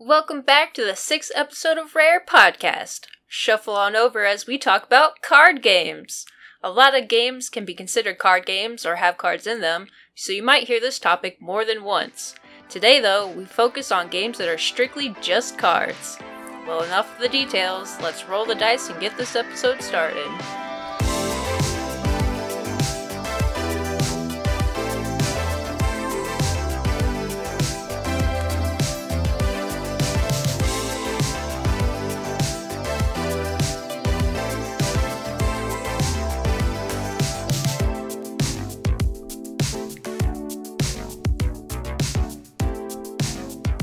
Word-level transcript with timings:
Welcome 0.00 0.42
back 0.42 0.74
to 0.74 0.84
the 0.84 0.94
sixth 0.94 1.32
episode 1.34 1.76
of 1.76 1.96
Rare 1.96 2.22
Podcast. 2.24 3.06
Shuffle 3.26 3.74
on 3.74 3.96
over 3.96 4.24
as 4.24 4.46
we 4.46 4.56
talk 4.56 4.84
about 4.84 5.22
card 5.22 5.60
games. 5.60 6.24
A 6.62 6.70
lot 6.70 6.96
of 6.96 7.08
games 7.08 7.48
can 7.50 7.64
be 7.64 7.74
considered 7.74 8.16
card 8.16 8.46
games 8.46 8.86
or 8.86 8.96
have 8.96 9.18
cards 9.18 9.44
in 9.44 9.60
them, 9.60 9.88
so 10.14 10.30
you 10.30 10.40
might 10.40 10.68
hear 10.68 10.78
this 10.78 11.00
topic 11.00 11.42
more 11.42 11.64
than 11.64 11.82
once. 11.82 12.36
Today, 12.68 13.00
though, 13.00 13.28
we 13.28 13.44
focus 13.44 13.90
on 13.90 14.06
games 14.06 14.38
that 14.38 14.48
are 14.48 14.56
strictly 14.56 15.16
just 15.20 15.58
cards. 15.58 16.16
Well, 16.64 16.84
enough 16.84 17.16
of 17.16 17.20
the 17.20 17.28
details, 17.28 18.00
let's 18.00 18.24
roll 18.24 18.44
the 18.44 18.54
dice 18.54 18.88
and 18.90 19.00
get 19.00 19.16
this 19.16 19.34
episode 19.34 19.82
started. 19.82 20.30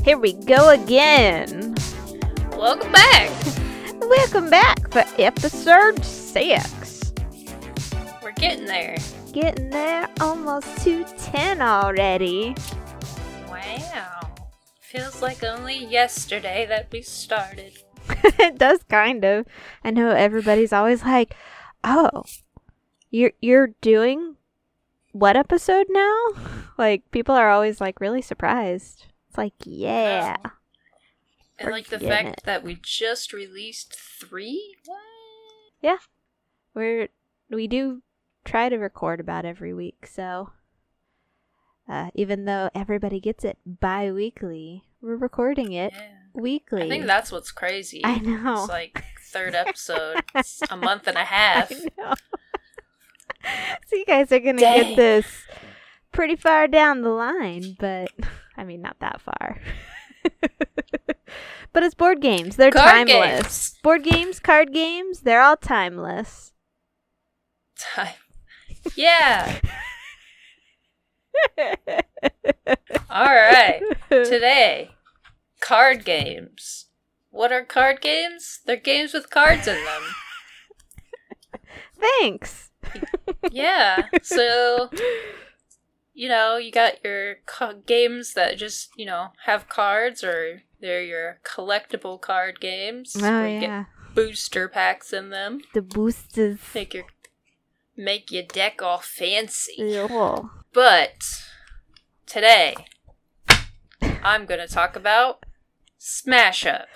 Here 0.06 0.20
we 0.20 0.34
go 0.34 0.70
again. 0.70 1.74
Welcome 2.52 2.92
back! 2.92 3.32
Welcome 4.02 4.52
back 4.52 4.92
for 4.92 5.04
episode 5.18 6.06
six. 6.06 7.12
We're 8.22 8.34
getting 8.34 8.66
there. 8.66 8.98
Getting 9.34 9.72
there 9.72 10.08
almost 10.22 10.78
to 10.84 11.06
10 11.06 11.60
already. 11.60 12.56
Wow. 13.50 14.30
Feels 14.80 15.24
like 15.24 15.44
only 15.44 15.84
yesterday 15.84 16.68
that 16.70 16.90
we 16.92 17.02
started. 17.02 17.80
it 18.08 18.60
does 18.60 18.84
kind 18.84 19.26
of. 19.26 19.48
I 19.84 19.90
know 19.90 20.12
everybody's 20.12 20.72
always 20.72 21.02
like, 21.02 21.36
"Oh, 21.84 22.26
you're 23.10 23.34
you're 23.42 23.74
doing 23.82 24.36
what 25.14 25.36
episode 25.36 25.88
now?" 25.90 26.22
Like 26.78 27.10
people 27.10 27.34
are 27.34 27.50
always 27.50 27.82
like 27.82 28.00
really 28.00 28.22
surprised. 28.22 29.06
It's 29.36 29.38
like, 29.38 29.54
"Yeah." 29.66 30.38
And 31.60 31.72
like 31.72 31.88
the 31.88 32.00
fact 32.00 32.40
it. 32.40 32.42
that 32.46 32.64
we 32.64 32.80
just 32.82 33.34
released 33.34 33.94
three? 33.94 34.76
What? 34.86 36.00
We're 36.74 37.10
we 37.50 37.68
do 37.68 38.02
try 38.46 38.70
to 38.70 38.78
record 38.78 39.20
about 39.20 39.46
every 39.46 39.74
week, 39.74 40.08
so 40.08 40.52
uh, 41.90 42.12
even 42.16 42.46
though 42.46 42.70
everybody 42.74 43.20
gets 43.20 43.44
it 43.46 43.58
bi-weekly, 43.66 44.84
we're 45.02 45.16
recording 45.16 45.72
it 45.74 45.94
Yeah. 45.94 46.08
weekly. 46.34 46.84
I 46.84 46.90
think 46.90 47.06
that's 47.06 47.32
what's 47.32 47.52
crazy. 47.52 48.02
I 48.04 48.18
know. 48.20 48.62
It's 48.64 48.70
like 48.70 49.04
third 49.32 49.54
episode. 49.56 50.22
A 50.70 50.78
month 50.78 51.08
and 51.08 51.18
a 51.18 51.24
half. 51.26 51.70
so 53.88 53.96
you 53.96 54.06
guys 54.06 54.32
are 54.32 54.40
gonna 54.40 54.60
Dang. 54.60 54.82
get 54.82 54.96
this 54.96 55.26
pretty 56.12 56.36
far 56.36 56.68
down 56.68 57.02
the 57.02 57.10
line, 57.10 57.76
but 57.80 58.10
I 58.58 58.64
mean 58.64 58.82
not 58.82 58.98
that 59.00 59.22
far. 59.22 59.60
but 61.74 61.84
it's 61.84 61.96
board 61.96 62.22
games. 62.22 62.56
They're 62.56 62.72
Card 62.72 63.08
timeless. 63.08 63.42
games. 63.42 63.76
Board 63.84 64.04
games, 64.04 64.40
card 64.40 64.74
games, 64.74 65.22
they're 65.22 65.42
all 65.42 65.58
timeless. 65.58 66.52
Time. 67.78 68.14
Yeah. 68.96 69.60
All 73.10 73.26
right. 73.26 73.82
Today, 74.10 74.92
card 75.60 76.06
games. 76.06 76.88
What 77.32 77.52
are 77.52 77.64
card 77.64 78.02
games? 78.02 78.60
They're 78.66 78.78
games 78.78 79.14
with 79.14 79.30
cards 79.30 79.68
in 79.68 79.76
them. 79.76 80.04
Thanks. 82.00 82.72
Yeah. 83.52 84.08
So, 84.24 84.90
you 86.16 86.30
know, 86.30 86.56
you 86.56 86.72
got 86.72 87.04
your 87.04 87.36
co- 87.46 87.82
games 87.86 88.34
that 88.34 88.58
just, 88.58 88.90
you 88.96 89.06
know, 89.06 89.34
have 89.46 89.68
cards 89.68 90.24
or 90.24 90.64
they're 90.80 91.04
your 91.04 91.40
collectible 91.46 92.20
card 92.20 92.60
games. 92.62 93.16
Oh 93.18 93.22
where 93.22 93.48
you 93.48 93.60
yeah. 93.60 93.60
get 93.60 94.16
booster 94.16 94.70
packs 94.70 95.12
in 95.12 95.30
them. 95.30 95.60
The 95.74 95.82
boosters. 95.82 96.60
Make 96.74 96.94
your 96.94 97.04
make 97.98 98.32
your 98.32 98.44
deck 98.44 98.82
all 98.82 99.00
fancy. 99.00 99.74
Ew. 99.78 100.50
But 100.72 101.44
today 102.26 102.76
I'm 104.24 104.46
going 104.46 104.66
to 104.66 104.74
talk 104.74 104.96
about 104.96 105.46
Smash 105.98 106.66
Up. 106.66 106.88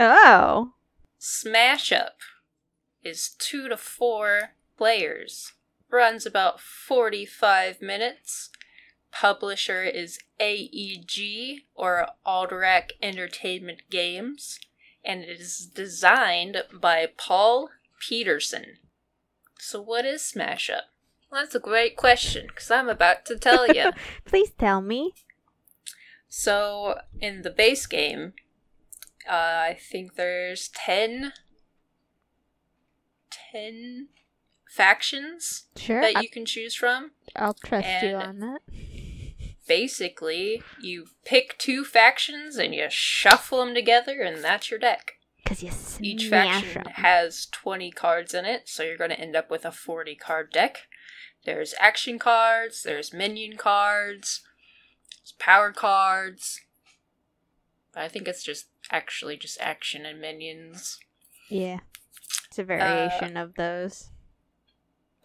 Oh. 0.00 0.72
Smash 1.18 1.92
Up 1.92 2.16
is 3.02 3.30
2 3.38 3.68
to 3.68 3.76
4 3.76 4.50
players. 4.76 5.52
Runs 5.90 6.26
about 6.26 6.60
45 6.60 7.80
minutes. 7.80 8.50
Publisher 9.14 9.84
is 9.84 10.18
AEG 10.40 11.62
or 11.76 12.08
Alderac 12.26 12.90
Entertainment 13.00 13.82
Games 13.88 14.58
and 15.04 15.22
it 15.22 15.40
is 15.40 15.66
designed 15.72 16.56
by 16.72 17.06
Paul 17.16 17.70
Peterson. 18.00 18.78
So 19.58 19.80
what 19.80 20.04
is 20.04 20.22
Smash 20.22 20.68
Up? 20.68 20.84
Well, 21.30 21.42
that's 21.42 21.54
a 21.54 21.60
great 21.60 21.96
question 21.96 22.48
cuz 22.54 22.70
I'm 22.72 22.88
about 22.88 23.24
to 23.26 23.38
tell 23.38 23.68
you. 23.68 23.92
Please 24.24 24.50
tell 24.58 24.80
me. 24.80 25.12
So 26.28 26.98
in 27.20 27.42
the 27.42 27.50
base 27.50 27.86
game, 27.86 28.32
uh, 29.28 29.68
I 29.70 29.78
think 29.80 30.16
there's 30.16 30.68
10, 30.74 31.32
10 33.52 34.08
factions 34.68 35.66
Sure. 35.76 36.00
that 36.00 36.16
I- 36.16 36.20
you 36.20 36.28
can 36.28 36.44
choose 36.44 36.74
from. 36.74 37.12
I'll 37.36 37.54
trust 37.54 38.02
you 38.02 38.16
on 38.16 38.40
that. 38.40 38.60
Basically, 39.66 40.62
you 40.80 41.06
pick 41.24 41.56
two 41.58 41.84
factions 41.84 42.56
and 42.56 42.74
you 42.74 42.86
shuffle 42.90 43.64
them 43.64 43.74
together, 43.74 44.20
and 44.20 44.44
that's 44.44 44.70
your 44.70 44.78
deck. 44.80 45.14
Cause 45.46 45.62
you 45.62 45.70
Each 46.00 46.28
faction 46.28 46.62
faction 46.62 46.86
'em. 46.86 46.92
has 47.04 47.46
20 47.46 47.90
cards 47.90 48.32
in 48.32 48.44
it, 48.46 48.68
so 48.68 48.82
you're 48.82 48.96
going 48.96 49.10
to 49.10 49.20
end 49.20 49.36
up 49.36 49.50
with 49.50 49.64
a 49.64 49.72
40 49.72 50.14
card 50.14 50.50
deck. 50.50 50.86
There's 51.44 51.74
action 51.78 52.18
cards, 52.18 52.82
there's 52.82 53.12
minion 53.12 53.56
cards, 53.58 54.42
there's 55.20 55.32
power 55.38 55.72
cards. 55.72 56.62
I 57.94 58.08
think 58.08 58.26
it's 58.26 58.42
just 58.42 58.66
actually 58.90 59.36
just 59.36 59.60
action 59.60 60.06
and 60.06 60.20
minions. 60.20 60.98
Yeah. 61.48 61.80
It's 62.48 62.58
a 62.58 62.64
variation 62.64 63.36
of 63.36 63.54
those. 63.56 64.08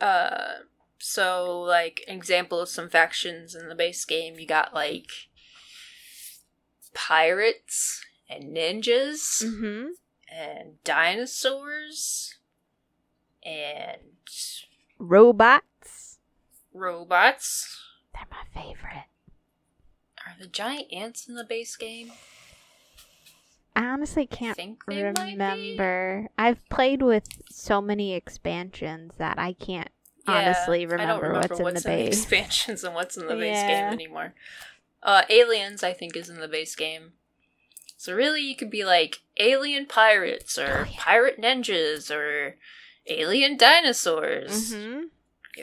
Uh 0.01 0.59
so 0.99 1.61
like 1.61 2.03
example 2.07 2.59
of 2.59 2.69
some 2.69 2.89
factions 2.89 3.55
in 3.55 3.69
the 3.69 3.75
base 3.75 4.05
game, 4.05 4.37
you 4.39 4.45
got 4.47 4.73
like 4.73 5.09
pirates 6.93 8.01
and 8.29 8.55
ninjas. 8.55 9.43
Mm-hmm. 9.43 9.87
and 10.31 10.83
dinosaurs 10.83 12.35
and 13.43 13.97
Robots. 14.99 16.17
robots. 16.73 17.81
They're 18.13 18.27
my 18.29 18.61
favorite. 18.61 19.05
Are 20.27 20.35
the 20.39 20.47
giant 20.47 20.91
ants 20.91 21.27
in 21.27 21.35
the 21.35 21.43
base 21.45 21.75
game? 21.77 22.11
I 23.75 23.85
honestly 23.85 24.27
can't 24.27 24.57
think 24.57 24.83
they 24.87 25.03
might 25.03 25.15
be. 25.15 25.31
remember. 25.31 26.27
I've 26.37 26.67
played 26.69 27.01
with 27.01 27.23
so 27.49 27.79
many 27.81 28.13
expansions 28.13 29.13
that 29.17 29.39
I 29.39 29.53
can't 29.53 29.89
Yeah, 30.27 30.33
honestly 30.35 30.83
I 30.83 30.85
don't 30.85 30.91
remember, 30.99 31.27
remember 31.29 31.55
what's, 31.63 31.85
in 31.85 31.91
the 31.93 31.97
base. 31.97 32.17
expansions 32.21 32.83
and 32.83 32.93
what's 32.93 33.17
in 33.17 33.27
the 33.27 33.35
base 33.35 33.55
Yeah. 33.55 33.67
game 33.89 33.93
anymore. 33.93 34.33
Uh, 35.01 35.23
aliens, 35.29 35.83
I 35.83 35.93
think, 35.93 36.15
is 36.15 36.29
in 36.29 36.39
the 36.39 36.47
base 36.47 36.75
game. 36.75 37.13
So 37.97 38.13
really, 38.13 38.41
you 38.41 38.55
could 38.55 38.69
be 38.69 38.83
like 38.85 39.19
alien 39.37 39.85
pirates 39.85 40.57
or 40.57 40.85
Oh, 40.87 40.89
yeah. 40.91 40.97
pirate 40.99 41.39
ninjas 41.41 42.09
or 42.13 42.55
alien 43.07 43.57
dinosaurs. 43.57 44.73
mm-hmm. 44.73 45.01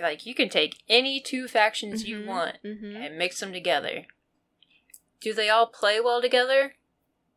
Like 0.03 0.27
you 0.27 0.35
can 0.35 0.49
take 0.51 0.83
any 0.89 1.21
two 1.21 1.49
factions 1.49 2.05
you 2.07 2.19
Mhm. 2.21 2.27
want 2.27 2.57
Mm-hmm. 2.65 2.97
and 2.97 3.17
mix 3.19 3.41
them 3.41 3.53
together. 3.53 4.07
Do 5.21 5.33
they 5.33 5.49
all 5.49 5.67
play 5.67 6.01
well 6.01 6.21
together? 6.21 6.75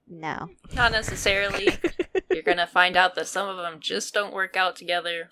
No. 0.07 0.49
Not 0.73 0.91
necessarily. 0.91 1.77
You're 2.31 2.43
gonna 2.43 2.67
find 2.67 2.97
out 2.97 3.15
that 3.15 3.27
some 3.27 3.47
of 3.47 3.57
them 3.57 3.79
just 3.79 4.13
don't 4.13 4.33
work 4.33 4.57
out 4.57 4.75
together. 4.75 5.29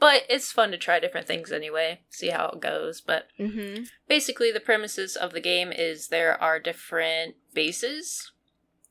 But 0.00 0.24
it's 0.30 0.50
fun 0.50 0.70
to 0.72 0.78
try 0.78 0.98
different 0.98 1.26
things 1.26 1.52
anyway, 1.52 2.00
see 2.08 2.30
how 2.30 2.48
it 2.48 2.60
goes. 2.60 3.00
But 3.00 3.28
Mm-hmm. 3.38 3.84
basically, 4.08 4.50
the 4.50 4.60
premises 4.60 5.14
of 5.16 5.32
the 5.32 5.40
game 5.40 5.70
is 5.72 6.08
there 6.08 6.40
are 6.42 6.58
different 6.58 7.36
bases 7.54 8.32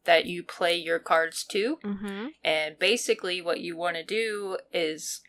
that 0.06 0.26
you 0.26 0.44
play 0.44 0.76
your 0.78 1.00
cards 1.00 1.44
to. 1.46 1.78
Mm-hmm. 1.84 2.28
And 2.44 2.80
basically, 2.80 3.42
what 3.42 3.60
you 3.60 3.76
want 3.76 3.96
to 3.98 4.04
do 4.04 4.58
is 4.72 5.22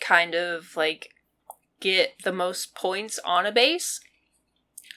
kind 0.00 0.34
of 0.34 0.76
like 0.76 1.10
get 1.80 2.14
the 2.24 2.32
most 2.32 2.74
points 2.74 3.18
on 3.24 3.46
a 3.46 3.52
base. 3.52 4.00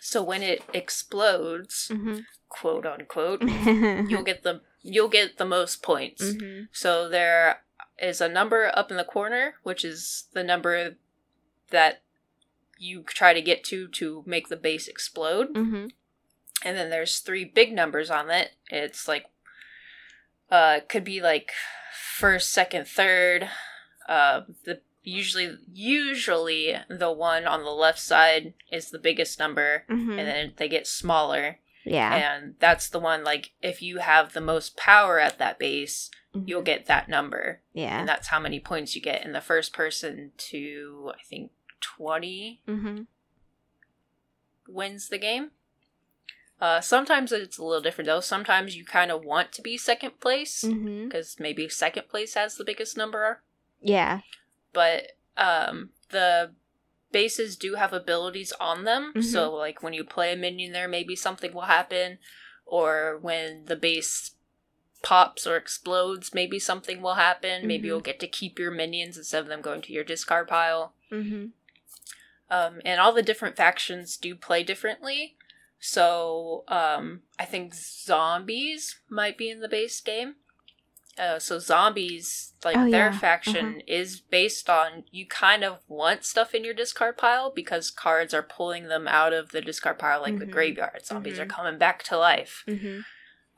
So 0.02 0.24
when 0.24 0.42
it 0.44 0.64
explodes, 0.74 1.90
Mm-hmm. 1.92 2.20
quote 2.50 2.86
unquote, 2.86 3.42
you'll 4.10 4.24
get 4.24 4.44
the 4.44 4.62
you'll 4.82 5.10
get 5.10 5.38
the 5.38 5.46
most 5.46 5.82
points. 5.84 6.34
hmm 6.34 6.62
So 6.72 7.10
there 7.10 7.62
is 8.00 8.20
a 8.22 8.30
number 8.30 8.72
up 8.76 8.92
in 8.92 8.98
the 8.98 9.04
corner, 9.04 9.56
which 9.64 9.86
is 9.86 10.26
the 10.34 10.44
number 10.44 10.96
that 11.72 12.02
you 12.78 13.04
try 13.04 13.34
to 13.34 13.42
get 13.42 13.64
to 13.66 13.88
to 13.88 14.24
make 14.26 14.50
the 14.50 14.58
base 14.58 14.88
explode. 14.88 15.48
hmm 15.56 15.88
And 16.64 16.78
then 16.78 16.90
there's 16.90 17.20
three 17.20 17.46
big 17.46 17.72
numbers 17.74 18.10
on 18.10 18.30
it. 18.30 18.52
It's 18.70 19.08
like 19.08 19.26
uh 20.52 20.80
could 20.88 21.04
be 21.04 21.22
like 21.22 21.52
first, 22.18 22.50
second, 22.50 22.88
third. 22.88 23.50
Uh 24.08 24.42
the 24.66 24.82
usually 25.04 25.58
usually 25.72 26.76
the 26.90 27.12
one 27.12 27.46
on 27.46 27.64
the 27.64 27.70
left 27.70 28.00
side 28.00 28.54
is 28.72 28.90
the 28.90 29.00
biggest 29.00 29.38
number 29.40 29.84
hmm 29.88 30.12
and 30.12 30.28
then 30.28 30.54
they 30.58 30.68
get 30.68 30.88
smaller. 30.88 31.60
yeah. 31.84 32.14
And 32.16 32.56
that's 32.60 32.90
the 32.90 33.00
one 33.00 33.24
like 33.24 33.52
if 33.62 33.82
you 33.82 34.00
have 34.00 34.34
the 34.34 34.42
most 34.42 34.76
power 34.76 35.20
at 35.20 35.38
that 35.38 35.60
base, 35.60 36.10
Mhm. 36.36 36.48
you'll 36.48 36.62
get 36.62 36.86
that 36.88 37.08
number 37.10 37.62
yeah. 37.74 38.00
and 38.00 38.08
that's 38.10 38.28
how 38.28 38.40
many 38.40 38.60
points 38.60 38.96
you 38.96 39.02
get. 39.02 39.24
And 39.24 39.34
the 39.34 39.42
first 39.42 39.74
person 39.74 40.32
to 40.38 41.12
I 41.18 41.24
think 41.24 41.52
twenty 41.82 42.62
hmm 42.66 43.04
wins 44.68 45.10
the 45.10 45.18
game. 45.18 45.52
Uh, 46.60 46.80
sometimes 46.82 47.32
it's 47.32 47.58
a 47.58 47.64
little 47.64 47.82
different 47.82 48.08
though. 48.08 48.22
Sometimes 48.22 48.76
you 48.76 48.86
kind 48.86 49.12
of 49.12 49.24
want 49.26 49.52
to 49.54 49.62
be 49.62 49.78
second 49.78 50.20
place 50.20 50.64
because 50.64 51.36
maybe 51.40 51.68
second 51.70 52.08
place 52.08 52.34
has 52.34 52.56
the 52.56 52.64
biggest 52.64 52.96
number. 52.98 53.42
Yeah. 53.82 54.22
But 54.74 55.12
um, 55.38 55.90
the 56.10 56.54
bases 57.12 57.56
do 57.58 57.76
have 57.76 57.94
abilities 57.94 58.54
on 58.60 58.86
them. 58.86 59.14
Mhm. 59.16 59.24
So 59.24 59.54
like 59.54 59.84
when 59.84 59.94
you 59.94 60.04
play 60.04 60.32
a 60.34 60.38
minion 60.38 60.72
there, 60.72 60.88
maybe 60.88 61.16
something 61.16 61.54
will 61.54 61.62
happen, 61.64 62.20
or 62.66 63.20
when 63.22 63.66
the 63.66 63.76
base 63.76 64.32
pops 65.06 65.46
or 65.48 65.56
explodes, 65.56 66.34
maybe 66.34 66.60
something 66.60 67.02
will 67.02 67.14
happen. 67.14 67.68
Maybe 67.68 67.84
Mhm. 67.84 67.88
you'll 67.88 68.02
get 68.02 68.20
to 68.22 68.28
keep 68.28 68.60
your 68.60 68.72
minions 68.72 69.18
instead 69.18 69.44
of 69.44 69.48
them 69.48 69.62
going 69.62 69.82
to 69.84 69.94
your 69.94 70.04
discard 70.04 70.48
pile. 70.50 70.94
hmm 71.10 71.46
um, 72.50 72.80
and 72.86 73.00
all 73.02 73.12
the 73.12 73.24
different 73.24 73.56
factions 73.58 74.18
do 74.18 74.36
play 74.36 74.62
differently. 74.64 75.36
So 75.80 76.64
um, 76.68 77.22
I 77.40 77.46
think 77.46 77.74
zombies 77.74 79.00
might 79.10 79.38
be 79.38 79.50
in 79.50 79.62
the 79.62 79.68
base 79.68 80.00
game. 80.00 80.36
Uh, 81.18 81.40
so 81.40 81.58
zombies, 81.60 82.54
like 82.64 82.78
Oh, 82.78 82.84
their 82.92 83.12
yeah. 83.12 83.20
faction, 83.20 83.82
is 83.88 84.20
based 84.20 84.70
on 84.70 85.06
you 85.12 85.26
kind 85.26 85.64
of 85.64 85.80
want 85.88 86.24
stuff 86.26 86.54
in 86.54 86.64
your 86.64 86.74
discard 86.74 87.18
pile 87.18 87.50
because 87.50 87.90
cards 87.90 88.34
are 88.34 88.44
pulling 88.44 88.90
them 88.90 89.08
out 89.08 89.34
of 89.34 89.52
the 89.52 89.62
discard 89.62 89.98
pile, 89.98 90.22
like 90.22 90.38
the 90.40 90.46
Mhm. 90.46 90.52
graveyard. 90.52 91.06
Zombies 91.06 91.40
are 91.40 91.46
Mhm. 91.46 91.50
coming 91.50 91.78
back 91.80 92.04
to 92.04 92.18
life. 92.18 92.64
hmm 92.68 93.00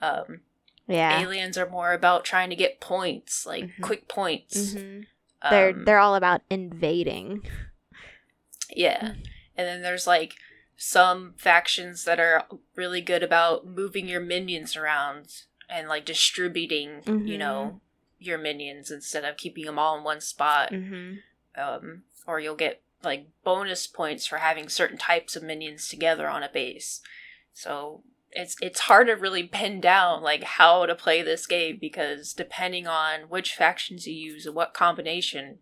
Um, 0.01 0.41
Yeah. 0.87 1.19
Aliens 1.21 1.57
are 1.57 1.69
more 1.69 1.93
about 1.93 2.23
trying 2.25 2.49
to 2.49 2.55
get 2.55 2.79
points, 2.79 3.45
like 3.45 3.65
Mhm. 3.65 3.81
quick 3.81 4.07
points. 4.07 4.73
hmm 4.73 5.01
they're 5.49 5.69
Um, 5.69 5.85
they're 5.85 5.99
all 5.99 6.15
about 6.15 6.41
invading. 6.49 7.45
Yeah. 8.69 9.13
And 9.55 9.67
then 9.67 9.81
there's 9.81 10.07
like 10.07 10.35
some 10.75 11.33
factions 11.37 12.03
that 12.05 12.19
are 12.19 12.45
really 12.75 13.01
good 13.01 13.23
about 13.23 13.65
moving 13.65 14.07
your 14.07 14.19
minions 14.19 14.75
around 14.75 15.43
and 15.69 15.87
like 15.87 16.05
distributing, 16.05 17.03
you 17.05 17.37
Mhm. 17.37 17.39
know, 17.39 17.81
your 18.19 18.37
minions 18.37 18.89
instead 18.91 19.23
of 19.25 19.37
keeping 19.37 19.65
them 19.65 19.77
all 19.79 19.97
in 19.97 20.03
one 20.03 20.21
spot. 20.21 20.69
hmm 20.69 21.17
Um, 21.55 22.03
or 22.25 22.39
you'll 22.39 22.55
get 22.55 22.81
like 23.03 23.27
bonus 23.43 23.87
points 23.87 24.25
for 24.27 24.37
having 24.37 24.69
certain 24.69 24.97
types 24.97 25.35
of 25.35 25.43
minions 25.43 25.87
together 25.87 26.27
on 26.27 26.43
a 26.43 26.49
base. 26.49 27.01
So 27.53 28.03
it's 28.37 28.55
it's 28.61 28.81
hard 28.81 29.07
to 29.07 29.13
really 29.13 29.43
pin 29.43 29.81
down 29.81 30.21
like 30.21 30.43
how 30.43 30.85
to 30.85 30.95
play 30.95 31.21
this 31.21 31.47
game 31.47 31.77
because 31.81 32.33
depending 32.33 32.87
on 32.87 33.21
which 33.21 33.55
factions 33.55 34.05
you 34.05 34.13
use 34.13 34.45
and 34.45 34.55
what 34.55 34.73
combination 34.73 35.57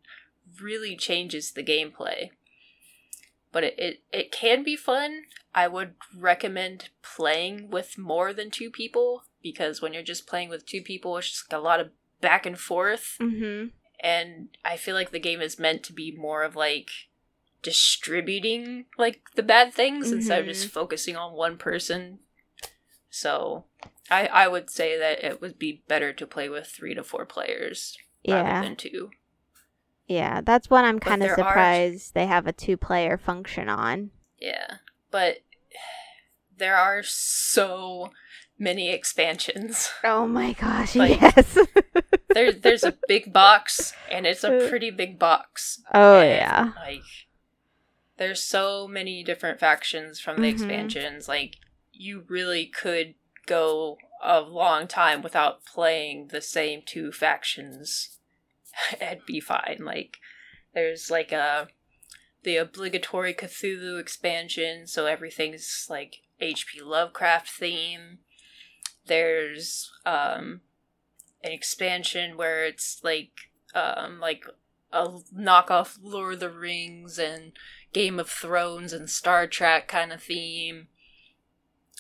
really 0.61 0.95
changes 0.95 1.51
the 1.51 1.63
gameplay. 1.63 2.29
But 3.51 3.63
it, 3.63 3.75
it, 3.79 4.03
it 4.11 4.31
can 4.33 4.63
be 4.63 4.75
fun. 4.75 5.23
I 5.53 5.69
would 5.69 5.93
recommend 6.15 6.89
playing 7.01 7.69
with 7.69 7.97
more 7.97 8.33
than 8.33 8.51
two 8.51 8.69
people 8.69 9.23
because 9.41 9.81
when 9.81 9.93
you're 9.93 10.03
just 10.03 10.27
playing 10.27 10.49
with 10.49 10.65
two 10.65 10.81
people, 10.81 11.17
it's 11.17 11.29
just 11.29 11.53
a 11.53 11.59
lot 11.59 11.79
of 11.79 11.91
back 12.19 12.45
and 12.45 12.59
forth 12.59 13.15
hmm 13.19 13.65
and 14.01 14.49
I 14.63 14.77
feel 14.77 14.93
like 14.93 15.11
the 15.11 15.19
game 15.19 15.41
is 15.41 15.57
meant 15.57 15.83
to 15.83 15.93
be 15.93 16.15
more 16.15 16.43
of 16.43 16.55
like 16.55 16.89
distributing 17.63 18.85
like 18.97 19.21
the 19.35 19.43
bad 19.43 19.73
things 19.73 20.11
instead 20.11 20.41
of 20.41 20.45
just 20.47 20.67
focusing 20.67 21.15
on 21.15 21.33
one 21.33 21.57
person. 21.57 22.19
So 23.17 23.63
I 24.11 24.27
I 24.27 24.47
would 24.49 24.69
say 24.69 24.99
that 24.99 25.23
it 25.23 25.39
would 25.39 25.57
be 25.57 25.83
better 25.87 26.11
to 26.11 26.27
play 26.27 26.49
with 26.49 26.67
three 26.67 26.93
to 26.95 27.01
four 27.03 27.25
players 27.25 27.97
Yeah. 28.23 28.41
rather 28.41 28.67
than 28.67 28.75
two. 28.75 29.11
Yeah. 30.05 30.41
That's 30.41 30.69
what 30.69 30.83
I'm 30.83 30.99
kind 30.99 31.21
of 31.23 31.27
there 31.29 31.39
are- 31.39 31.49
surprised 31.49 32.13
they 32.13 32.25
have 32.25 32.45
a 32.45 32.51
two 32.51 32.75
player 32.75 33.17
function 33.17 33.69
on. 33.69 34.11
Yeah. 34.37 34.67
But 35.11 35.37
there 36.57 36.75
are 36.75 37.03
so 37.03 38.11
many 38.59 38.89
expansions. 38.91 39.89
Oh 40.03 40.27
my 40.27 40.51
gosh, 40.51 40.95
Like- 40.97 41.21
yes. 41.21 41.57
there 42.33 42.51
there's 42.51 42.83
a 42.83 42.97
big 43.07 43.31
box 43.31 43.93
and 44.11 44.27
it's 44.27 44.43
a 44.43 44.65
pretty 44.69 44.91
big 44.91 45.17
box. 45.17 45.81
oh 45.93 46.19
And, 46.19 46.29
yeah. 46.31 46.71
Like 46.85 47.01
there's 48.17 48.41
so 48.41 48.89
many 48.89 49.23
different 49.23 49.57
factions 49.59 50.19
from 50.19 50.41
the 50.41 50.47
Mhm. 50.49 50.51
expansions. 50.51 51.29
Like 51.29 51.55
you 51.97 52.23
really 52.27 52.65
could 52.65 53.15
go 53.45 53.97
a 54.23 54.41
long 54.41 54.87
time 54.87 55.21
without 55.21 55.65
playing 55.65 56.27
the 56.27 56.41
same 56.41 56.81
two 56.85 57.11
factions 57.11 58.17
and 58.99 59.19
be 59.25 59.39
fine. 59.39 59.79
Like 59.81 60.17
there's 60.73 61.09
like 61.09 61.31
a 61.31 61.67
the 62.43 62.57
obligatory 62.57 63.33
Cthulhu 63.33 63.99
expansion, 63.99 64.87
so 64.87 65.05
everything's 65.05 65.87
like 65.89 66.17
HP 66.41 66.83
Lovecraft 66.83 67.49
theme. 67.49 68.19
There's 69.05 69.91
um 70.05 70.61
an 71.43 71.51
expansion 71.51 72.37
where 72.37 72.65
it's 72.65 72.99
like 73.03 73.31
um 73.73 74.19
like 74.19 74.45
a 74.91 75.07
knockoff 75.37 75.97
Lord 76.01 76.35
of 76.35 76.39
the 76.39 76.49
Rings 76.49 77.19
and 77.19 77.51
Game 77.93 78.19
of 78.19 78.29
Thrones 78.29 78.93
and 78.93 79.09
Star 79.09 79.47
Trek 79.47 79.87
kind 79.87 80.11
of 80.13 80.23
theme. 80.23 80.87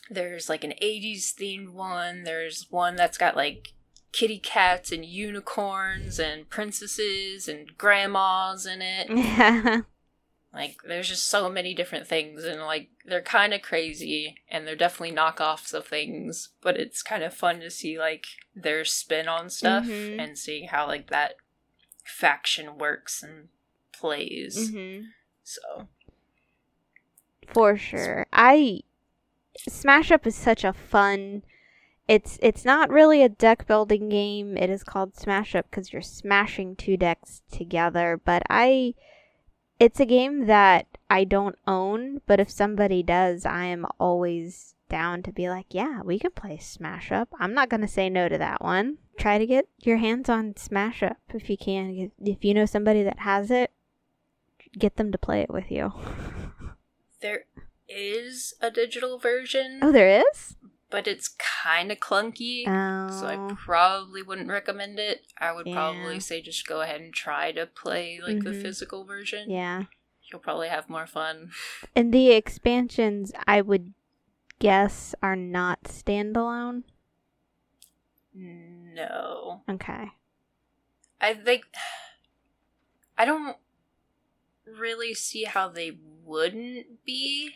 There's 0.09 0.49
like 0.49 0.63
an 0.63 0.73
80s 0.81 1.33
themed 1.37 1.69
one. 1.69 2.23
There's 2.23 2.67
one 2.69 2.95
that's 2.95 3.17
got 3.17 3.35
like 3.35 3.73
kitty 4.11 4.39
cats 4.39 4.91
and 4.91 5.03
unicorns 5.05 6.19
and 6.19 6.49
princesses 6.49 7.47
and 7.47 7.77
grandmas 7.77 8.65
in 8.65 8.81
it. 8.81 9.09
Yeah. 9.09 9.81
Like, 10.53 10.77
there's 10.87 11.09
just 11.09 11.25
so 11.27 11.49
many 11.49 11.73
different 11.73 12.07
things, 12.07 12.45
and 12.45 12.61
like, 12.61 12.87
they're 13.05 13.21
kind 13.21 13.53
of 13.53 13.61
crazy, 13.61 14.37
and 14.49 14.65
they're 14.65 14.73
definitely 14.77 15.13
knockoffs 15.13 15.73
of 15.73 15.85
things, 15.85 16.47
but 16.61 16.77
it's 16.77 17.03
kind 17.03 17.23
of 17.23 17.33
fun 17.33 17.59
to 17.59 17.69
see 17.69 17.99
like 17.99 18.25
their 18.55 18.85
spin 18.85 19.27
on 19.27 19.49
stuff 19.49 19.83
Mhm. 19.83 20.17
and 20.17 20.37
seeing 20.37 20.69
how 20.69 20.87
like 20.87 21.09
that 21.09 21.33
faction 22.05 22.77
works 22.77 23.21
and 23.21 23.49
plays. 23.91 24.69
hmm 24.69 25.01
So, 25.43 25.89
For 27.53 27.77
sure. 27.77 28.25
I 28.31 28.83
Smash 29.67 30.11
Up 30.11 30.27
is 30.27 30.35
such 30.35 30.63
a 30.63 30.73
fun 30.73 31.43
it's 32.07 32.37
it's 32.41 32.63
not 32.63 32.91
really 32.91 33.23
a 33.23 33.29
deck 33.29 33.65
building 33.65 34.09
game. 34.09 34.57
It 34.57 34.69
is 34.69 34.83
called 34.83 35.15
Smash 35.15 35.55
Up 35.55 35.69
cuz 35.71 35.91
you're 35.91 36.01
smashing 36.01 36.75
two 36.75 36.97
decks 36.97 37.41
together, 37.51 38.19
but 38.23 38.43
I 38.49 38.93
it's 39.79 39.99
a 39.99 40.05
game 40.05 40.45
that 40.45 40.87
I 41.09 41.23
don't 41.23 41.57
own, 41.67 42.21
but 42.27 42.39
if 42.39 42.49
somebody 42.49 43.03
does, 43.03 43.45
I 43.45 43.65
am 43.65 43.85
always 43.99 44.75
down 44.87 45.23
to 45.23 45.31
be 45.31 45.49
like, 45.49 45.65
yeah, 45.71 46.01
we 46.01 46.19
can 46.19 46.31
play 46.31 46.57
Smash 46.57 47.11
Up. 47.11 47.29
I'm 47.39 47.53
not 47.53 47.69
to 47.69 47.87
say 47.87 48.09
no 48.09 48.29
to 48.29 48.37
that 48.37 48.61
one. 48.61 48.99
Try 49.17 49.37
to 49.37 49.45
get 49.45 49.67
your 49.79 49.97
hands 49.97 50.29
on 50.29 50.55
Smash 50.55 51.01
Up 51.01 51.17
if 51.33 51.49
you 51.49 51.57
can. 51.57 52.11
If 52.19 52.45
you 52.45 52.53
know 52.53 52.65
somebody 52.65 53.03
that 53.03 53.19
has 53.19 53.49
it, 53.49 53.71
get 54.77 54.97
them 54.97 55.11
to 55.11 55.17
play 55.17 55.41
it 55.41 55.49
with 55.49 55.71
you. 55.71 55.91
there 57.21 57.45
is 57.87 58.53
a 58.61 58.71
digital 58.71 59.17
version, 59.19 59.79
Oh, 59.81 59.91
there 59.91 60.23
is? 60.31 60.55
but 60.89 61.07
it's 61.07 61.27
kind 61.27 61.91
of 61.91 61.99
clunky. 61.99 62.63
Oh. 62.67 63.09
So 63.19 63.27
I 63.27 63.53
probably 63.55 64.21
wouldn't 64.23 64.49
recommend 64.49 64.97
it. 64.99 65.25
I 65.37 65.51
would 65.51 65.67
Yeah. 65.67 65.73
probably 65.73 66.19
say 66.19 66.41
just 66.41 66.65
go 66.67 66.81
ahead 66.81 67.01
and 67.01 67.13
try 67.13 67.51
to 67.51 67.65
play 67.65 68.19
like 68.25 68.43
the 68.43 68.51
Mhm. 68.51 68.61
physical 68.61 69.03
version. 69.05 69.49
yeah. 69.49 69.83
You'll 70.31 70.39
probably 70.41 70.69
have 70.69 70.89
more 70.89 71.05
fun. 71.05 71.51
And 71.95 72.11
the 72.13 72.31
expansions, 72.31 73.31
I 73.45 73.61
would 73.61 73.93
guess, 74.59 75.13
are 75.21 75.35
not 75.35 75.83
standalone. 75.83 76.83
No. 78.33 79.61
Okay. 79.69 80.11
I 81.21 81.33
think 81.33 81.65
I 83.17 83.25
don't 83.25 83.57
really 84.65 85.13
see 85.13 85.43
how 85.43 85.69
they 85.69 85.91
wouldn't 86.23 87.05
be 87.05 87.51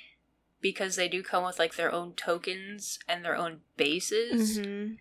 because 0.62 0.96
they 0.96 1.08
do 1.08 1.24
come 1.24 1.44
with 1.44 1.60
like 1.60 1.76
their 1.76 1.92
own 1.92 2.14
tokens 2.14 3.00
and 3.08 3.24
their 3.24 3.36
own 3.36 3.62
bases, 3.78 4.58
hmm 4.60 4.94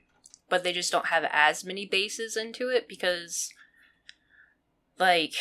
but 0.50 0.64
they 0.64 0.72
just 0.72 0.90
don't 0.90 1.08
have 1.08 1.26
as 1.30 1.62
many 1.62 1.84
bases 1.84 2.34
into 2.34 2.70
it 2.70 2.88
because 2.88 3.50
like 4.98 5.34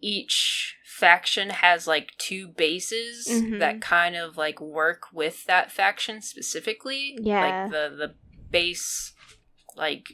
each 0.00 0.76
faction 0.84 1.50
has 1.50 1.86
like 1.86 2.12
two 2.18 2.46
bases 2.48 3.26
Mhm. 3.26 3.58
that 3.58 3.80
kind 3.80 4.14
of 4.14 4.36
like 4.36 4.60
work 4.60 5.12
with 5.12 5.44
that 5.46 5.72
faction 5.72 6.22
specifically. 6.22 7.18
Yeah. 7.20 7.40
Like 7.40 7.70
the 7.72 7.94
the 7.96 8.14
base 8.50 9.12
like 9.76 10.06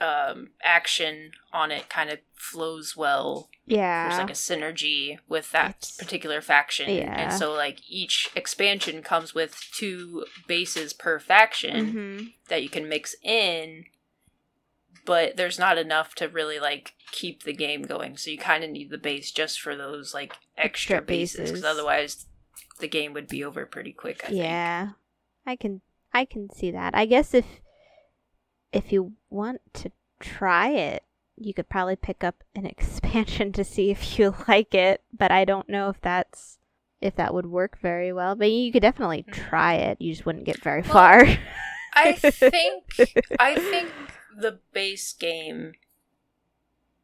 um 0.00 0.48
action 0.62 1.30
on 1.52 1.70
it 1.70 1.88
kind 1.88 2.10
of 2.10 2.18
flows 2.34 2.96
well 2.96 3.48
Yeah. 3.66 4.08
there's 4.08 4.18
like 4.20 4.30
a 4.30 4.32
synergy 4.32 5.18
with 5.28 5.50
that 5.52 5.70
It's- 5.76 5.96
particular 5.96 6.40
faction 6.40 6.90
yeah. 6.90 7.20
and 7.20 7.32
so 7.32 7.52
like 7.52 7.80
each 7.88 8.28
expansion 8.34 9.02
comes 9.02 9.34
with 9.34 9.60
two 9.72 10.24
bases 10.46 10.92
per 10.92 11.18
faction 11.18 11.88
hmm 11.88 12.18
that 12.48 12.62
you 12.62 12.68
can 12.68 12.88
mix 12.88 13.14
in 13.22 13.84
but 15.06 15.36
there's 15.36 15.58
not 15.58 15.78
enough 15.78 16.14
to 16.16 16.28
really 16.28 16.58
like 16.58 16.92
keep 17.12 17.42
the 17.44 17.52
game 17.52 17.82
going 17.82 18.16
so 18.16 18.30
you 18.30 18.38
kind 18.38 18.64
of 18.64 18.70
need 18.70 18.90
the 18.90 18.98
base 18.98 19.30
just 19.30 19.60
for 19.60 19.76
those 19.76 20.12
like 20.14 20.34
extra, 20.56 20.96
Extra 20.96 21.02
bases 21.02 21.50
because 21.50 21.64
otherwise 21.64 22.26
the 22.80 22.88
game 22.88 23.12
would 23.12 23.28
be 23.28 23.44
over 23.44 23.64
pretty 23.66 23.92
quick 23.92 24.22
I 24.24 24.26
think. 24.28 24.38
Yeah. 24.38 24.88
I 25.46 25.56
can 25.56 25.80
I 26.12 26.24
can 26.24 26.48
see 26.50 26.70
that. 26.70 26.94
I 26.94 27.06
guess 27.06 27.34
if 27.34 27.44
if 28.74 28.92
you 28.92 29.12
want 29.30 29.60
to 29.74 29.90
try 30.20 30.70
it, 30.70 31.02
you 31.36 31.54
could 31.54 31.68
probably 31.68 31.96
pick 31.96 32.22
up 32.22 32.44
an 32.54 32.66
expansion 32.74 33.52
to 33.52 33.64
see 33.64 33.90
if 33.90 34.18
you 34.18 34.34
like 34.48 34.74
it, 34.74 35.02
but 35.16 35.30
I 35.30 35.44
don't 35.44 35.68
know 35.68 35.88
if 35.88 36.00
that's 36.00 36.58
if 37.00 37.16
that 37.16 37.34
would 37.34 37.46
work 37.46 37.78
very 37.80 38.12
well. 38.12 38.34
But 38.34 38.50
you 38.50 38.72
could 38.72 38.82
definitely 38.82 39.22
mm-hmm. 39.22 39.48
try 39.48 39.74
it. 39.74 40.00
You 40.00 40.12
just 40.12 40.26
wouldn't 40.26 40.44
get 40.44 40.62
very 40.62 40.82
Well, 40.82 40.92
far. 40.92 41.26
i 41.96 42.12
think 42.12 42.84
i 43.38 43.54
think 43.54 43.88
the 44.36 44.58
base 44.72 45.12
game 45.12 45.72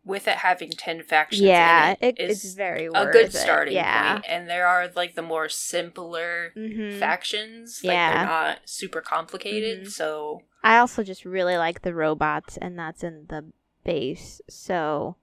with 0.04 0.26
it 0.26 0.37
having 0.38 0.71
10 0.71 1.02
factions 1.02 1.42
yeah, 1.42 1.90
in 1.90 1.97
it, 2.00 2.14
it, 2.19 2.30
is 2.30 2.45
it's 2.45 2.54
very 2.54 2.87
a 2.87 3.07
good 3.12 3.33
starting 3.33 3.75
yeah. 3.75 4.14
point. 4.14 4.25
And 4.28 4.49
there 4.49 4.66
are 4.66 4.90
like 4.97 5.14
the 5.14 5.23
more 5.23 5.49
simpler 5.50 6.52
Mhm. 6.57 6.99
factions. 6.99 7.80
Like 7.85 7.95
Yeah. 7.95 8.14
they're 8.14 8.25
not 8.26 8.59
super 8.64 9.00
complicated. 9.02 9.83
Mhm. 9.87 9.90
So 9.90 10.42
I 10.62 10.78
also 10.78 11.02
just 11.02 11.25
really 11.25 11.57
like 11.59 11.83
the 11.83 11.95
robots, 11.95 12.57
and 12.57 12.78
that's 12.78 13.02
in 13.04 13.26
the 13.28 13.52
base. 13.85 14.40
So 14.49 15.16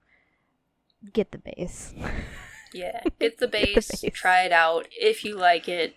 get 1.13 1.31
the 1.31 1.38
base. 1.39 1.93
yeah, 2.74 3.01
get 3.19 3.19
the 3.19 3.19
Get 3.19 3.38
the 3.39 3.48
base, 3.48 4.01
base. 4.01 4.13
try 4.13 4.43
it 4.43 4.51
out. 4.51 4.88
If 4.91 5.24
you 5.24 5.36
like 5.36 5.67
it, 5.67 5.96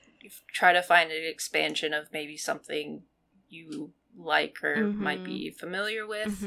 try 0.53 0.73
to 0.73 0.83
find 0.83 1.11
an 1.11 1.25
expansion 1.25 1.93
of 1.95 2.13
maybe 2.13 2.37
something 2.37 3.03
you 3.49 3.93
like 4.17 4.63
or 4.63 4.87
might 4.89 5.21
Mhm. 5.21 5.25
be 5.25 5.51
familiar 5.51 6.07
with. 6.07 6.43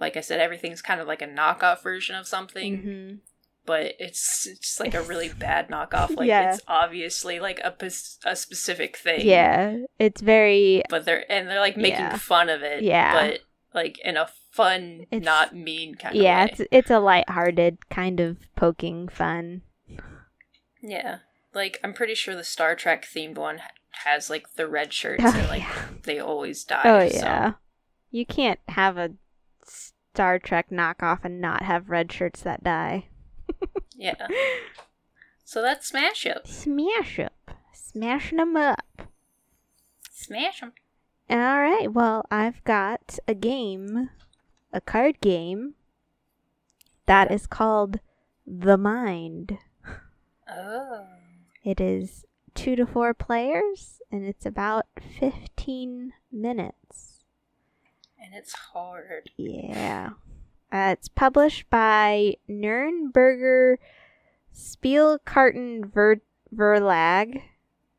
Like 0.00 0.16
I 0.16 0.20
said, 0.20 0.40
everything's 0.40 0.82
kind 0.82 1.00
of 1.00 1.06
like 1.06 1.22
a 1.22 1.26
knockoff 1.26 1.82
version 1.82 2.16
of 2.16 2.26
something, 2.26 2.82
Mhm. 2.82 3.18
but 3.64 3.94
it's 3.98 4.46
it's 4.46 4.78
like 4.78 4.94
a 4.94 5.02
really 5.02 5.28
bad 5.38 5.68
knockoff. 5.68 6.16
Like 6.16 6.28
Yeah. 6.28 6.52
it's 6.52 6.62
obviously 6.68 7.40
like 7.40 7.58
a, 7.60 7.74
a 8.24 8.36
specific 8.36 8.96
thing. 8.96 9.26
Yeah, 9.26 9.78
it's 9.98 10.20
very 10.20 10.82
but 10.90 11.04
they're 11.04 11.30
and 11.32 11.48
they're 11.48 11.60
like 11.60 11.76
making 11.76 12.00
Yeah. 12.00 12.16
fun 12.18 12.48
of 12.48 12.62
it. 12.62 12.82
Yeah. 12.82 13.12
but 13.14 13.40
like 13.74 13.98
in 14.04 14.16
a 14.16 14.28
fun, 14.52 15.06
It's- 15.10 15.22
not 15.22 15.54
mean 15.54 15.94
kind 15.96 16.14
yeah, 16.14 16.44
of. 16.44 16.50
Yeah, 16.50 16.54
it's 16.64 16.68
it's 16.70 16.90
a 16.90 16.98
light-hearted 16.98 17.88
kind 17.90 18.20
of 18.20 18.36
poking 18.56 19.08
fun. 19.08 19.62
Yeah, 20.82 21.18
like 21.54 21.80
I'm 21.82 21.92
pretty 21.94 22.14
sure 22.14 22.34
the 22.36 22.44
Star 22.44 22.74
Trek 22.76 23.04
themed 23.06 23.36
one 23.36 23.60
has 24.04 24.28
like 24.30 24.54
the 24.56 24.68
red 24.68 24.92
shirts 24.92 25.22
Oh, 25.24 25.32
and 25.34 25.48
like 25.48 25.62
yeah. 25.62 25.84
they 26.04 26.18
always 26.18 26.64
die. 26.64 26.82
Oh 26.84 27.08
so- 27.08 27.16
yeah. 27.16 27.52
You 28.10 28.24
can't 28.26 28.60
have 28.68 28.96
a 28.96 29.10
Star 30.16 30.38
Trek 30.38 30.70
knockoff 30.70 31.26
and 31.26 31.42
not 31.42 31.60
have 31.64 31.90
red 31.90 32.10
shirts 32.10 32.40
that 32.40 32.64
die. 32.64 33.08
yeah. 33.94 34.26
So 35.44 35.60
that's 35.60 35.88
Smash 35.88 36.24
Up. 36.24 36.46
Smash 36.48 37.18
up. 37.18 37.50
Smashing 37.74 38.38
them 38.38 38.56
up. 38.56 39.10
Smash 40.10 40.62
'em. 40.62 40.72
All 41.28 41.60
right. 41.60 41.92
Well, 41.92 42.24
I've 42.30 42.64
got 42.64 43.18
a 43.28 43.34
game, 43.34 44.08
a 44.72 44.80
card 44.80 45.20
game 45.20 45.74
that 47.04 47.30
is 47.30 47.46
called 47.46 48.00
The 48.46 48.78
Mind. 48.78 49.58
Oh. 50.50 51.08
It 51.62 51.78
is 51.78 52.24
2 52.54 52.74
to 52.74 52.86
4 52.86 53.12
players 53.12 54.00
and 54.10 54.24
it's 54.24 54.46
about 54.46 54.86
15 55.20 56.14
minutes. 56.32 57.15
And 58.22 58.34
it's 58.34 58.52
hard. 58.54 59.30
Yeah. 59.36 60.10
Uh, 60.72 60.90
it's 60.92 61.08
published 61.08 61.68
by 61.70 62.36
Nürnberger 62.48 63.76
Spielkarten 64.54 65.92
Ver- 65.92 66.20
Verlag 66.54 67.42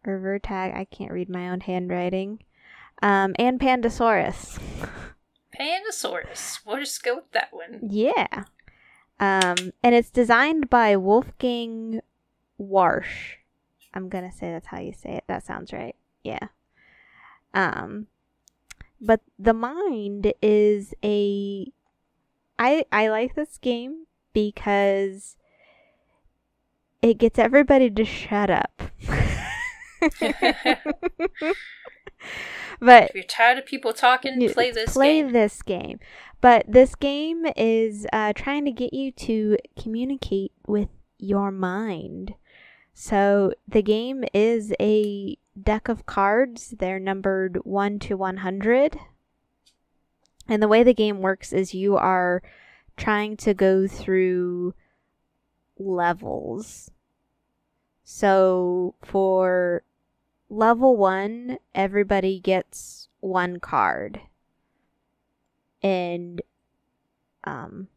or 0.06 0.20
Vertag. 0.20 0.76
I 0.76 0.86
can't 0.86 1.12
read 1.12 1.30
my 1.30 1.50
own 1.50 1.62
handwriting. 1.62 2.40
Um, 3.02 3.36
and 3.38 3.60
Pandasaurus. 3.60 4.60
Pandasaurus. 5.58 6.60
We'll 6.66 6.80
just 6.80 7.04
go 7.04 7.16
with 7.16 7.32
that 7.32 7.50
one. 7.52 7.80
Yeah. 7.90 8.46
Um, 9.20 9.72
and 9.84 9.96
it's 9.96 10.10
designed 10.10 10.70
by 10.70 10.96
Wolfgang 10.96 12.02
Warsch. 12.60 13.38
I'm 13.94 14.10
gonna 14.10 14.32
say 14.32 14.52
that's 14.52 14.68
how 14.68 14.80
you 14.80 14.94
say 14.94 15.16
it. 15.16 15.24
That 15.28 15.46
sounds 15.46 15.74
right. 15.74 15.96
Yeah. 16.24 16.50
Um, 17.54 18.08
but 19.02 19.22
the 19.38 19.54
mind 19.54 20.34
is 20.42 20.94
a. 21.04 21.72
I 22.60 22.86
I 22.92 23.10
like 23.10 23.36
this 23.36 23.58
game 23.58 24.06
because 24.34 25.38
it 27.02 27.18
gets 27.18 27.38
everybody 27.40 27.90
to 27.90 28.06
shut 28.06 28.50
up. 28.50 28.82
but 32.80 33.10
If 33.10 33.16
you're 33.16 33.24
tired 33.24 33.58
of 33.58 33.66
people 33.66 33.94
talking, 33.94 34.38
play 34.50 34.72
this 34.72 34.94
play 34.94 35.22
game. 35.22 35.32
this 35.34 35.62
game. 35.62 36.00
But 36.42 36.66
this 36.68 36.96
game 36.96 37.46
is 37.56 38.06
uh, 38.14 38.34
trying 38.34 38.66
to 38.66 38.72
get 38.72 38.94
you 38.94 39.12
to 39.14 39.58
communicate 39.80 40.52
with 40.68 40.90
your 41.18 41.52
mind. 41.52 42.36
So 42.94 43.54
the 43.68 43.82
game 43.82 44.24
is 44.34 44.74
a 44.80 45.38
deck 45.64 45.90
of 45.90 46.06
cards. 46.06 46.76
They're 46.78 47.00
numbered 47.00 47.60
1 47.64 48.00
to 48.00 48.18
100. 48.18 49.00
And 50.48 50.64
the 50.64 50.68
way 50.68 50.84
the 50.84 50.94
game 50.94 51.22
works 51.22 51.52
is 51.52 51.74
you 51.74 51.98
are 51.98 52.42
trying 52.96 53.38
to 53.38 53.54
go 53.54 53.88
through 53.88 54.74
levels. 55.78 56.92
So 58.04 58.96
for 59.04 59.84
level 60.50 60.96
1, 60.96 61.58
everybody 61.76 62.40
gets 62.40 63.10
one 63.20 63.60
card. 63.60 64.22
And 65.84 66.42
um 67.44 67.88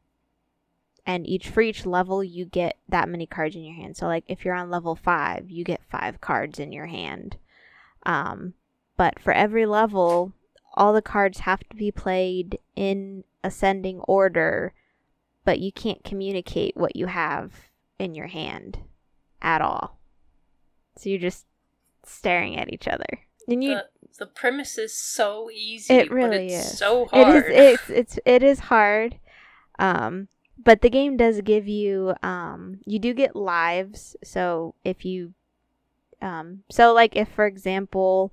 and 1.06 1.26
each 1.26 1.48
for 1.48 1.60
each 1.60 1.86
level 1.86 2.22
you 2.22 2.44
get 2.44 2.76
that 2.88 3.08
many 3.08 3.26
cards 3.26 3.56
in 3.56 3.64
your 3.64 3.74
hand. 3.74 3.96
So 3.96 4.06
like 4.06 4.24
if 4.28 4.44
you're 4.44 4.54
on 4.54 4.70
level 4.70 4.94
5, 4.96 5.50
you 5.50 5.64
get 5.64 5.80
5 5.90 6.20
cards 6.20 6.58
in 6.58 6.72
your 6.72 6.86
hand. 6.86 7.36
Um 8.04 8.54
but 8.96 9.18
for 9.18 9.32
every 9.32 9.66
level 9.66 10.32
all 10.74 10.92
the 10.92 11.02
cards 11.02 11.40
have 11.40 11.60
to 11.68 11.76
be 11.76 11.90
played 11.90 12.58
in 12.76 13.24
ascending 13.42 14.00
order, 14.00 14.72
but 15.44 15.58
you 15.58 15.72
can't 15.72 16.04
communicate 16.04 16.76
what 16.76 16.94
you 16.96 17.06
have 17.06 17.52
in 17.98 18.14
your 18.14 18.28
hand 18.28 18.78
at 19.42 19.60
all. 19.60 19.98
So 20.96 21.08
you're 21.10 21.18
just 21.18 21.46
staring 22.04 22.56
at 22.56 22.72
each 22.72 22.86
other. 22.88 23.20
And 23.48 23.64
you 23.64 23.74
the, 23.74 23.86
the 24.20 24.26
premise 24.26 24.78
is 24.78 24.96
so 24.96 25.50
easy, 25.50 25.94
It 25.94 26.10
really 26.10 26.28
but 26.28 26.40
it's 26.42 26.72
is. 26.72 26.78
so 26.78 27.06
hard. 27.06 27.36
is 27.36 27.44
it's 27.48 27.90
it's 27.90 28.18
it 28.24 28.42
is 28.42 28.58
hard. 28.60 29.18
Um 29.78 30.28
but 30.62 30.82
the 30.82 30.90
game 30.90 31.16
does 31.16 31.40
give 31.40 31.66
you 31.66 32.14
um 32.22 32.80
you 32.86 32.98
do 32.98 33.12
get 33.14 33.34
lives, 33.34 34.14
so 34.22 34.74
if 34.84 35.04
you 35.04 35.34
um 36.22 36.62
so 36.70 36.92
like 36.92 37.16
if 37.16 37.28
for 37.28 37.46
example 37.46 38.32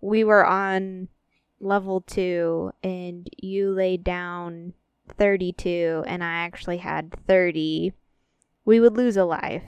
we 0.00 0.24
were 0.24 0.44
on 0.44 1.08
level 1.60 2.00
2 2.00 2.72
and 2.82 3.28
you 3.36 3.70
laid 3.70 4.02
down 4.02 4.72
32 5.16 6.04
and 6.06 6.24
I 6.24 6.32
actually 6.32 6.78
had 6.78 7.14
30, 7.26 7.92
we 8.64 8.80
would 8.80 8.96
lose 8.96 9.16
a 9.16 9.24
life. 9.24 9.64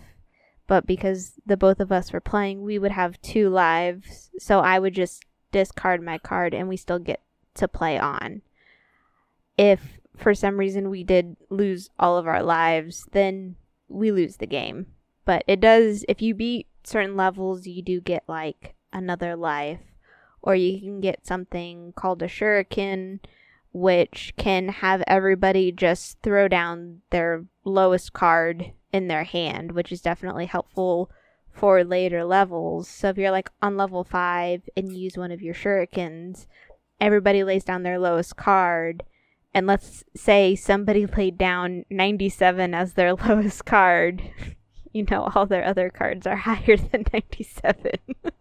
But 0.67 0.87
because 0.87 1.35
the 1.45 1.57
both 1.57 1.81
of 1.81 1.93
us 1.93 2.13
were 2.13 2.21
playing, 2.21 2.63
we 2.63 2.79
would 2.79 2.93
have 2.93 3.21
two 3.21 3.51
lives. 3.51 4.31
So 4.39 4.61
I 4.61 4.79
would 4.79 4.95
just 4.95 5.25
discard 5.51 6.03
my 6.03 6.19
card 6.19 6.55
and 6.55 6.69
we 6.69 6.77
still 6.77 6.99
get 6.99 7.21
to 7.55 7.69
play 7.69 7.99
on. 7.99 8.43
If 9.59 9.99
for 10.17 10.35
some 10.35 10.57
reason 10.57 10.89
we 10.89 11.05
did 11.05 11.37
lose 11.51 11.91
all 11.99 12.17
of 12.17 12.27
our 12.27 12.43
lives, 12.43 13.07
then 13.13 13.57
we 13.89 14.11
lose 14.11 14.37
the 14.37 14.47
game. 14.47 14.87
But 15.25 15.45
it 15.47 15.61
does, 15.61 16.05
if 16.09 16.23
you 16.23 16.35
beat 16.35 16.67
certain 16.85 17.17
levels, 17.17 17.67
you 17.67 17.83
do 17.83 18.01
get 18.01 18.25
like 18.29 18.75
another 18.93 19.37
life. 19.37 19.81
Or 20.41 20.55
you 20.57 20.81
can 20.81 21.01
get 21.01 21.27
something 21.27 21.93
called 21.95 22.21
a 22.23 22.27
shuriken, 22.27 23.21
which 23.73 24.35
can 24.37 24.69
have 24.69 25.03
everybody 25.07 25.71
just 25.71 26.21
throw 26.23 26.49
down 26.49 27.03
their 27.11 27.45
lowest 27.65 28.13
card 28.13 28.73
in 28.93 29.09
their 29.09 29.25
hand, 29.25 29.73
which 29.73 29.93
is 29.93 30.01
definitely 30.01 30.47
helpful 30.47 31.11
for 31.53 31.85
later 31.85 32.25
levels. 32.25 32.89
So 32.89 33.09
if 33.11 33.19
you're 33.19 33.31
like 33.31 33.51
on 33.61 33.77
level 33.77 34.05
5 34.05 34.69
and 34.77 34.97
use 34.97 35.17
one 35.17 35.31
of 35.31 35.43
your 35.43 35.55
shurikens, 35.55 36.47
everybody 37.01 37.45
lays 37.45 37.65
down 37.65 37.83
their 37.83 37.99
lowest 37.99 38.37
card. 38.37 39.05
And 39.55 39.67
let's 39.67 40.03
say 40.17 40.57
somebody 40.57 41.07
laid 41.17 41.39
down 41.39 41.85
97 41.91 42.75
as 42.75 42.95
their 42.95 43.15
lowest 43.29 43.65
card. 43.65 44.23
You 44.95 45.07
know, 45.11 45.31
all 45.35 45.47
their 45.47 45.65
other 45.65 45.89
cards 45.89 46.27
are 46.27 46.37
higher 46.49 46.77
than 46.77 47.05
97. 47.13 47.93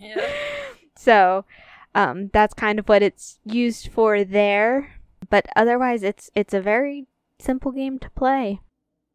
Yeah. 0.00 0.32
So 0.96 1.44
um, 1.94 2.30
that's 2.32 2.54
kind 2.54 2.78
of 2.78 2.88
what 2.88 3.02
it's 3.02 3.38
used 3.44 3.88
for 3.88 4.24
there. 4.24 4.94
But 5.28 5.46
otherwise, 5.54 6.02
it's 6.02 6.30
it's 6.34 6.54
a 6.54 6.60
very 6.60 7.06
simple 7.38 7.70
game 7.70 7.98
to 7.98 8.10
play. 8.10 8.60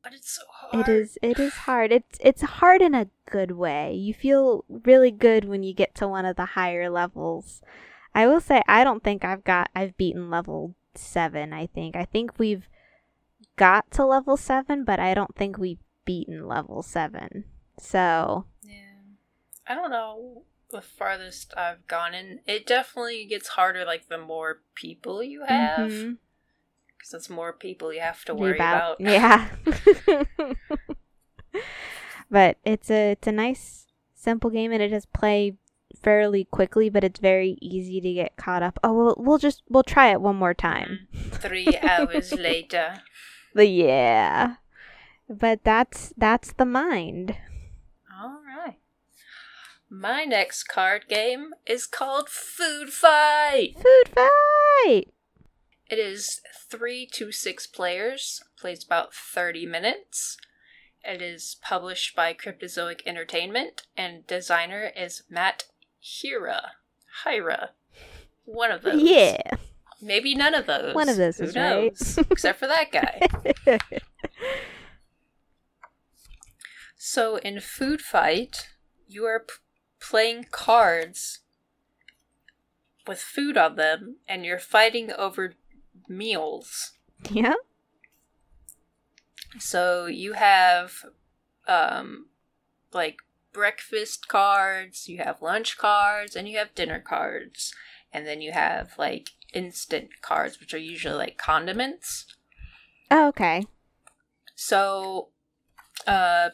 But 0.03 0.13
it's 0.13 0.31
so 0.35 0.43
hard. 0.51 0.87
It 0.87 0.91
is 0.91 1.17
it 1.23 1.39
is 1.39 1.53
hard. 1.53 1.91
It's 1.91 2.19
it's 2.21 2.41
hard 2.43 2.81
in 2.83 2.93
a 2.93 3.09
good 3.29 3.51
way. 3.51 3.93
You 3.93 4.13
feel 4.13 4.63
really 4.69 5.11
good 5.11 5.45
when 5.45 5.63
you 5.63 5.73
get 5.73 5.95
to 5.95 6.07
one 6.07 6.25
of 6.25 6.35
the 6.35 6.45
higher 6.45 6.89
levels. 6.89 7.61
I 8.13 8.27
will 8.27 8.39
say 8.39 8.61
I 8.67 8.83
don't 8.83 9.03
think 9.03 9.25
I've 9.25 9.43
got 9.43 9.69
I've 9.75 9.97
beaten 9.97 10.29
level 10.29 10.75
7, 10.93 11.51
I 11.51 11.67
think. 11.67 11.95
I 11.95 12.05
think 12.05 12.37
we've 12.37 12.69
got 13.55 13.89
to 13.91 14.05
level 14.05 14.37
7, 14.37 14.85
but 14.85 14.99
I 14.99 15.13
don't 15.13 15.35
think 15.35 15.57
we've 15.57 15.79
beaten 16.05 16.47
level 16.47 16.81
7. 16.81 17.45
So, 17.79 18.45
Yeah. 18.63 18.73
I 19.67 19.75
don't 19.75 19.89
know 19.91 20.43
the 20.71 20.81
farthest 20.81 21.53
I've 21.57 21.85
gone 21.87 22.13
in. 22.13 22.39
It 22.45 22.65
definitely 22.65 23.25
gets 23.25 23.49
harder 23.49 23.85
like 23.85 24.07
the 24.07 24.17
more 24.17 24.61
people 24.75 25.21
you 25.23 25.43
have. 25.45 25.91
Mm-hmm. 25.91 26.13
Because 26.97 27.13
it's 27.13 27.29
more 27.29 27.53
people 27.53 27.93
you 27.93 28.01
have 28.01 28.23
to 28.25 28.33
worry 28.33 28.55
About- 28.55 28.99
about. 28.99 29.11
Yeah. 29.11 29.49
but 32.31 32.57
it's 32.65 32.89
a 32.89 33.11
it's 33.11 33.27
a 33.27 33.31
nice 33.31 33.85
simple 34.15 34.49
game 34.49 34.71
and 34.71 34.81
it 34.81 34.89
does 34.89 35.05
play 35.05 35.57
fairly 36.01 36.45
quickly, 36.45 36.89
but 36.89 37.03
it's 37.03 37.19
very 37.19 37.57
easy 37.61 38.01
to 38.01 38.13
get 38.13 38.37
caught 38.37 38.63
up. 38.63 38.79
Oh, 38.83 38.93
we'll, 38.93 39.15
we'll 39.17 39.37
just 39.37 39.63
we'll 39.69 39.83
try 39.83 40.11
it 40.11 40.21
one 40.21 40.35
more 40.35 40.53
time. 40.53 41.07
Mm-hmm. 41.15 41.29
Three 41.29 41.77
hours 41.81 42.31
later. 42.37 43.01
But 43.53 43.69
yeah. 43.69 44.55
But 45.29 45.63
that's 45.63 46.13
that's 46.17 46.53
the 46.53 46.65
mind. 46.65 47.35
All 48.15 48.39
right. 48.45 48.77
My 49.89 50.23
next 50.23 50.63
card 50.63 51.07
game 51.07 51.53
is 51.65 51.85
called 51.85 52.29
Food 52.29 52.89
Fight. 52.89 53.75
Food 53.75 54.09
fight. 54.13 55.07
It 55.89 55.99
is 55.99 56.41
three 56.69 57.07
to 57.13 57.31
six 57.31 57.67
players, 57.67 58.43
plays 58.59 58.83
about 58.83 59.13
30 59.13 59.67
minutes. 59.67 60.37
It 61.03 61.21
is 61.21 61.57
published 61.61 62.15
by 62.15 62.33
Cryptozoic 62.33 63.01
Entertainment, 63.05 63.83
and 63.95 64.25
designer 64.25 64.91
is 64.97 65.21
Matt 65.29 65.65
Hyra. 66.03 66.61
Hira. 67.23 67.69
One 68.45 68.71
of 68.71 68.81
those. 68.81 69.01
Yeah. 69.01 69.37
Maybe 70.01 70.33
none 70.33 70.55
of 70.55 70.65
those. 70.65 70.95
One 70.95 71.09
of 71.09 71.17
those 71.17 71.37
Who 71.37 71.45
is 71.45 71.55
right. 71.55 71.83
knows? 71.93 72.17
Except 72.31 72.59
for 72.59 72.67
that 72.67 72.91
guy. 72.91 73.77
So 77.07 77.35
in 77.35 77.59
Food 77.59 78.01
Fight, 78.01 78.69
you 79.07 79.25
are 79.25 79.41
p- 79.41 79.53
playing 79.99 80.47
cards 80.49 81.41
with 83.05 83.21
food 83.21 83.57
on 83.57 83.75
them, 83.75 84.15
and 84.27 84.43
you're 84.43 84.57
fighting 84.57 85.11
over 85.11 85.53
meals. 86.09 86.93
yeah. 87.29 87.53
So 89.59 90.07
you 90.07 90.33
have, 90.33 91.05
um, 91.67 92.29
like 92.91 93.17
breakfast 93.53 94.27
cards, 94.27 95.07
you 95.07 95.19
have 95.19 95.43
lunch 95.43 95.77
cards, 95.77 96.35
and 96.35 96.49
you 96.49 96.57
have 96.57 96.73
dinner 96.73 96.99
cards, 96.99 97.71
and 98.11 98.25
then 98.25 98.41
you 98.41 98.51
have 98.51 98.93
like 98.97 99.29
instant 99.53 100.23
cards, 100.23 100.59
which 100.59 100.73
are 100.73 100.79
usually 100.79 101.13
like 101.13 101.37
condiments. 101.37 102.25
Oh, 103.11 103.27
okay. 103.27 103.63
So, 104.55 105.29
uh, 106.07 106.49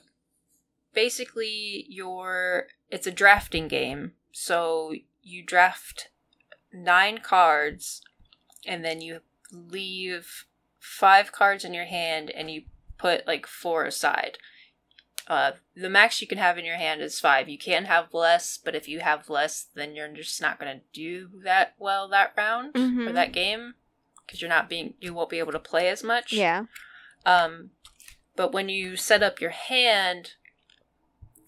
basically, 0.94 1.86
your 1.90 2.68
it's 2.90 3.08
a 3.08 3.12
drafting 3.12 3.68
game. 3.68 4.14
So 4.32 4.94
you 5.22 5.44
draft 5.44 6.10
nine 6.74 7.20
cards, 7.20 8.02
and 8.66 8.84
then 8.84 9.02
you 9.02 9.22
leave 9.52 10.46
five 10.80 11.32
cards 11.32 11.64
in 11.66 11.74
your 11.74 11.86
hand, 11.86 12.30
and 12.32 12.50
you 12.52 12.64
put 12.98 13.28
like 13.28 13.46
four 13.48 13.86
aside. 13.86 14.38
Uh, 15.28 15.52
the 15.76 15.90
max 15.90 16.20
you 16.20 16.28
can 16.28 16.38
have 16.40 16.58
in 16.58 16.66
your 16.66 16.76
hand 16.76 17.02
is 17.02 17.20
five. 17.20 17.48
You 17.48 17.58
can 17.58 17.86
have 17.86 18.14
less, 18.14 18.58
but 18.58 18.76
if 18.76 18.88
you 18.90 19.00
have 19.00 19.30
less, 19.30 19.68
then 19.76 19.96
you're 19.96 20.08
just 20.10 20.42
not 20.42 20.60
going 20.60 20.78
to 20.80 20.84
do 20.92 21.30
that 21.44 21.74
well 21.78 22.08
that 22.10 22.34
round 22.36 22.76
or 22.76 22.80
Mhm. 22.80 23.14
that 23.14 23.32
game 23.32 23.76
because 24.26 24.42
you're 24.42 24.50
not 24.50 24.68
being 24.68 24.96
you 25.00 25.14
won't 25.14 25.30
be 25.30 25.40
able 25.40 25.52
to 25.54 25.60
play 25.60 25.88
as 25.90 26.04
much. 26.04 26.34
Yeah. 26.34 26.66
Um, 27.26 27.72
but 28.36 28.52
when 28.52 28.68
you 28.68 28.98
set 28.98 29.24
up 29.24 29.40
your 29.40 29.52
hand, 29.52 30.34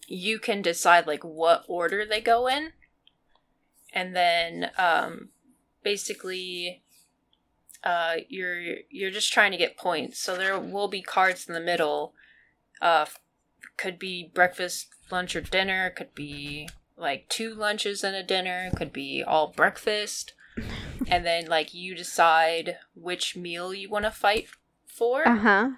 you 0.07 0.39
can 0.39 0.61
decide 0.61 1.07
like 1.07 1.23
what 1.23 1.63
order 1.67 2.05
they 2.05 2.21
go 2.21 2.47
in, 2.47 2.71
and 3.93 4.15
then 4.15 4.71
um, 4.77 5.29
basically, 5.83 6.83
uh, 7.83 8.15
you're 8.27 8.61
you're 8.89 9.11
just 9.11 9.31
trying 9.33 9.51
to 9.51 9.57
get 9.57 9.77
points. 9.77 10.19
So 10.19 10.35
there 10.35 10.59
will 10.59 10.87
be 10.87 11.01
cards 11.01 11.47
in 11.47 11.53
the 11.53 11.59
middle. 11.59 12.13
Uh, 12.81 13.05
could 13.77 13.97
be 13.97 14.31
breakfast, 14.33 14.87
lunch, 15.11 15.35
or 15.35 15.41
dinner. 15.41 15.89
Could 15.89 16.13
be 16.13 16.69
like 16.97 17.27
two 17.29 17.53
lunches 17.53 18.03
and 18.03 18.15
a 18.15 18.23
dinner. 18.23 18.69
Could 18.75 18.93
be 18.93 19.23
all 19.25 19.53
breakfast. 19.55 20.33
and 21.07 21.25
then 21.25 21.47
like 21.47 21.73
you 21.73 21.95
decide 21.95 22.77
which 22.95 23.35
meal 23.35 23.73
you 23.73 23.89
want 23.89 24.05
to 24.05 24.11
fight 24.11 24.47
for. 24.85 25.27
Uh 25.27 25.37
huh. 25.37 25.69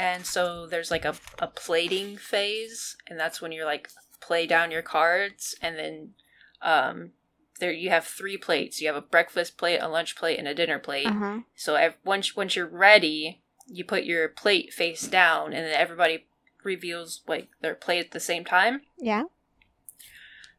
And 0.00 0.24
so 0.24 0.66
there's 0.66 0.90
like 0.90 1.04
a, 1.04 1.14
a 1.40 1.46
plating 1.46 2.16
phase, 2.16 2.96
and 3.06 3.20
that's 3.20 3.42
when 3.42 3.52
you're 3.52 3.66
like 3.66 3.90
play 4.18 4.46
down 4.46 4.70
your 4.70 4.80
cards, 4.80 5.54
and 5.60 5.76
then 5.76 6.14
um, 6.62 7.10
there 7.58 7.70
you 7.70 7.90
have 7.90 8.06
three 8.06 8.38
plates. 8.38 8.80
You 8.80 8.86
have 8.86 8.96
a 8.96 9.02
breakfast 9.02 9.58
plate, 9.58 9.76
a 9.76 9.88
lunch 9.88 10.16
plate, 10.16 10.38
and 10.38 10.48
a 10.48 10.54
dinner 10.54 10.78
plate. 10.78 11.06
Huh. 11.06 11.40
So 11.54 11.74
ev- 11.74 11.98
once 12.02 12.34
once 12.34 12.56
you're 12.56 12.66
ready, 12.66 13.42
you 13.66 13.84
put 13.84 14.04
your 14.04 14.26
plate 14.26 14.72
face 14.72 15.06
down, 15.06 15.52
and 15.52 15.66
then 15.66 15.74
everybody 15.74 16.24
reveals 16.64 17.20
like 17.28 17.48
their 17.60 17.74
plate 17.74 18.06
at 18.06 18.12
the 18.12 18.20
same 18.20 18.46
time. 18.46 18.80
Yeah. 18.96 19.24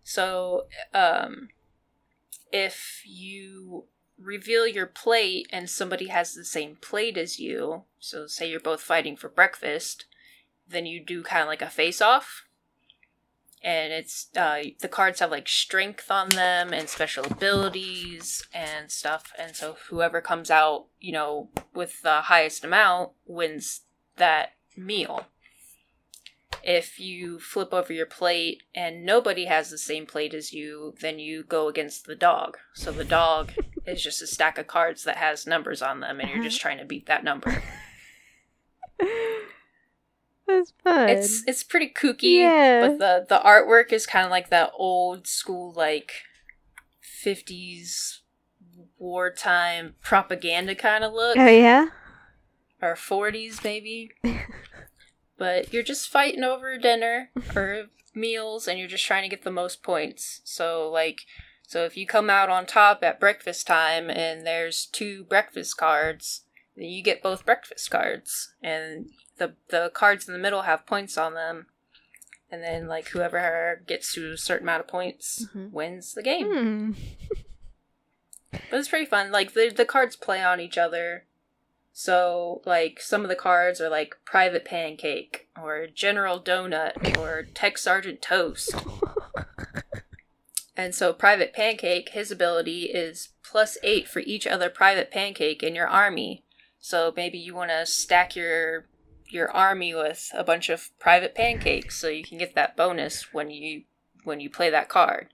So, 0.04 0.68
um, 0.94 1.50
if 2.52 3.02
you 3.06 3.86
reveal 4.22 4.68
your 4.68 4.86
plate 4.86 5.48
and 5.52 5.70
somebody 5.70 6.08
has 6.08 6.34
the 6.34 6.46
same 6.46 6.78
plate 6.82 7.18
as 7.18 7.40
you, 7.40 7.84
so 8.00 8.28
say 8.28 8.50
you're 8.50 8.60
both 8.60 8.82
fighting 8.82 9.16
for 9.16 9.30
breakfast, 9.30 10.06
then 10.68 10.86
you 10.86 11.04
do 11.04 11.24
kind 11.24 11.42
of 11.42 11.48
like 11.48 11.62
a 11.62 11.70
face 11.70 12.02
off. 12.02 12.46
And 13.64 13.94
it's, 13.94 14.28
uh, 14.36 14.64
the 14.80 14.88
cards 14.88 15.20
have 15.20 15.30
like 15.30 15.48
strength 15.48 16.10
on 16.10 16.30
them 16.30 16.74
and 16.74 16.90
special 16.90 17.26
abilities 17.26 18.48
and 18.54 18.90
stuff. 18.90 19.32
And 19.38 19.56
so 19.56 19.78
whoever 19.90 20.20
comes 20.20 20.50
out, 20.50 20.88
you 21.00 21.12
know, 21.12 21.50
with 21.74 22.02
the 22.02 22.22
highest 22.22 22.64
amount 22.64 23.12
wins 23.28 23.82
that 24.18 24.54
meal 24.76 25.28
if 26.64 27.00
you 27.00 27.40
flip 27.40 27.74
over 27.74 27.92
your 27.92 28.06
plate 28.06 28.64
and 28.76 29.06
nobody 29.06 29.46
has 29.46 29.70
the 29.70 29.78
same 29.78 30.06
plate 30.06 30.34
as 30.34 30.54
you, 30.54 30.94
then 31.02 31.20
you 31.20 31.44
go 31.44 31.68
against 31.68 32.06
the 32.06 32.16
dog. 32.16 32.58
So 32.74 32.92
the 32.92 33.06
dog 33.06 33.54
is 33.86 34.04
just 34.04 34.22
a 34.22 34.28
stack 34.28 34.58
of 34.58 34.68
cards 34.68 35.04
that 35.04 35.18
has 35.18 35.48
numbers 35.48 35.82
on 35.82 36.00
them, 36.00 36.20
and 36.20 36.30
you're 36.30 36.44
just 36.44 36.60
uh-huh. 36.60 36.70
trying 36.70 36.78
to 36.80 36.86
beat 36.86 37.08
that 37.08 37.24
number. 37.24 37.62
That's 40.48 40.74
fun. 40.84 41.10
It's 41.10 41.44
it's 41.48 41.64
pretty 41.64 41.90
kooky, 41.90 42.40
Yeah. 42.40 42.88
but 42.88 43.00
the 43.00 43.26
the 43.30 43.42
artwork 43.44 43.94
is 43.94 44.06
kind 44.06 44.26
of 44.26 44.32
like 44.32 44.50
that 44.50 44.72
old 44.78 45.28
school 45.28 45.72
like 45.72 46.12
fifties 47.00 48.22
wartime 48.98 49.96
propaganda 50.02 50.76
kind 50.76 51.04
of 51.04 51.14
look. 51.14 51.36
oh 51.38 51.48
yeah. 51.48 51.88
or 52.82 52.96
40s 52.96 53.64
maybe. 53.64 54.12
but 55.42 55.74
you're 55.74 55.82
just 55.82 56.08
fighting 56.08 56.44
over 56.44 56.78
dinner 56.78 57.32
or 57.56 57.86
meals 58.14 58.68
and 58.68 58.78
you're 58.78 58.88
just 58.88 59.06
trying 59.08 59.24
to 59.24 59.36
get 59.36 59.44
the 59.44 59.50
most 59.52 59.82
points. 59.82 60.42
So 60.44 60.88
like 60.88 61.22
so 61.66 61.84
if 61.86 61.98
you 61.98 62.06
come 62.06 62.30
out 62.30 62.50
on 62.50 62.68
top 62.68 63.04
at 63.04 63.20
breakfast 63.20 63.66
time 63.66 64.10
and 64.12 64.46
there's 64.46 64.86
two 64.86 65.24
breakfast 65.24 65.78
cards, 65.78 66.44
then 66.76 66.86
you 66.90 67.02
get 67.02 67.24
both 67.24 67.44
breakfast 67.46 67.90
cards 67.90 68.54
and 68.62 69.08
the 69.38 69.56
the 69.70 69.90
cards 69.94 70.28
in 70.28 70.34
the 70.34 70.40
middle 70.40 70.62
have 70.62 70.86
points 70.86 71.18
on 71.18 71.34
them. 71.34 71.66
and 72.52 72.62
then 72.62 72.88
like 72.88 73.08
whoever 73.08 73.82
gets 73.88 74.14
to 74.14 74.32
a 74.34 74.38
certain 74.38 74.66
amount 74.68 74.82
of 74.82 74.88
points 74.88 75.48
Mhm. 75.56 75.72
wins 75.72 76.14
the 76.14 76.22
game. 76.22 76.48
Hmm. 76.52 76.92
But 78.52 78.80
it's 78.80 78.90
pretty 78.90 79.06
fun. 79.06 79.32
Like 79.32 79.54
the 79.54 79.70
the 79.76 79.86
cards 79.86 80.16
play 80.16 80.44
on 80.44 80.60
each 80.60 80.78
other. 80.78 81.26
So 81.94 82.62
like 82.66 83.00
some 83.02 83.24
of 83.24 83.30
the 83.30 83.36
cards 83.36 83.82
are 83.82 83.90
like 83.90 84.16
Private 84.26 84.66
Pancake 84.66 85.48
or 85.62 85.88
General 85.88 86.40
Donut 86.40 87.18
or 87.18 87.44
Tech 87.54 87.78
Sergeant 87.78 88.22
Toast. 88.22 88.74
And 90.76 90.96
so 90.96 91.14
Private 91.14 91.54
Pancake, 91.54 92.10
his 92.10 92.32
ability 92.32 92.86
is 92.86 93.30
plus 93.44 93.78
eight 93.84 94.08
for 94.08 94.20
each 94.20 94.48
other 94.48 94.70
Private 94.70 95.12
Pancake 95.12 95.62
in 95.62 95.76
your 95.76 95.88
army. 95.88 96.44
So 96.80 97.14
maybe 97.16 97.38
you 97.38 97.54
want 97.54 97.70
to 97.72 97.86
stack 97.86 98.36
your 98.36 98.88
your 99.30 99.52
army 99.52 99.94
with 99.94 100.30
a 100.34 100.44
bunch 100.44 100.70
of 100.70 100.90
Private 101.00 101.36
Pancakes 101.36 101.98
so 101.98 102.10
you 102.10 102.24
can 102.24 102.38
get 102.38 102.56
that 102.56 102.76
bonus 102.76 103.34
when 103.34 103.50
you 103.50 103.84
when 104.24 104.40
you 104.40 104.50
play 104.50 104.70
that 104.70 104.90
card. 104.90 105.28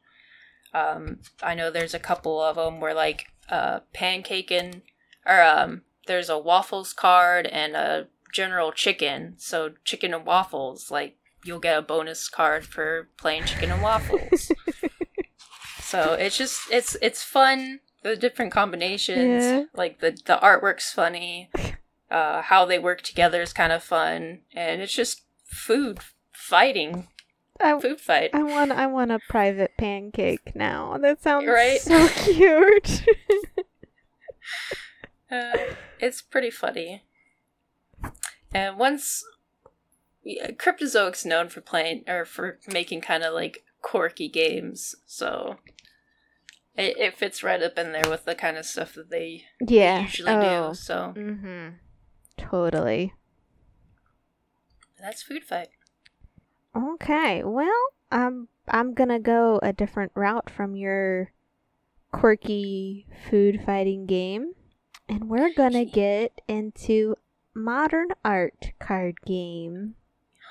Um, 0.74 1.20
I 1.42 1.56
know 1.56 1.72
there's 1.72 1.94
a 1.94 2.00
couple 2.00 2.42
of 2.42 2.58
them 2.58 2.80
where 2.80 2.94
like 2.94 3.28
uh, 3.50 3.80
pancake 3.94 4.52
and 4.52 4.82
or 5.26 5.42
um, 5.42 5.82
there's 6.08 6.30
a 6.30 6.38
waffles 6.40 6.94
card 6.94 7.46
and 7.48 7.76
a 7.76 8.08
general 8.34 8.72
chicken. 8.72 9.36
So 9.38 9.72
chicken 9.84 10.14
and 10.14 10.26
waffles, 10.26 10.90
like 10.92 11.18
you'll 11.46 11.60
get 11.60 11.78
a 11.78 11.82
bonus 11.82 12.28
card 12.30 12.66
for 12.66 13.10
playing 13.18 13.46
chicken 13.46 13.72
and 13.72 13.82
waffles. 13.82 14.52
so 15.82 16.14
it's 16.14 16.38
just 16.38 16.62
it's 16.72 16.96
it's 17.02 17.24
fun. 17.24 17.80
The 18.04 18.16
different 18.16 18.52
combinations, 18.52 19.44
Yeah. 19.44 19.64
like 19.74 20.00
the 20.00 20.12
the 20.12 20.38
artwork's 20.42 20.92
funny. 20.92 21.50
Uh, 22.10 22.42
how 22.42 22.64
they 22.64 22.80
work 22.80 23.02
together 23.02 23.42
is 23.42 23.52
kind 23.52 23.74
of 23.74 23.84
fun, 23.84 24.40
and 24.56 24.82
it's 24.82 24.94
just 24.94 25.24
food 25.44 26.00
fighting, 26.32 27.08
I, 27.60 27.78
food 27.82 28.00
fight. 28.00 28.30
I 28.34 28.44
want 28.44 28.72
I 28.72 28.88
want 28.88 29.12
a 29.12 29.20
private 29.28 29.72
pancake 29.78 30.56
now. 30.56 30.98
That 31.00 31.22
sounds 31.22 31.48
Right? 31.48 31.82
so 31.82 32.08
cute. 32.24 33.04
Uh, 35.30 35.58
it's 36.00 36.22
pretty 36.22 36.50
funny. 36.50 37.04
And 38.54 38.78
once 38.78 39.24
yeah, 40.24 40.52
Cryptozoic's 40.52 41.26
known 41.26 41.50
for 41.50 41.62
playing 41.62 42.04
or 42.08 42.26
for 42.26 42.60
making 42.68 43.02
kind 43.02 43.24
of 43.24 43.34
like 43.34 43.64
quirky 43.82 44.28
games, 44.28 44.96
so 45.06 45.58
it, 46.76 46.98
it 46.98 47.18
fits 47.18 47.44
right 47.44 47.62
up 47.62 47.78
in 47.78 47.92
there 47.92 48.10
with 48.10 48.26
the 48.26 48.36
kind 48.36 48.58
of 48.58 48.66
stuff 48.66 48.94
that 48.94 49.10
they 49.10 49.46
yeah. 49.66 50.02
usually 50.02 50.32
oh. 50.32 50.70
do. 50.70 50.76
So 50.76 51.14
Mm-hmm. 51.16 51.68
Totally. 52.38 53.14
that's 55.00 55.24
food 55.24 55.44
fight. 55.44 55.70
Okay. 56.76 57.44
Well, 57.44 57.72
um, 58.12 58.48
I'm 58.68 58.94
gonna 58.94 59.20
go 59.20 59.60
a 59.64 59.74
different 59.74 60.12
route 60.14 60.50
from 60.50 60.76
your 60.76 61.32
quirky 62.12 63.08
food 63.30 63.62
fighting 63.66 64.06
game, 64.06 64.54
and 65.10 65.30
we're 65.30 65.54
gonna 65.54 65.86
get 65.86 66.42
into 66.48 67.16
modern 67.54 68.08
art 68.24 68.72
card 68.80 69.22
game. 69.26 69.96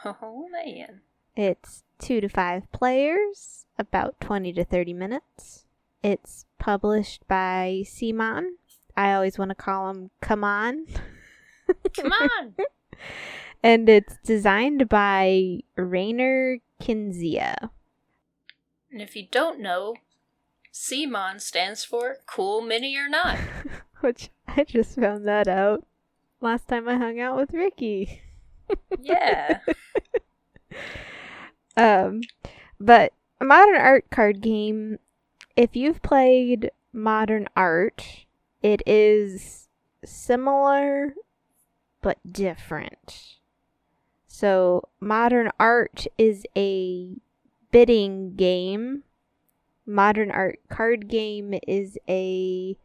Oh 0.05 0.49
man, 0.51 1.01
It's 1.37 1.83
two 1.99 2.21
to 2.21 2.29
five 2.29 2.71
players, 2.73 3.67
about 3.79 4.21
20 4.21 4.53
to 4.55 4.65
30 4.65 4.93
minutes. 4.93 5.65
It's 6.03 6.47
published 6.59 7.27
by 7.27 7.83
CMON. 7.85 8.51
I 8.97 9.13
always 9.15 9.39
want 9.39 9.51
to 9.51 9.55
call 9.55 9.91
him 9.91 10.11
Come 10.21 10.45
On. 10.45 10.87
come 11.97 12.13
on! 12.13 12.55
And 13.63 13.89
it's 13.89 14.17
designed 14.25 14.89
by 14.89 15.61
Reiner 15.77 16.61
Knizia. 16.81 17.71
and 18.93 19.03
if 19.03 19.17
you 19.17 19.27
don't 19.29 19.61
know, 19.61 19.97
CMON 20.73 21.41
stands 21.41 21.85
for 21.85 22.19
Cool 22.27 22.61
Mini 22.61 22.97
or 22.97 23.09
Not. 23.09 23.39
Which 24.07 24.31
I 24.49 24.65
just 24.65 24.95
found 24.95 25.27
that 25.27 25.49
out 25.49 25.85
last 26.41 26.69
time 26.69 26.89
I 26.89 26.97
hung 26.97 27.19
out 27.19 27.37
with 27.37 27.53
Ricky. 27.53 28.23
Yeah, 29.01 29.61
Um, 31.77 32.23
but 32.81 33.13
a 33.41 33.45
modern 33.45 33.81
art 33.81 34.07
card 34.11 34.41
game, 34.41 34.99
if 35.57 35.77
you've 35.77 36.03
played 36.03 36.71
modern 36.93 37.49
art, 37.55 38.25
it 38.63 38.83
is 38.87 39.69
similar 40.05 41.15
but 42.01 42.19
different. 42.31 43.37
So, 44.27 44.89
modern 45.01 45.51
art 45.59 46.07
is 46.17 46.47
a 46.57 47.17
bidding 47.71 48.37
game. 48.37 49.03
Modern 49.85 50.31
art 50.31 50.61
card 50.69 51.09
game 51.09 51.55
is 51.67 51.99
a 52.09 52.77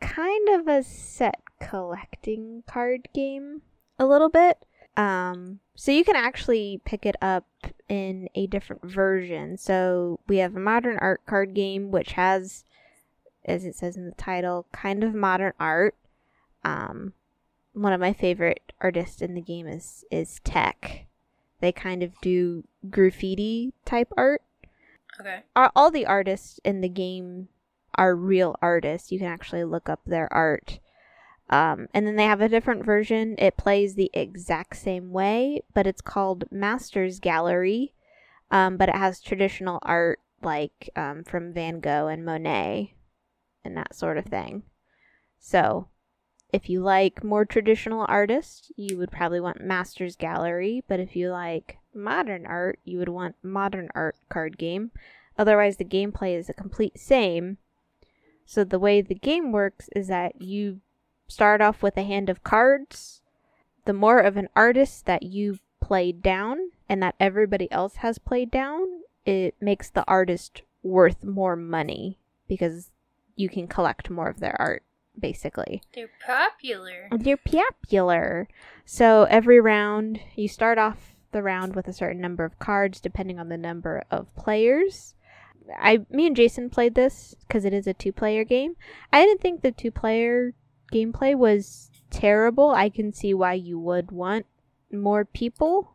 kind 0.00 0.48
of 0.48 0.68
a 0.68 0.82
set 0.82 1.40
collecting 1.60 2.62
card 2.66 3.08
game 3.14 3.62
a 3.98 4.06
little 4.06 4.28
bit. 4.28 4.64
Um, 4.96 5.60
so 5.76 5.92
you 5.92 6.04
can 6.04 6.16
actually 6.16 6.80
pick 6.84 7.06
it 7.06 7.16
up 7.22 7.46
in 7.88 8.28
a 8.34 8.46
different 8.46 8.84
version. 8.84 9.56
So 9.56 10.20
we 10.26 10.38
have 10.38 10.56
a 10.56 10.60
modern 10.60 10.98
art 10.98 11.24
card 11.26 11.54
game, 11.54 11.90
which 11.90 12.12
has, 12.12 12.64
as 13.44 13.64
it 13.64 13.74
says 13.76 13.96
in 13.96 14.06
the 14.06 14.14
title, 14.14 14.66
kind 14.72 15.04
of 15.04 15.14
modern 15.14 15.52
art. 15.58 15.94
Um, 16.64 17.14
one 17.72 17.92
of 17.92 18.00
my 18.00 18.12
favorite 18.12 18.72
artists 18.80 19.22
in 19.22 19.34
the 19.34 19.40
game 19.40 19.66
is 19.66 20.04
is 20.10 20.40
Tech. 20.44 21.06
They 21.60 21.72
kind 21.72 22.02
of 22.02 22.18
do 22.20 22.64
graffiti 22.90 23.72
type 23.84 24.12
art. 24.16 24.42
okay. 25.20 25.40
All 25.54 25.70
all 25.76 25.90
the 25.90 26.06
artists 26.06 26.58
in 26.64 26.80
the 26.80 26.88
game 26.88 27.48
are 27.94 28.14
real 28.14 28.56
artists. 28.62 29.10
You 29.10 29.18
can 29.18 29.28
actually 29.28 29.64
look 29.64 29.88
up 29.88 30.00
their 30.06 30.32
art. 30.32 30.78
Um, 31.48 31.88
and 31.92 32.06
then 32.06 32.16
they 32.16 32.24
have 32.24 32.40
a 32.40 32.48
different 32.48 32.84
version. 32.84 33.34
It 33.38 33.56
plays 33.56 33.94
the 33.94 34.10
exact 34.12 34.76
same 34.76 35.10
way, 35.10 35.62
but 35.74 35.86
it's 35.86 36.00
called 36.00 36.44
Masters 36.50 37.18
Gallery. 37.18 37.94
Um, 38.52 38.76
but 38.76 38.88
it 38.88 38.96
has 38.96 39.20
traditional 39.20 39.78
art 39.82 40.20
like 40.42 40.90
um, 40.96 41.24
from 41.24 41.52
Van 41.52 41.80
Gogh 41.80 42.08
and 42.08 42.24
Monet 42.24 42.94
and 43.64 43.76
that 43.76 43.94
sort 43.94 44.16
of 44.16 44.24
thing. 44.24 44.62
So, 45.38 45.88
if 46.52 46.68
you 46.68 46.82
like 46.82 47.22
more 47.22 47.44
traditional 47.44 48.04
artists, 48.08 48.72
you 48.76 48.98
would 48.98 49.10
probably 49.10 49.40
want 49.40 49.60
Masters 49.60 50.16
Gallery. 50.16 50.82
But 50.88 51.00
if 51.00 51.14
you 51.14 51.30
like 51.30 51.78
modern 51.94 52.46
art, 52.46 52.78
you 52.84 52.98
would 52.98 53.08
want 53.08 53.36
Modern 53.42 53.88
Art 53.94 54.16
card 54.28 54.58
game. 54.58 54.90
Otherwise, 55.38 55.76
the 55.76 55.84
gameplay 55.84 56.36
is 56.36 56.48
the 56.48 56.54
complete 56.54 56.98
same. 56.98 57.58
So 58.50 58.64
the 58.64 58.80
way 58.80 59.00
the 59.00 59.14
game 59.14 59.52
works 59.52 59.88
is 59.94 60.08
that 60.08 60.42
you 60.42 60.80
start 61.28 61.60
off 61.60 61.84
with 61.84 61.96
a 61.96 62.02
hand 62.02 62.28
of 62.28 62.42
cards. 62.42 63.22
The 63.84 63.92
more 63.92 64.18
of 64.18 64.36
an 64.36 64.48
artist 64.56 65.06
that 65.06 65.22
you 65.22 65.60
played 65.80 66.20
down 66.20 66.72
and 66.88 67.00
that 67.00 67.14
everybody 67.20 67.70
else 67.70 67.96
has 67.98 68.18
played 68.18 68.50
down, 68.50 69.02
it 69.24 69.54
makes 69.60 69.88
the 69.88 70.04
artist 70.08 70.62
worth 70.82 71.22
more 71.22 71.54
money 71.54 72.18
because 72.48 72.90
you 73.36 73.48
can 73.48 73.68
collect 73.68 74.10
more 74.10 74.28
of 74.28 74.40
their 74.40 74.60
art, 74.60 74.82
basically. 75.16 75.80
They're 75.94 76.10
popular. 76.26 77.08
They're 77.12 77.36
popular. 77.36 78.48
So 78.84 79.28
every 79.30 79.60
round, 79.60 80.18
you 80.34 80.48
start 80.48 80.76
off 80.76 81.14
the 81.30 81.44
round 81.44 81.76
with 81.76 81.86
a 81.86 81.92
certain 81.92 82.20
number 82.20 82.44
of 82.44 82.58
cards, 82.58 82.98
depending 82.98 83.38
on 83.38 83.48
the 83.48 83.56
number 83.56 84.02
of 84.10 84.34
players. 84.34 85.14
I, 85.78 86.04
me 86.10 86.26
and 86.26 86.36
Jason 86.36 86.70
played 86.70 86.94
this 86.94 87.34
because 87.46 87.64
it 87.64 87.72
is 87.72 87.86
a 87.86 87.94
two-player 87.94 88.44
game. 88.44 88.76
I 89.12 89.24
didn't 89.24 89.40
think 89.40 89.62
the 89.62 89.72
two-player 89.72 90.54
gameplay 90.92 91.34
was 91.36 91.90
terrible. 92.10 92.70
I 92.70 92.88
can 92.88 93.12
see 93.12 93.34
why 93.34 93.54
you 93.54 93.78
would 93.78 94.10
want 94.10 94.46
more 94.92 95.24
people, 95.24 95.94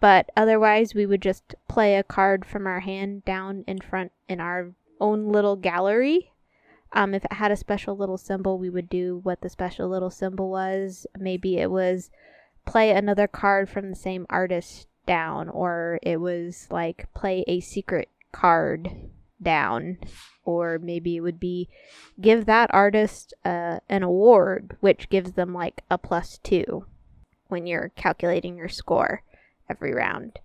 but 0.00 0.30
otherwise, 0.36 0.94
we 0.94 1.06
would 1.06 1.22
just 1.22 1.54
play 1.68 1.96
a 1.96 2.02
card 2.02 2.44
from 2.44 2.66
our 2.66 2.80
hand 2.80 3.24
down 3.24 3.64
in 3.66 3.78
front 3.78 4.12
in 4.28 4.40
our 4.40 4.72
own 5.00 5.30
little 5.30 5.56
gallery 5.56 6.32
um, 6.96 7.14
if 7.14 7.24
it 7.24 7.32
had 7.34 7.52
a 7.52 7.56
special 7.56 7.96
little 7.96 8.16
symbol, 8.16 8.58
we 8.58 8.70
would 8.70 8.88
do 8.88 9.20
what 9.22 9.42
the 9.42 9.50
special 9.50 9.88
little 9.88 10.10
symbol 10.10 10.50
was. 10.50 11.06
Maybe 11.18 11.58
it 11.58 11.70
was 11.70 12.10
play 12.64 12.90
another 12.90 13.28
card 13.28 13.68
from 13.68 13.90
the 13.90 13.96
same 13.96 14.26
artist 14.30 14.88
down, 15.06 15.48
or 15.50 15.98
it 16.02 16.20
was 16.20 16.68
like 16.70 17.12
play 17.12 17.44
a 17.46 17.60
secret 17.60 18.08
card 18.36 18.90
down, 19.42 19.98
or 20.44 20.78
maybe 20.78 21.16
it 21.16 21.20
would 21.20 21.40
be 21.40 21.68
give 22.20 22.44
that 22.44 22.70
artist 22.72 23.32
uh, 23.44 23.78
an 23.88 24.02
award, 24.02 24.76
which 24.80 25.08
gives 25.08 25.32
them 25.32 25.54
like 25.54 25.82
a 25.90 25.96
plus 25.96 26.38
two 26.42 26.84
when 27.48 27.66
you're 27.66 27.92
calculating 27.96 28.56
your 28.56 28.68
score 28.68 29.22
every 29.70 29.94
round. 29.94 30.38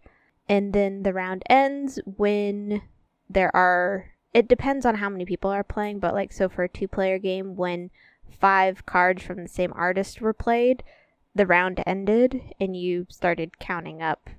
And 0.47 0.73
then 0.73 1.03
the 1.03 1.13
round 1.13 1.43
ends 1.49 1.99
when 2.05 2.81
there 3.29 3.53
are 3.55 4.11
it 4.33 4.47
depends 4.47 4.85
on 4.85 4.95
how 4.95 5.09
many 5.09 5.25
people 5.25 5.49
are 5.49 5.63
playing, 5.63 5.99
but 5.99 6.13
like 6.13 6.31
so 6.31 6.47
for 6.47 6.63
a 6.63 6.69
two 6.69 6.87
player 6.87 7.19
game 7.19 7.55
when 7.57 7.89
five 8.29 8.85
cards 8.85 9.21
from 9.21 9.43
the 9.43 9.49
same 9.49 9.73
artist 9.75 10.21
were 10.21 10.33
played, 10.33 10.83
the 11.35 11.45
round 11.45 11.83
ended 11.85 12.41
and 12.57 12.77
you 12.77 13.05
started 13.09 13.59
counting 13.59 14.01
up 14.01 14.29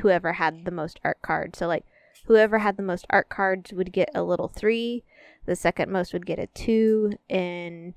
whoever 0.00 0.34
had 0.34 0.64
the 0.64 0.70
most 0.70 0.98
art 1.04 1.20
cards. 1.20 1.58
So 1.58 1.66
like 1.66 1.84
whoever 2.26 2.58
had 2.58 2.76
the 2.76 2.82
most 2.82 3.06
art 3.10 3.28
cards 3.28 3.72
would 3.72 3.92
get 3.92 4.10
a 4.14 4.22
little 4.22 4.48
three, 4.48 5.04
the 5.46 5.56
second 5.56 5.90
most 5.90 6.12
would 6.12 6.26
get 6.26 6.38
a 6.38 6.46
two, 6.48 7.12
and 7.30 7.94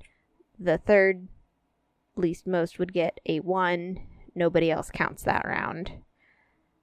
the 0.58 0.78
third 0.78 1.28
least 2.16 2.46
most 2.46 2.78
would 2.78 2.92
get 2.92 3.20
a 3.26 3.40
one. 3.40 4.00
Nobody 4.34 4.70
else 4.70 4.90
counts 4.92 5.22
that 5.24 5.44
round. 5.44 5.92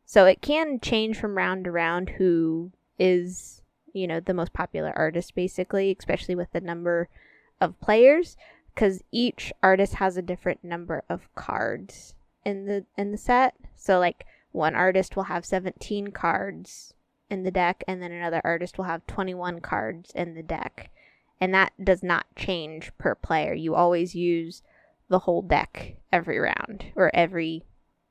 So 0.05 0.25
it 0.25 0.41
can 0.41 0.79
change 0.79 1.17
from 1.17 1.37
round 1.37 1.65
to 1.65 1.71
round 1.71 2.11
who 2.11 2.71
is, 2.99 3.61
you 3.93 4.07
know, 4.07 4.19
the 4.19 4.33
most 4.33 4.53
popular 4.53 4.91
artist 4.95 5.35
basically, 5.35 5.95
especially 5.97 6.35
with 6.35 6.51
the 6.51 6.61
number 6.61 7.09
of 7.59 7.79
players 7.79 8.37
because 8.73 9.03
each 9.11 9.51
artist 9.63 9.95
has 9.95 10.17
a 10.17 10.21
different 10.21 10.63
number 10.63 11.03
of 11.09 11.33
cards 11.33 12.13
in 12.45 12.65
the 12.65 12.85
in 12.97 13.11
the 13.11 13.17
set. 13.17 13.55
So 13.75 13.99
like 13.99 14.25
one 14.51 14.75
artist 14.75 15.15
will 15.15 15.23
have 15.23 15.45
17 15.45 16.07
cards 16.11 16.93
in 17.29 17.43
the 17.43 17.51
deck 17.51 17.83
and 17.87 18.01
then 18.01 18.11
another 18.11 18.41
artist 18.43 18.77
will 18.77 18.85
have 18.85 19.05
21 19.07 19.61
cards 19.61 20.11
in 20.15 20.33
the 20.33 20.43
deck. 20.43 20.89
And 21.39 21.53
that 21.53 21.73
does 21.83 22.01
not 22.01 22.25
change 22.35 22.91
per 22.97 23.13
player. 23.15 23.53
You 23.53 23.75
always 23.75 24.15
use 24.15 24.63
the 25.09 25.19
whole 25.19 25.41
deck 25.41 25.97
every 26.11 26.39
round 26.39 26.85
or 26.95 27.11
every 27.13 27.63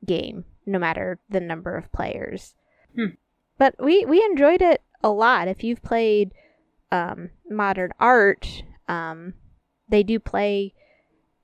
game, 0.04 0.44
no 0.64 0.78
matter 0.78 1.18
the 1.28 1.40
number 1.40 1.76
of 1.76 1.90
players. 1.92 2.54
Hmm. 2.94 3.14
But 3.58 3.74
we 3.78 4.04
we 4.04 4.22
enjoyed 4.22 4.62
it 4.62 4.82
a 5.02 5.10
lot. 5.10 5.48
If 5.48 5.64
you've 5.64 5.82
played 5.82 6.32
um, 6.92 7.30
modern 7.48 7.92
art, 7.98 8.62
um, 8.86 9.34
they 9.88 10.02
do 10.02 10.18
play 10.18 10.74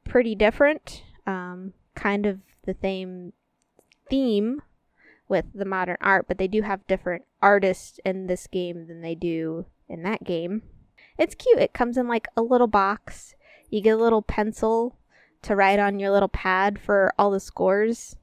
pretty 0.04 0.34
different, 0.34 1.02
um, 1.26 1.72
kind 1.94 2.26
of 2.26 2.40
the 2.64 2.76
same 2.80 3.32
theme 4.08 4.62
with 5.32 5.46
the 5.54 5.64
modern 5.64 5.96
art, 6.02 6.26
but 6.28 6.36
they 6.36 6.46
do 6.46 6.60
have 6.60 6.86
different 6.86 7.24
artists 7.40 7.98
in 8.04 8.26
this 8.26 8.46
game 8.46 8.86
than 8.86 9.00
they 9.00 9.14
do 9.14 9.64
in 9.88 10.02
that 10.02 10.22
game. 10.22 10.62
It's 11.16 11.34
cute. 11.34 11.58
It 11.58 11.72
comes 11.72 11.96
in 11.96 12.06
like 12.06 12.28
a 12.36 12.42
little 12.42 12.66
box. 12.66 13.34
You 13.70 13.80
get 13.80 13.94
a 13.94 14.02
little 14.02 14.20
pencil 14.20 14.98
to 15.40 15.56
write 15.56 15.78
on 15.78 15.98
your 15.98 16.10
little 16.10 16.28
pad 16.28 16.78
for 16.78 17.14
all 17.18 17.30
the 17.30 17.40
scores 17.40 18.16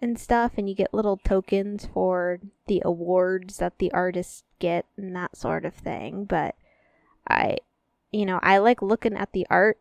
and 0.00 0.18
stuff, 0.18 0.54
and 0.56 0.68
you 0.68 0.74
get 0.74 0.92
little 0.92 1.16
tokens 1.16 1.86
for 1.86 2.40
the 2.66 2.82
awards 2.84 3.58
that 3.58 3.78
the 3.78 3.92
artists 3.92 4.42
get 4.58 4.84
and 4.96 5.14
that 5.14 5.36
sort 5.36 5.64
of 5.64 5.74
thing. 5.74 6.24
But 6.24 6.56
I, 7.28 7.58
you 8.10 8.26
know, 8.26 8.40
I 8.42 8.58
like 8.58 8.82
looking 8.82 9.16
at 9.16 9.30
the 9.32 9.46
art. 9.48 9.78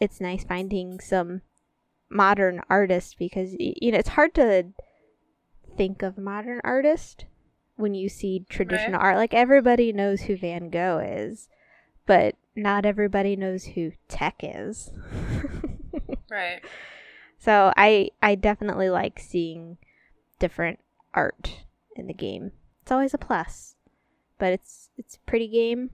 It's 0.00 0.20
nice 0.20 0.42
finding 0.42 0.98
some 0.98 1.42
modern 2.10 2.60
artists 2.68 3.14
because, 3.14 3.54
you 3.56 3.92
know, 3.92 3.98
it's 3.98 4.08
hard 4.08 4.34
to 4.34 4.66
think 5.76 6.02
of 6.02 6.18
modern 6.18 6.60
artist 6.64 7.26
when 7.76 7.94
you 7.94 8.08
see 8.08 8.44
traditional 8.48 9.00
Right. 9.00 9.08
art. 9.08 9.16
Like 9.16 9.34
everybody 9.34 9.92
knows 9.92 10.22
who 10.22 10.36
Van 10.36 10.70
Gogh 10.70 10.98
is, 11.04 11.48
but 12.06 12.36
not 12.54 12.84
everybody 12.86 13.34
knows 13.36 13.64
who 13.64 13.92
Tech 14.08 14.36
is. 14.42 14.90
Right. 16.30 16.62
So 17.38 17.72
I 17.76 18.08
I 18.22 18.36
definitely 18.36 18.88
like 18.88 19.18
seeing 19.18 19.76
different 20.38 20.78
art 21.12 21.58
in 21.94 22.06
the 22.06 22.14
game. 22.14 22.52
It's 22.80 22.90
always 22.90 23.12
a 23.12 23.18
plus. 23.18 23.74
But 24.38 24.54
it's 24.54 24.88
it's 24.96 25.16
a 25.16 25.20
pretty 25.28 25.46
game. 25.48 25.90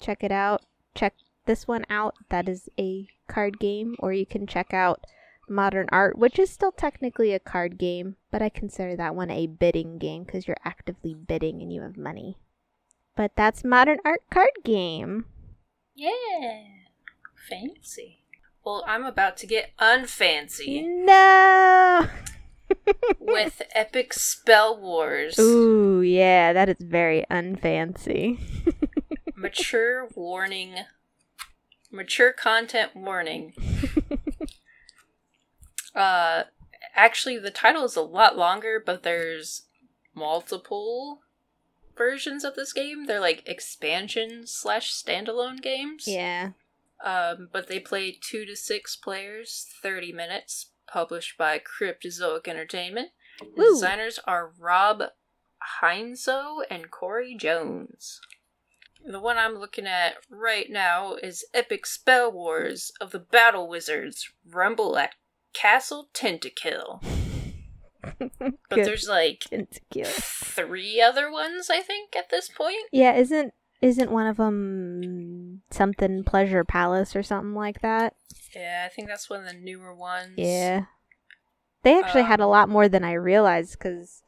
Check 0.00 0.22
it 0.22 0.30
out. 0.30 0.62
Check 0.94 1.14
this 1.46 1.66
one 1.66 1.84
out. 1.90 2.14
That 2.28 2.48
is 2.48 2.68
a 2.78 3.08
card 3.26 3.58
game 3.58 3.96
or 3.98 4.12
you 4.12 4.24
can 4.24 4.46
check 4.46 4.72
out 4.72 5.04
Modern 5.50 5.88
Art, 5.90 6.16
which 6.16 6.38
is 6.38 6.48
still 6.48 6.72
technically 6.72 7.32
a 7.32 7.38
card 7.38 7.76
game, 7.76 8.16
but 8.30 8.40
I 8.40 8.48
consider 8.48 8.96
that 8.96 9.14
one 9.14 9.30
a 9.30 9.46
bidding 9.46 9.98
game 9.98 10.24
cuz 10.24 10.46
you're 10.46 10.56
actively 10.64 11.14
bidding 11.14 11.60
and 11.60 11.72
you 11.72 11.82
have 11.82 11.96
money. 11.96 12.38
But 13.16 13.32
that's 13.36 13.64
Modern 13.64 13.98
Art 14.04 14.22
card 14.30 14.50
game. 14.64 15.26
Yeah. 15.94 16.62
Fancy. 17.48 18.20
Well, 18.64 18.84
I'm 18.86 19.04
about 19.04 19.36
to 19.38 19.46
get 19.46 19.76
unfancy 19.78 20.86
No. 20.86 22.08
with 23.18 23.62
Epic 23.74 24.12
Spell 24.12 24.78
Wars. 24.78 25.38
Ooh, 25.38 26.02
yeah, 26.02 26.52
that 26.52 26.68
is 26.68 26.76
very 26.78 27.24
unfancy. 27.30 28.38
Mature 29.34 30.08
warning. 30.14 30.74
Mature 31.90 32.32
content 32.32 32.94
warning. 32.94 33.54
uh 35.94 36.44
actually 36.94 37.38
the 37.38 37.50
title 37.50 37.84
is 37.84 37.96
a 37.96 38.02
lot 38.02 38.36
longer, 38.36 38.82
but 38.84 39.02
there's 39.02 39.62
multiple 40.14 41.20
versions 41.96 42.44
of 42.44 42.54
this 42.54 42.72
game. 42.72 43.06
They're 43.06 43.20
like 43.20 43.42
expansion 43.46 44.46
slash 44.46 44.92
standalone 44.92 45.60
games. 45.60 46.04
yeah. 46.06 46.50
Um, 47.02 47.48
but 47.50 47.66
they 47.66 47.80
play 47.80 48.12
two 48.20 48.44
to 48.44 48.54
six 48.54 48.94
players, 48.94 49.66
30 49.82 50.12
minutes, 50.12 50.66
published 50.86 51.38
by 51.38 51.58
Cryptozoic 51.58 52.46
Entertainment. 52.46 53.08
The 53.56 53.62
designers 53.72 54.18
are 54.26 54.52
Rob 54.58 55.04
Heinsoo 55.82 56.62
and 56.70 56.90
Cory 56.90 57.34
Jones. 57.38 58.20
The 59.02 59.18
one 59.20 59.38
I'm 59.38 59.54
looking 59.54 59.86
at 59.86 60.16
right 60.28 60.68
now 60.68 61.14
is 61.14 61.46
Epic 61.54 61.86
Spell 61.86 62.30
Wars 62.30 62.92
of 63.00 63.12
the 63.12 63.18
Battle 63.18 63.66
Wizards 63.66 64.30
Rumble 64.46 64.98
at 64.98 65.14
Castle 65.52 66.08
Tentakill. 66.14 67.02
But 68.38 68.84
there's 68.84 69.08
like 69.08 69.44
Insecure. 69.52 70.04
three 70.06 71.00
other 71.02 71.30
ones, 71.30 71.68
I 71.70 71.80
think, 71.80 72.16
at 72.16 72.30
this 72.30 72.48
point. 72.48 72.86
Yeah, 72.92 73.14
isn't 73.14 73.52
isn't 73.82 74.10
one 74.10 74.26
of 74.26 74.36
them 74.38 75.62
something 75.70 76.24
Pleasure 76.24 76.64
Palace 76.64 77.14
or 77.14 77.22
something 77.22 77.54
like 77.54 77.82
that? 77.82 78.14
Yeah, 78.54 78.84
I 78.86 78.88
think 78.94 79.08
that's 79.08 79.28
one 79.28 79.40
of 79.40 79.46
the 79.46 79.58
newer 79.58 79.94
ones. 79.94 80.34
Yeah. 80.36 80.84
They 81.82 81.98
actually 81.98 82.22
had 82.24 82.40
a 82.40 82.44
Um, 82.44 82.50
lot 82.50 82.68
more 82.68 82.88
than 82.88 83.04
I 83.04 83.12
realized 83.12 83.72
because 83.78 84.22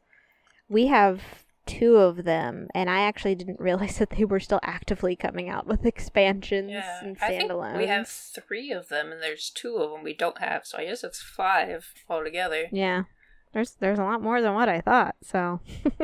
we 0.69 0.87
have 0.89 1.23
two 1.67 1.97
of 1.97 2.25
them, 2.25 2.69
and 2.75 2.89
I 2.91 3.03
actually 3.03 3.35
didn't 3.35 3.61
realize 3.61 3.99
that 4.01 4.11
they 4.11 4.25
were 4.25 4.41
still 4.41 4.61
actively 4.63 5.17
coming 5.17 5.49
out 5.49 5.67
with 5.67 5.85
expansions 5.87 6.71
Yeah, 6.71 7.01
and 7.05 7.19
standalones. 7.19 7.77
we 7.79 7.87
have 7.87 8.09
three 8.09 8.71
of 8.73 8.89
them, 8.89 9.13
and 9.13 9.23
there's 9.23 9.51
two 9.51 9.77
of 9.77 9.91
them 9.91 10.03
we 10.03 10.15
don't 10.15 10.39
have, 10.39 10.67
so 10.67 10.79
I 10.79 10.87
guess 10.87 11.05
it's 11.05 11.23
five 11.23 11.93
altogether. 12.09 12.67
Yeah, 12.73 13.05
there's 13.53 13.73
there's 13.81 13.99
a 13.99 14.05
lot 14.05 14.23
more 14.23 14.41
than 14.43 14.55
what 14.55 14.69
I 14.69 14.81
thought. 14.81 15.15
So 15.23 15.61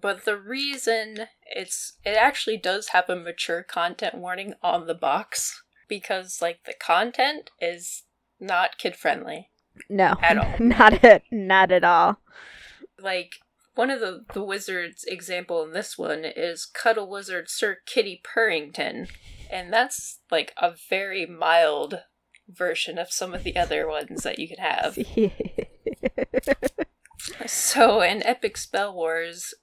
But 0.00 0.24
the 0.24 0.36
reason 0.36 1.26
it's 1.44 1.94
it 2.04 2.16
actually 2.16 2.56
does 2.56 2.88
have 2.88 3.08
a 3.10 3.16
mature 3.16 3.64
content 3.64 4.14
warning 4.14 4.54
on 4.62 4.86
the 4.86 4.94
box 4.94 5.62
because 5.88 6.40
like 6.40 6.60
the 6.66 6.74
content 6.80 7.50
is 7.60 8.04
not 8.38 8.78
kid 8.78 8.94
friendly. 8.94 9.50
no, 9.90 10.14
At 10.22 10.38
all. 10.38 10.54
not 10.60 11.02
at 11.04 11.22
not 11.32 11.72
at 11.72 11.82
all. 11.82 12.20
Like 13.00 13.32
one 13.78 13.90
of 13.90 14.00
the 14.00 14.24
the 14.34 14.42
wizards 14.42 15.04
example 15.06 15.62
in 15.62 15.72
this 15.72 15.96
one 15.96 16.24
is 16.24 16.66
Cuddle 16.66 17.08
Wizard 17.08 17.48
Sir 17.48 17.78
Kitty 17.86 18.20
Purrington, 18.24 19.08
and 19.52 19.72
that's 19.72 20.18
like 20.32 20.52
a 20.60 20.74
very 20.90 21.26
mild 21.26 22.00
version 22.48 22.98
of 22.98 23.12
some 23.12 23.34
of 23.34 23.44
the 23.44 23.56
other 23.56 23.86
ones 23.86 24.24
that 24.24 24.40
you 24.40 24.48
can 24.48 24.58
have. 24.58 24.98
So 27.46 28.00
in 28.00 28.22
Epic 28.22 28.56
Spell 28.56 28.94
Wars, 28.94 29.54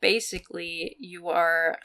basically 0.00 0.96
you 0.98 1.28
are 1.28 1.78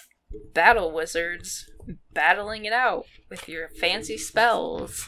battle 0.54 0.92
wizards 0.92 1.70
battling 2.14 2.66
it 2.66 2.74
out 2.74 3.06
with 3.30 3.48
your 3.50 3.70
fancy 3.70 4.18
spells. 4.18 5.08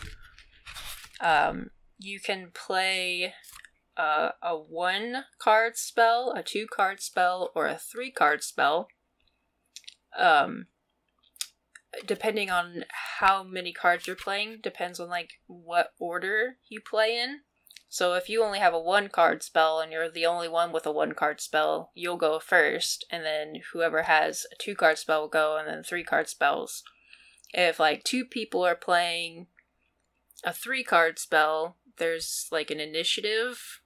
Um, 1.22 1.70
you 1.98 2.20
can 2.20 2.52
play 2.54 3.34
uh, 3.98 4.32
a 4.42 4.56
one 4.58 5.26
card 5.40 5.78
spell, 5.78 6.34
a 6.36 6.44
two 6.44 6.68
card 6.68 7.02
spell, 7.02 7.52
or 7.56 7.68
a 7.68 7.78
three 7.78 8.12
card 8.12 8.44
spell. 8.44 8.88
Um, 10.18 10.68
depending 12.06 12.50
on 12.50 12.86
how 13.20 13.44
many 13.44 13.72
cards 13.72 14.08
you're 14.08 14.16
playing, 14.16 14.60
depends 14.62 15.00
on 15.00 15.10
like 15.10 15.34
what 15.48 15.92
order 16.00 16.58
you 16.68 16.82
play 16.82 17.18
in. 17.18 17.42
So 17.88 18.14
if 18.14 18.28
you 18.28 18.44
only 18.44 18.60
have 18.60 18.74
a 18.74 18.80
one 18.80 19.08
card 19.08 19.44
spell 19.44 19.80
and 19.80 19.92
you're 19.92 20.10
the 20.10 20.26
only 20.26 20.50
one 20.50 20.74
with 20.74 20.86
a 20.86 20.92
one 20.92 21.14
card 21.14 21.40
spell, 21.40 21.92
you'll 21.94 22.18
go 22.18 22.40
first, 22.40 23.06
and 23.10 23.24
then 23.24 23.62
whoever 23.72 24.04
has 24.04 24.46
a 24.52 24.56
two 24.62 24.76
card 24.76 24.98
spell 24.98 25.22
will 25.22 25.28
go, 25.30 25.58
and 25.58 25.68
then 25.68 25.84
three 25.84 26.04
card 26.04 26.28
spells. 26.28 26.84
If 27.54 27.80
like 27.80 28.04
two 28.04 28.26
people 28.26 28.66
are 28.66 28.76
playing 28.76 29.48
a 30.44 30.52
three 30.52 30.84
card 30.84 31.20
spell, 31.20 31.78
there's 31.98 32.48
like 32.52 32.70
an 32.70 32.82
initiative 32.82 33.82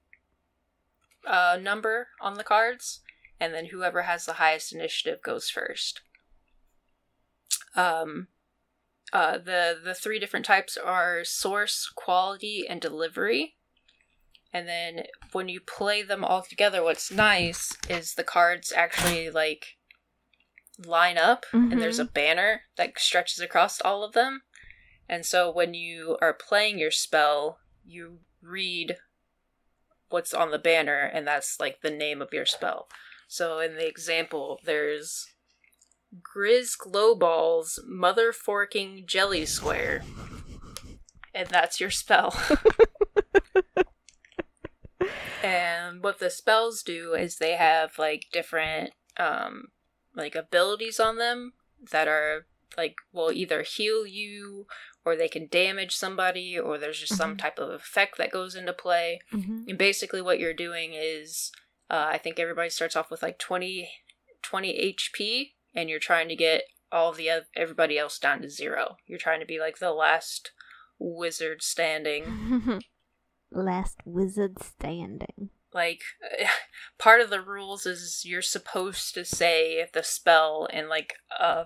uh, 1.28 1.58
number 1.62 2.08
on 2.22 2.36
the 2.36 2.44
cards, 2.44 3.02
and 3.40 3.54
then 3.54 3.68
whoever 3.68 4.04
has 4.04 4.26
the 4.26 4.34
highest 4.34 4.74
initiative 4.74 5.22
goes 5.24 5.50
first. 5.50 6.02
Um, 7.76 8.28
uh, 9.12 9.38
the 9.38 9.78
the 9.84 9.94
three 9.94 10.20
different 10.20 10.46
types 10.46 10.78
are 10.78 11.24
source, 11.24 11.92
quality, 11.96 12.66
and 12.68 12.82
delivery. 12.82 13.56
And 14.52 14.68
then 14.68 15.04
when 15.32 15.48
you 15.48 15.60
play 15.60 16.02
them 16.02 16.24
all 16.24 16.42
together, 16.42 16.84
what's 16.84 17.12
nice 17.12 17.72
is 17.88 18.16
the 18.16 18.24
cards 18.24 18.74
actually 18.76 19.30
like 19.30 19.78
line 20.86 21.18
up 21.18 21.46
and 21.72 21.82
there's 21.82 22.00
a 22.00 22.06
banner 22.06 22.62
that 22.78 22.98
stretches 22.98 23.40
across 23.40 23.82
all 23.82 24.04
of 24.04 24.14
them. 24.14 24.42
And 25.08 25.26
so 25.26 25.52
when 25.52 25.74
you 25.74 26.18
are 26.22 26.34
playing 26.34 26.80
your 26.80 26.92
spell, 26.92 27.60
you 27.86 28.20
read 28.42 28.98
what's 30.10 30.34
on 30.34 30.52
the 30.52 30.60
banner 30.60 31.02
and 31.02 31.28
that's 31.28 31.60
like 31.60 31.82
the 31.82 31.92
name 31.92 32.22
of 32.22 32.34
your 32.34 32.46
spell. 32.46 32.88
So 33.28 33.60
in 33.60 33.76
the 33.76 33.88
example, 33.88 34.60
there's 34.64 35.28
Grizz 36.36 36.78
Glowball's 36.78 37.80
Mother 37.86 38.34
Forking 38.34 39.04
Jelly 39.06 39.46
Square. 39.46 40.04
And 41.34 41.48
that's 41.48 41.80
your 41.80 41.92
spell. 41.92 42.36
and 45.44 46.04
what 46.04 46.20
the 46.20 46.30
spells 46.30 46.84
do 46.84 47.14
is 47.14 47.38
they 47.38 47.56
have 47.56 47.98
like 47.98 48.26
different 48.34 48.92
um 49.18 49.68
like 50.16 50.36
abilities 50.36 51.00
on 51.00 51.18
them 51.18 51.54
that 51.92 52.08
are 52.08 52.46
like 52.78 52.96
will 53.14 53.32
either 53.32 53.62
heal 53.62 54.06
you 54.06 54.66
or 55.06 55.16
they 55.16 55.28
can 55.30 55.48
damage 55.48 55.96
somebody 55.96 56.58
or 56.60 56.78
there's 56.78 57.00
just 57.00 57.16
some 57.16 57.36
Mhm. 57.36 57.40
type 57.40 57.60
of 57.60 57.70
effect 57.72 58.18
that 58.18 58.32
goes 58.32 58.56
into 58.56 58.74
play. 58.74 59.22
Mhm. 59.32 59.68
And 59.68 59.78
basically, 59.78 60.22
what 60.22 60.40
you're 60.40 60.54
doing 60.54 60.94
is, 60.94 61.52
uh, 61.90 62.08
I 62.12 62.18
think 62.18 62.40
everybody 62.40 62.70
starts 62.70 62.96
off 62.96 63.10
with 63.10 63.24
like 63.24 63.40
20, 63.40 63.92
20 64.42 64.78
HP, 64.78 65.56
and 65.74 65.90
you're 65.90 66.00
trying 66.00 66.28
to 66.30 66.36
get 66.36 66.64
all 66.92 67.14
the 67.14 67.30
everybody 67.56 67.98
else 67.98 68.18
down 68.20 68.42
to 68.42 68.50
zero. 68.50 68.98
You're 69.06 69.20
trying 69.20 69.40
to 69.40 69.46
be 69.46 69.60
like 69.60 69.78
the 69.80 69.92
last 69.92 70.52
wizard 70.98 71.62
standing. 71.64 72.26
Last 73.52 73.98
wizard 74.06 74.62
standing. 74.62 75.50
Like, 75.74 76.02
part 77.00 77.22
of 77.22 77.30
the 77.32 77.42
rules 77.42 77.86
is 77.88 78.24
you're 78.26 78.42
supposed 78.44 79.14
to 79.16 79.26
say 79.26 79.88
the 79.92 80.04
spell 80.04 80.68
in 80.72 80.88
like 80.90 81.16
a 81.40 81.66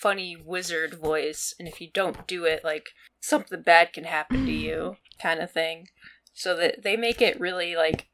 funny 0.00 0.36
wizard 0.36 0.94
voice, 0.94 1.54
and 1.58 1.66
if 1.66 1.80
you 1.80 1.88
don't 1.92 2.26
do 2.26 2.44
it, 2.44 2.62
like 2.64 2.88
something 3.20 3.62
bad 3.62 3.92
can 3.92 4.04
happen 4.04 4.44
to 4.46 4.52
you, 4.52 4.96
kind 5.20 5.40
of 5.40 5.50
thing. 5.50 5.88
So 6.34 6.54
that 6.56 6.82
they 6.82 6.96
make 6.96 7.22
it 7.22 7.40
really 7.40 7.74
like 7.76 8.08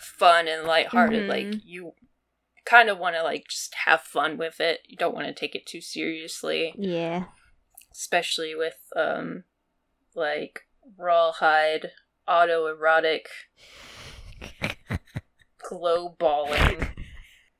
fun 0.00 0.46
and 0.48 0.66
lighthearted. 0.66 1.24
Mhm. 1.24 1.28
Like 1.28 1.62
you 1.64 1.92
kind 2.64 2.88
of 2.88 2.98
want 2.98 3.16
to 3.16 3.22
like 3.22 3.48
just 3.48 3.74
have 3.86 4.00
fun 4.02 4.36
with 4.38 4.60
it. 4.60 4.80
You 4.86 4.96
don't 4.96 5.14
want 5.14 5.26
to 5.26 5.34
take 5.34 5.54
it 5.56 5.66
too 5.66 5.80
seriously, 5.80 6.72
Yeah. 6.78 7.24
especially 7.92 8.54
with 8.54 8.78
um 8.94 9.44
like 10.14 10.60
rawhide 10.96 11.90
autoerotic 12.28 13.26
glow 15.68 16.10
balling 16.18 16.88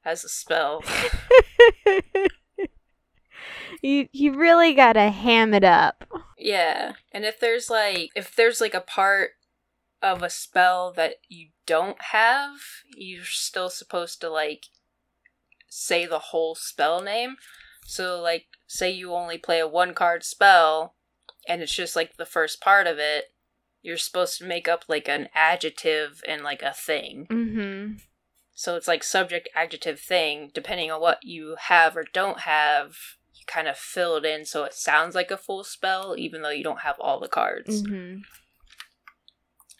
as 0.04 0.24
a 0.24 0.28
spell. 0.28 0.84
you 3.80 4.08
you 4.12 4.34
really 4.34 4.74
gotta 4.74 5.10
ham 5.10 5.54
it 5.54 5.64
up. 5.64 6.04
Yeah. 6.38 6.94
And 7.12 7.24
if 7.24 7.40
there's 7.40 7.70
like 7.70 8.10
if 8.14 8.34
there's 8.34 8.60
like 8.60 8.74
a 8.74 8.80
part 8.80 9.30
of 10.02 10.22
a 10.22 10.30
spell 10.30 10.92
that 10.92 11.14
you 11.28 11.48
don't 11.66 12.00
have, 12.02 12.56
you're 12.96 13.24
still 13.24 13.70
supposed 13.70 14.20
to 14.20 14.28
like 14.28 14.66
say 15.68 16.04
the 16.04 16.18
whole 16.18 16.54
spell 16.54 17.00
name. 17.00 17.36
So 17.84 18.20
like 18.20 18.46
say 18.66 18.90
you 18.90 19.14
only 19.14 19.38
play 19.38 19.60
a 19.60 19.68
one 19.68 19.94
card 19.94 20.24
spell 20.24 20.94
and 21.48 21.62
it's 21.62 21.74
just 21.74 21.96
like 21.96 22.16
the 22.16 22.26
first 22.26 22.60
part 22.60 22.86
of 22.86 22.98
it, 22.98 23.32
you're 23.80 23.96
supposed 23.96 24.38
to 24.38 24.44
make 24.44 24.68
up 24.68 24.84
like 24.88 25.08
an 25.08 25.28
adjective 25.34 26.22
and 26.28 26.42
like 26.42 26.62
a 26.62 26.72
thing. 26.72 27.26
Mm-hmm. 27.30 27.94
So 28.54 28.76
it's 28.76 28.86
like 28.86 29.02
subject, 29.02 29.48
adjective, 29.54 29.98
thing. 29.98 30.50
Depending 30.54 30.90
on 30.90 31.00
what 31.00 31.18
you 31.22 31.56
have 31.58 31.96
or 31.96 32.04
don't 32.12 32.40
have, 32.40 32.94
you 33.42 33.52
kind 33.52 33.68
of 33.68 33.76
fill 33.76 34.16
it 34.16 34.24
in 34.24 34.44
so 34.44 34.64
it 34.64 34.74
sounds 34.74 35.14
like 35.14 35.30
a 35.30 35.36
full 35.36 35.64
spell, 35.64 36.14
even 36.18 36.42
though 36.42 36.50
you 36.50 36.64
don't 36.64 36.80
have 36.80 36.96
all 37.00 37.20
the 37.20 37.28
cards. 37.28 37.82
Mm-hmm. 37.82 38.20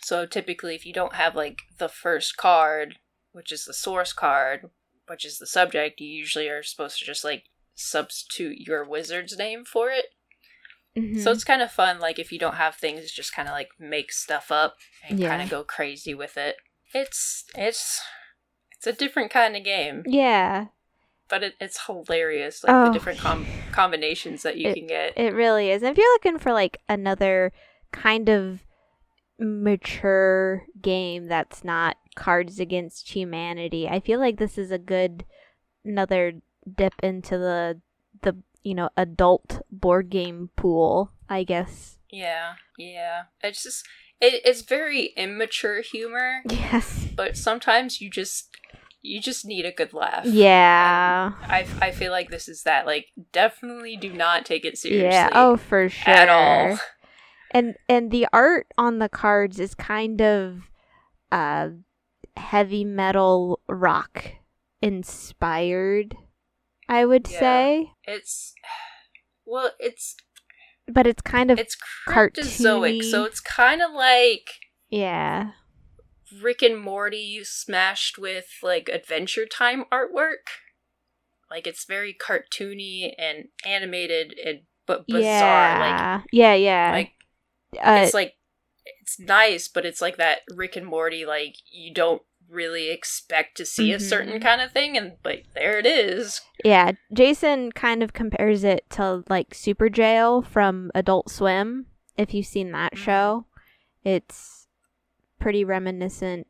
So 0.04 0.26
typically, 0.26 0.74
if 0.74 0.84
you 0.84 0.92
don't 0.92 1.14
have 1.14 1.34
like 1.36 1.58
the 1.78 1.88
first 1.88 2.36
card, 2.36 2.96
which 3.32 3.52
is 3.52 3.64
the 3.64 3.74
source 3.74 4.12
card, 4.12 4.70
which 5.06 5.24
is 5.24 5.38
the 5.38 5.46
subject, 5.46 6.00
you 6.00 6.08
usually 6.08 6.48
are 6.48 6.62
supposed 6.62 6.98
to 6.98 7.04
just 7.04 7.24
like 7.24 7.44
substitute 7.74 8.58
your 8.58 8.84
wizard's 8.84 9.36
name 9.38 9.64
for 9.64 9.90
it. 9.90 10.06
Mm-hmm. 10.96 11.20
So 11.20 11.30
it's 11.30 11.44
kind 11.44 11.62
of 11.62 11.70
fun, 11.70 12.00
like 12.00 12.18
if 12.18 12.32
you 12.32 12.38
don't 12.38 12.56
have 12.56 12.74
things, 12.74 13.10
just 13.12 13.34
kind 13.34 13.48
of 13.48 13.52
like 13.52 13.68
make 13.78 14.12
stuff 14.12 14.50
up 14.50 14.76
and 15.08 15.18
Yeah. 15.18 15.28
kind 15.28 15.42
of 15.42 15.48
go 15.48 15.64
crazy 15.64 16.14
with 16.14 16.36
it. 16.36 16.56
It's 16.92 17.44
it's 17.56 18.00
it's 18.76 18.86
a 18.86 18.92
different 18.92 19.30
kind 19.30 19.56
of 19.56 19.64
game. 19.64 20.02
yeah, 20.06 20.66
but 21.32 21.42
it, 21.42 21.54
it's 21.60 21.86
hilarious 21.86 22.62
like 22.62 22.72
Oh. 22.76 22.84
the 22.84 22.92
different 22.92 23.18
com- 23.18 23.46
combinations 23.72 24.42
that 24.42 24.58
you 24.58 24.68
It- 24.68 24.74
can 24.74 24.86
get 24.86 25.14
it 25.16 25.32
really 25.32 25.70
is. 25.70 25.82
And 25.82 25.90
if 25.92 25.96
you're 25.98 26.12
looking 26.14 26.38
for 26.38 26.52
like 26.52 26.76
another 26.90 27.52
kind 27.90 28.28
of 28.28 28.60
mature 29.38 30.64
game 30.80 31.26
that's 31.28 31.64
not 31.64 31.96
Cards 32.14 32.60
Against 32.60 33.14
Humanity, 33.14 33.88
I 33.88 34.00
feel 34.00 34.20
like 34.20 34.36
this 34.38 34.58
is 34.58 34.70
a 34.70 34.78
good 34.78 35.24
another 35.84 36.34
dip 36.76 36.94
into 37.02 37.38
the 37.38 37.80
the 38.22 38.36
you 38.62 38.74
know 38.74 38.90
adult 38.96 39.62
board 39.70 40.10
game 40.10 40.50
pool. 40.56 41.12
I 41.28 41.44
guess. 41.44 41.96
yeah 42.10 42.54
yeah 42.76 43.22
it's 43.42 43.62
just 43.62 43.86
it, 44.20 44.42
it's 44.44 44.60
very 44.60 45.14
immature 45.16 45.80
humor 45.80 46.42
Yes. 46.50 47.08
but 47.16 47.38
sometimes 47.38 48.02
you 48.02 48.10
just 48.10 48.50
you 49.02 49.20
just 49.20 49.44
need 49.44 49.64
a 49.66 49.72
good 49.72 49.92
laugh 49.92 50.24
Yeah. 50.24 51.32
I, 51.42 51.66
I 51.80 51.90
feel 51.90 52.12
like 52.12 52.30
this 52.30 52.48
is 52.48 52.62
that 52.62 52.86
like 52.86 53.08
definitely 53.32 53.96
do 53.96 54.12
not 54.12 54.44
take 54.46 54.64
it 54.64 54.78
seriously 54.78 55.08
Yeah. 55.10 55.28
Oh, 55.32 55.56
for 55.56 55.88
sure. 55.88 56.14
at 56.14 56.28
all 56.28 56.78
and 57.50 57.74
and 57.88 58.10
the 58.10 58.26
art 58.32 58.66
on 58.78 58.98
the 58.98 59.08
cards 59.08 59.58
is 59.60 59.74
kind 59.74 60.22
of 60.22 60.62
uh 61.30 61.68
heavy 62.36 62.84
metal 62.84 63.60
rock 63.68 64.32
inspired 64.80 66.16
i 66.88 67.04
would 67.04 67.28
Yeah. 67.30 67.38
say 67.40 67.90
it's 68.04 68.54
well 69.44 69.70
it's 69.78 70.16
but 70.88 71.06
it's 71.06 71.22
kind 71.22 71.50
of 71.50 71.58
it's 71.58 71.76
cryptozoic 72.08 73.02
so 73.04 73.24
it's 73.24 73.40
kind 73.40 73.82
of 73.82 73.92
like 73.92 74.48
yeah 74.88 75.50
Rick 76.40 76.62
and 76.62 76.78
Morty 76.78 77.42
smashed 77.44 78.18
with 78.18 78.46
like 78.62 78.88
Adventure 78.88 79.46
Time 79.46 79.84
artwork. 79.92 80.48
Like 81.50 81.66
it's 81.66 81.84
very 81.84 82.14
cartoony 82.18 83.12
and 83.18 83.48
animated 83.64 84.34
and 84.44 84.60
but 84.86 85.06
bizarre. 85.06 85.20
yeah 85.22 86.20
yeah 86.32 86.54
yeah 86.54 86.92
Like 86.92 87.12
like 87.74 87.86
uh, 87.86 88.04
it's 88.04 88.14
like 88.14 88.34
it's 89.00 89.18
nice, 89.20 89.68
but 89.68 89.84
it's 89.86 90.00
like 90.00 90.16
that 90.16 90.40
Rick 90.54 90.76
and 90.76 90.86
Morty 90.86 91.24
like 91.26 91.56
you 91.70 91.92
don't 91.92 92.22
really 92.48 92.90
expect 92.90 93.56
to 93.56 93.64
see 93.64 93.92
a 93.92 94.00
certain 94.00 94.38
kind 94.40 94.60
of 94.60 94.72
thing 94.72 94.96
and 94.96 95.12
but 95.22 95.38
there 95.54 95.78
it 95.78 95.86
is. 95.86 96.42
yeah 96.62 96.92
jason 97.10 97.72
kind 97.72 98.02
of 98.02 98.12
compares 98.12 98.62
it 98.62 98.84
to 98.90 99.24
like 99.30 99.50
Superjail 99.54 100.44
from 100.44 100.90
adult 100.94 101.30
swim 101.30 101.86
if 102.18 102.34
you've 102.34 102.44
seen 102.44 102.72
that 102.72 102.92
Mhm. 102.92 102.98
show 102.98 103.46
it's 104.04 104.61
pretty 105.42 105.64
reminiscent 105.64 106.46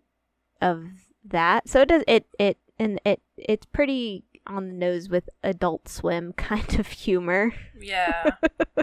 of 0.60 0.84
that 1.24 1.68
so 1.68 1.80
it 1.82 1.88
does 1.88 2.02
it 2.06 2.26
it 2.38 2.58
and 2.78 3.00
it 3.04 3.20
it's 3.36 3.66
pretty 3.66 4.24
on 4.46 4.68
the 4.68 4.74
nose 4.74 5.08
with 5.08 5.28
adult 5.42 5.88
swim 5.88 6.32
kind 6.36 6.78
of 6.78 6.86
humor 6.88 7.52
Yeah. 7.78 8.30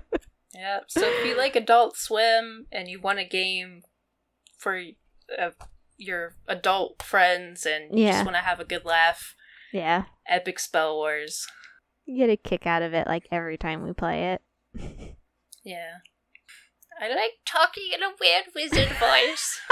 yeah. 0.53 0.79
So 0.87 1.01
if 1.03 1.25
you 1.25 1.37
like 1.37 1.55
Adult 1.55 1.95
Swim 1.97 2.65
and 2.71 2.87
you 2.87 2.99
want 2.99 3.19
a 3.19 3.25
game 3.25 3.83
for 4.57 4.81
uh, 5.37 5.51
your 5.97 6.35
adult 6.47 7.01
friends 7.03 7.65
and 7.65 7.97
you 7.97 8.05
Yeah. 8.05 8.11
just 8.13 8.25
want 8.25 8.35
to 8.37 8.41
have 8.43 8.59
a 8.59 8.65
good 8.65 8.83
laugh, 8.85 9.35
yeah 9.71 10.03
Epic 10.27 10.59
Spell 10.59 10.95
Wars. 10.95 11.45
you 12.05 12.17
get 12.17 12.29
a 12.31 12.37
kick 12.37 12.65
out 12.65 12.81
of 12.81 12.93
it 12.93 13.05
like 13.07 13.27
every 13.31 13.57
time 13.57 13.83
we 13.83 13.93
play 13.93 14.33
it 14.33 14.41
Yeah. 15.63 15.97
I 17.01 17.07
like 17.09 17.39
talking 17.45 17.91
in 17.93 18.03
a 18.03 18.11
weird 18.19 18.47
wizard 18.53 18.89
voice. 18.97 19.61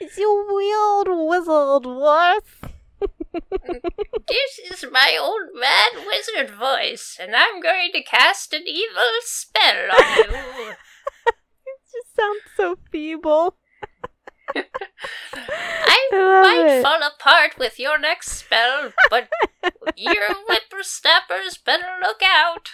it's 0.00 0.16
your 0.16 0.46
weird 0.54 1.08
wizard 1.08 1.82
voice 1.82 2.70
this 4.28 4.58
is 4.70 4.84
my 4.90 5.18
old 5.20 5.50
mad 5.54 5.92
wizard 6.06 6.48
voice, 6.50 7.16
and 7.20 7.36
I'm 7.36 7.60
going 7.60 7.92
to 7.92 8.02
cast 8.02 8.54
an 8.54 8.62
evil 8.66 9.12
spell 9.22 9.90
on 9.90 10.16
you. 10.16 10.24
it 11.66 11.80
just 11.92 12.16
sounds 12.16 12.42
so 12.56 12.78
feeble 12.90 13.56
I 14.54 16.08
I 16.12 16.42
might 16.42 16.78
it. 16.78 16.82
fall 16.82 17.00
apart 17.02 17.58
with 17.58 17.78
your 17.78 17.98
next 17.98 18.32
spell, 18.32 18.92
but 19.10 19.28
your 19.96 20.34
whippersnappers 20.46 21.58
better 21.58 21.98
look 22.02 22.22
out. 22.22 22.70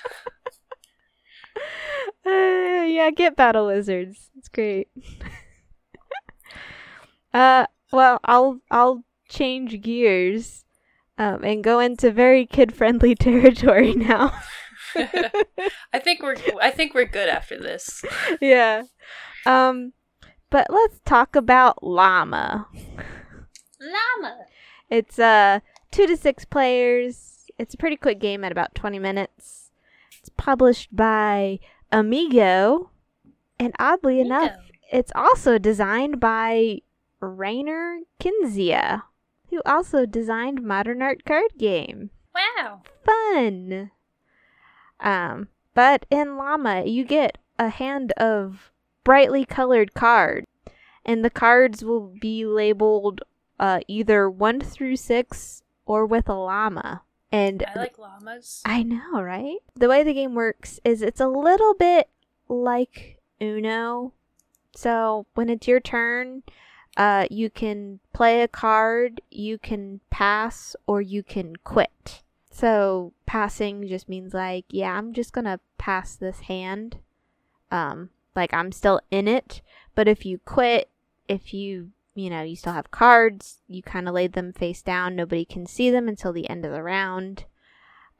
Uh, 1.57 2.31
yeah, 2.87 3.11
get 3.15 3.37
Battle 3.37 3.67
Wizards. 3.67 4.31
It's 4.37 4.49
great. 4.49 4.89
Uh, 7.35 7.67
well, 7.91 8.21
I'll 8.25 8.61
I'll 8.71 9.05
change 9.29 9.81
gears, 9.81 10.65
um, 11.17 11.43
and 11.43 11.65
go 11.65 11.79
into 11.79 12.11
very 12.11 12.45
kid 12.45 12.75
friendly 12.75 13.15
territory 13.19 13.95
now. 13.95 14.39
I 14.95 15.99
think 15.99 16.23
we're 16.23 16.37
I 16.61 16.71
think 16.71 16.93
we're 16.95 17.07
good 17.07 17.31
after 17.31 17.59
this. 17.59 18.05
yeah. 18.43 18.83
Um, 19.47 19.95
but 20.51 20.67
let's 20.69 21.01
talk 21.07 21.35
about 21.35 21.83
Llama. 21.83 22.69
Llama. 23.81 24.37
It's 24.91 25.19
uh 25.19 25.61
two 25.91 26.07
to 26.07 26.17
six 26.19 26.45
players. 26.45 27.47
It's 27.59 27.73
a 27.73 27.79
pretty 27.79 27.97
quick 27.97 28.21
game 28.21 28.45
at 28.45 28.53
about 28.53 28.75
twenty 28.75 28.99
minutes. 28.99 29.62
Published 30.43 30.97
by 30.97 31.61
Amigo, 31.93 32.91
and 33.61 33.73
oddly 33.79 34.19
enough, 34.19 34.57
it's 34.91 35.13
also 35.15 35.57
designed 35.57 36.19
by 36.19 36.81
Reiner 37.21 38.01
Knizia, 38.19 39.05
who 39.51 39.63
also 39.65 40.05
designed 40.05 40.61
Modern 40.61 41.01
Art 41.01 41.25
Card 41.25 41.53
Game. 41.57 42.11
Wow. 42.35 42.83
Fun. 43.07 43.93
Um, 44.99 45.47
but 45.75 46.07
in 46.11 46.37
Llama, 46.37 46.87
you 46.87 47.05
get 47.05 47.39
a 47.57 47.69
hand 47.69 48.11
of 48.17 48.73
brightly 49.05 49.45
colored 49.45 49.95
cards, 49.95 50.49
and 51.05 51.25
the 51.25 51.31
cards 51.31 51.85
will 51.85 52.13
be 52.21 52.45
labeled 52.45 53.21
uh, 53.61 53.79
either 53.87 54.29
one 54.29 54.61
through 54.61 54.97
six 54.97 55.63
or 55.87 56.05
with 56.05 56.29
a 56.29 56.35
llama. 56.35 57.03
And 57.33 57.65
I 57.67 57.79
like 57.79 57.99
llamas. 57.99 58.61
I 58.65 58.83
know, 58.83 59.23
right? 59.23 59.59
The 59.75 59.89
way 59.89 60.03
the 60.03 60.13
game 60.13 60.35
works 60.35 60.79
is 60.85 61.01
it's 61.01 61.21
a 61.21 61.27
little 61.27 61.73
bit 61.73 62.11
like 62.49 63.19
Uno. 63.41 64.13
So 64.75 65.27
when 65.35 65.49
it's 65.49 65.67
your 65.67 65.81
turn, 65.81 66.43
uh, 66.97 67.27
you 67.31 67.49
can 67.49 68.01
play 68.13 68.43
a 68.43 68.49
card, 68.49 69.23
you 69.31 69.57
can 69.57 70.01
pass, 70.11 70.77
or 70.87 71.01
you 71.01 71.23
can 71.23 71.57
quit. 71.57 72.23
So 72.51 73.15
passing 73.25 73.89
just 73.89 74.11
means 74.11 74.35
like, 74.35 74.67
yeah, 74.69 74.93
I'm 74.93 75.15
just 75.15 75.33
gonna 75.33 75.59
pass 75.79 76.15
this 76.15 76.41
hand. 76.41 76.99
Um, 77.71 78.11
like 78.37 78.53
I'm 78.53 78.73
still 78.73 79.01
in 79.11 79.27
it. 79.27 79.63
But 79.95 80.07
if 80.07 80.27
you 80.27 80.39
quit, 80.45 80.91
if 81.29 81.55
you 81.55 81.91
you 82.15 82.31
know, 82.31 82.43
you 82.43 82.57
still 82.57 82.73
have 82.73 82.91
cards, 82.91 83.59
you 83.69 83.83
kind 83.83 84.09
of 84.09 84.15
lay 84.15 84.27
them 84.27 84.53
face 84.53 84.83
down. 84.83 85.17
Nobody 85.17 85.45
can 85.45 85.67
see 85.67 85.91
them 85.91 86.09
until 86.09 86.33
the 86.33 86.49
end 86.49 86.65
of 86.65 86.73
the 86.73 86.83
round. 86.83 87.47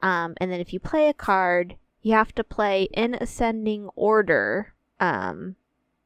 Um, 0.01 0.33
and 0.37 0.51
then 0.51 0.59
if 0.59 0.73
you 0.73 0.79
play 0.79 1.07
a 1.07 1.13
card, 1.13 1.75
you 2.01 2.13
have 2.13 2.33
to 2.35 2.43
play 2.43 2.89
in 2.93 3.15
ascending 3.15 3.89
order. 3.95 4.73
Um, 4.99 5.55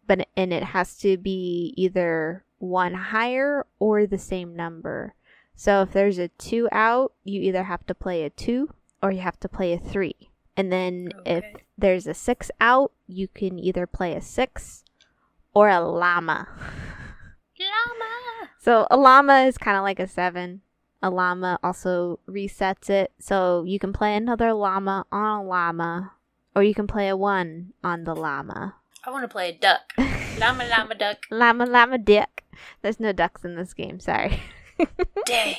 but 0.05 0.27
and 0.35 0.53
it 0.53 0.63
has 0.63 0.97
to 0.99 1.17
be 1.17 1.73
either 1.77 2.43
one 2.59 2.93
higher 2.93 3.65
or 3.79 4.05
the 4.05 4.17
same 4.17 4.55
number. 4.55 5.13
So 5.55 5.81
if 5.81 5.91
there's 5.91 6.19
a 6.19 6.27
two 6.29 6.69
out, 6.71 7.13
you 7.23 7.41
either 7.41 7.63
have 7.63 7.85
to 7.87 7.95
play 7.95 8.23
a 8.23 8.29
two 8.29 8.69
or 9.01 9.11
you 9.11 9.21
have 9.21 9.39
to 9.41 9.49
play 9.49 9.73
a 9.73 9.79
three. 9.79 10.29
And 10.55 10.71
then 10.71 11.09
if 11.25 11.45
there's 11.77 12.07
a 12.07 12.13
six 12.13 12.49
out, 12.59 12.91
you 13.07 13.27
can 13.27 13.59
either 13.59 13.85
play 13.85 14.13
a 14.15 14.21
six 14.21 14.83
or 15.53 15.69
a 15.69 15.79
llama. 15.79 16.47
Llama. 17.59 18.49
So 18.59 18.87
a 18.91 18.97
llama 18.97 19.41
is 19.41 19.57
kind 19.57 19.77
of 19.77 19.83
like 19.83 19.99
a 19.99 20.07
seven. 20.07 20.61
A 21.01 21.09
llama 21.09 21.59
also 21.63 22.19
resets 22.27 22.89
it, 22.89 23.11
so 23.19 23.63
you 23.63 23.77
can 23.79 23.93
play 23.93 24.15
another 24.15 24.53
llama 24.53 25.05
on 25.11 25.39
a 25.39 25.43
llama, 25.43 26.13
or 26.55 26.63
you 26.63 26.73
can 26.73 26.87
play 26.87 27.07
a 27.07 27.15
one 27.15 27.73
on 27.83 28.03
the 28.03 28.15
llama. 28.15 28.75
I 29.05 29.11
want 29.11 29.23
to 29.23 29.27
play 29.29 29.49
a 29.49 29.53
duck. 29.53 29.93
Llama, 30.39 30.65
llama, 30.65 30.93
duck. 30.95 31.17
llama, 31.31 31.65
llama, 31.65 31.97
duck. 31.97 32.43
There's 32.81 32.99
no 32.99 33.11
ducks 33.13 33.43
in 33.43 33.55
this 33.55 33.73
game. 33.73 33.99
Sorry. 33.99 34.39
Dang. 35.25 35.55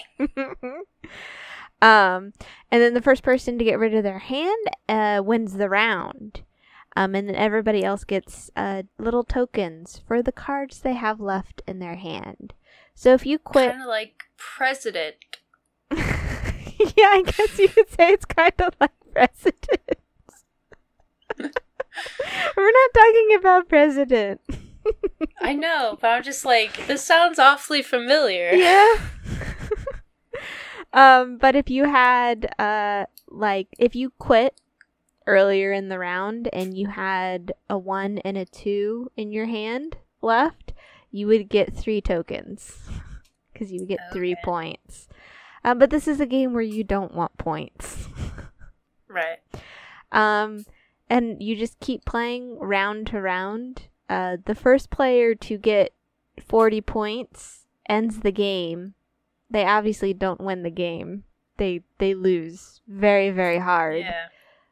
um, 1.80 2.32
and 2.70 2.82
then 2.82 2.94
the 2.94 3.02
first 3.02 3.22
person 3.22 3.58
to 3.58 3.64
get 3.64 3.78
rid 3.78 3.94
of 3.94 4.04
their 4.04 4.18
hand 4.20 4.66
uh, 4.88 5.22
wins 5.24 5.54
the 5.54 5.68
round. 5.68 6.42
Um, 6.98 7.14
and 7.14 7.28
then 7.28 7.36
everybody 7.36 7.84
else 7.84 8.02
gets 8.02 8.50
uh, 8.56 8.82
little 8.98 9.22
tokens 9.22 10.02
for 10.08 10.20
the 10.20 10.32
cards 10.32 10.80
they 10.80 10.94
have 10.94 11.20
left 11.20 11.62
in 11.64 11.78
their 11.78 11.94
hand. 11.94 12.54
So 12.92 13.14
if 13.14 13.24
you 13.24 13.38
quit, 13.38 13.70
Kind 13.70 13.82
of 13.82 13.86
like 13.86 14.24
president. 14.36 15.14
yeah, 15.92 16.00
I 16.00 17.22
guess 17.24 17.56
you 17.56 17.68
could 17.68 17.88
say 17.90 18.08
it's 18.08 18.24
kind 18.24 18.52
of 18.58 18.74
like 18.80 18.90
president. 19.12 20.00
We're 21.38 22.72
not 22.72 22.90
talking 22.92 23.36
about 23.38 23.68
president. 23.68 24.40
I 25.40 25.54
know, 25.54 25.98
but 26.00 26.08
I'm 26.08 26.24
just 26.24 26.44
like, 26.44 26.84
this 26.88 27.04
sounds 27.04 27.38
awfully 27.38 27.82
familiar. 27.82 28.50
yeah. 28.54 28.94
um, 30.92 31.38
but 31.38 31.54
if 31.54 31.70
you 31.70 31.84
had 31.84 32.52
uh 32.58 33.04
like 33.28 33.68
if 33.78 33.94
you 33.94 34.10
quit 34.18 34.60
earlier 35.28 35.72
in 35.72 35.88
the 35.88 35.98
round 35.98 36.48
and 36.52 36.76
you 36.76 36.88
had 36.88 37.52
a 37.70 37.78
1 37.78 38.18
and 38.18 38.36
a 38.36 38.44
2 38.44 39.12
in 39.16 39.30
your 39.30 39.46
hand 39.46 39.96
left, 40.22 40.72
you 41.10 41.26
would 41.26 41.48
get 41.48 41.76
3 41.76 42.00
tokens 42.00 42.78
cuz 43.54 43.70
you 43.70 43.80
would 43.80 43.88
get 43.88 44.12
3 44.12 44.34
points. 44.42 45.08
Um, 45.64 45.78
but 45.78 45.90
this 45.90 46.08
is 46.08 46.20
a 46.20 46.26
game 46.26 46.52
where 46.52 46.62
you 46.62 46.82
don't 46.82 47.14
want 47.14 47.36
points. 47.38 48.08
Right. 49.08 49.38
Um, 50.12 50.64
and 51.08 51.42
you 51.42 51.56
just 51.56 51.80
keep 51.80 52.04
playing 52.04 52.58
round 52.58 53.06
to 53.08 53.20
round. 53.20 53.88
Uh, 54.08 54.36
the 54.44 54.54
first 54.54 54.90
player 54.90 55.34
to 55.34 55.58
get 55.58 55.92
40 56.46 56.80
points 56.82 57.66
ends 57.88 58.20
the 58.20 58.32
game. 58.32 58.94
They 59.50 59.64
obviously 59.64 60.12
don't 60.12 60.40
win 60.40 60.62
the 60.62 60.70
game. 60.70 61.24
They 61.56 61.82
they 61.98 62.14
lose 62.14 62.80
very 62.86 63.30
very 63.30 63.58
hard. 63.58 64.00
Yeah. 64.00 64.26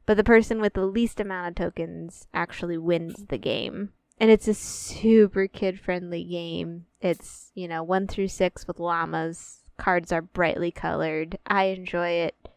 But 0.06 0.16
the 0.16 0.24
person 0.24 0.60
with 0.60 0.74
the 0.74 0.86
least 0.86 1.20
amount 1.20 1.48
of 1.48 1.54
tokens 1.56 2.28
actually 2.32 2.78
wins 2.78 3.24
the 3.28 3.38
game. 3.38 3.92
And 4.18 4.30
it's 4.30 4.48
a 4.48 4.54
super 4.54 5.46
kid 5.46 5.78
friendly 5.78 6.24
game. 6.24 6.86
It's, 7.00 7.50
you 7.54 7.68
know, 7.68 7.82
1 7.82 8.06
through 8.06 8.28
6 8.28 8.66
with 8.66 8.78
llamas. 8.78 9.62
Cards 9.76 10.12
are 10.12 10.22
brightly 10.22 10.70
colored. 10.70 11.38
I 11.46 11.64
enjoy 11.64 12.08
it 12.10 12.48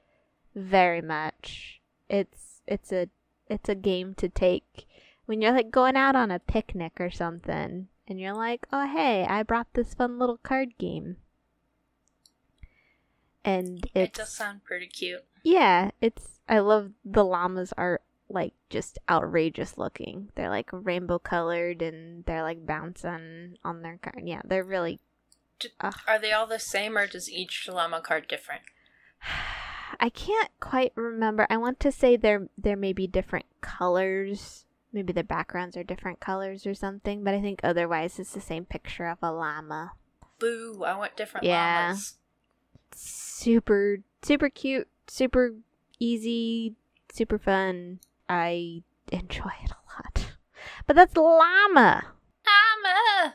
very 0.55 1.01
much. 1.01 1.81
It's 2.09 2.61
it's 2.65 2.91
a 2.91 3.09
it's 3.47 3.67
a 3.67 3.75
game 3.75 4.13
to 4.15 4.29
take 4.29 4.85
when 5.25 5.41
you're 5.41 5.51
like 5.51 5.71
going 5.71 5.95
out 5.95 6.15
on 6.15 6.31
a 6.31 6.39
picnic 6.39 6.93
or 6.99 7.11
something 7.11 7.87
and 8.07 8.19
you're 8.19 8.33
like, 8.33 8.67
"Oh, 8.71 8.87
hey, 8.87 9.25
I 9.25 9.43
brought 9.43 9.73
this 9.73 9.93
fun 9.93 10.17
little 10.17 10.37
card 10.37 10.77
game." 10.77 11.17
And 13.43 13.89
It 13.95 14.13
does 14.13 14.33
sound 14.35 14.63
pretty 14.63 14.87
cute. 14.87 15.23
yeah, 15.43 15.91
it's 16.01 16.39
I 16.47 16.59
love 16.59 16.91
the 17.05 17.23
llamas 17.23 17.73
are 17.77 18.01
like 18.29 18.53
just 18.69 18.99
outrageous 19.09 19.77
looking. 19.77 20.29
They're 20.35 20.49
like 20.49 20.69
rainbow 20.71 21.19
colored 21.19 21.81
and 21.81 22.25
they're 22.25 22.43
like 22.43 22.65
bouncing 22.65 23.57
on 23.63 23.81
their 23.81 23.97
card. 23.97 24.21
Yeah, 24.25 24.41
they're 24.45 24.63
really 24.63 24.99
D- 25.59 25.69
Ugh. 25.81 25.95
Are 26.07 26.19
they 26.19 26.31
all 26.31 26.47
the 26.47 26.59
same, 26.59 26.97
or 26.97 27.05
does 27.07 27.29
each 27.29 27.67
llama 27.67 27.99
card 28.01 28.27
different? 28.27 28.61
I 29.99 30.09
can't 30.09 30.51
quite 30.59 30.93
remember. 30.95 31.45
I 31.49 31.57
want 31.57 31.79
to 31.81 31.91
say 31.91 32.15
there 32.15 32.47
there 32.57 32.77
may 32.77 32.93
be 32.93 33.07
different 33.07 33.45
colors. 33.61 34.65
Maybe 34.93 35.11
the 35.13 35.23
backgrounds 35.23 35.75
are 35.75 35.83
different 35.83 36.19
colors 36.19 36.65
or 36.65 36.73
something, 36.73 37.23
but 37.23 37.33
I 37.33 37.41
think 37.41 37.59
otherwise 37.63 38.19
it's 38.19 38.33
the 38.33 38.41
same 38.41 38.65
picture 38.65 39.07
of 39.07 39.17
a 39.21 39.31
llama. 39.31 39.93
Boo! 40.39 40.83
I 40.85 40.95
want 40.95 41.17
different 41.17 41.45
Yeah. 41.45 41.87
llamas. 41.87 42.15
Super 42.93 43.99
super 44.21 44.49
cute, 44.49 44.87
super 45.07 45.55
easy, 45.99 46.75
super 47.11 47.37
fun. 47.37 47.99
I 48.27 48.83
enjoy 49.11 49.51
it 49.63 49.71
a 49.71 50.03
lot. 50.03 50.33
But 50.85 50.95
that's 50.95 51.15
llama. 51.15 52.13
Llama. 52.45 53.33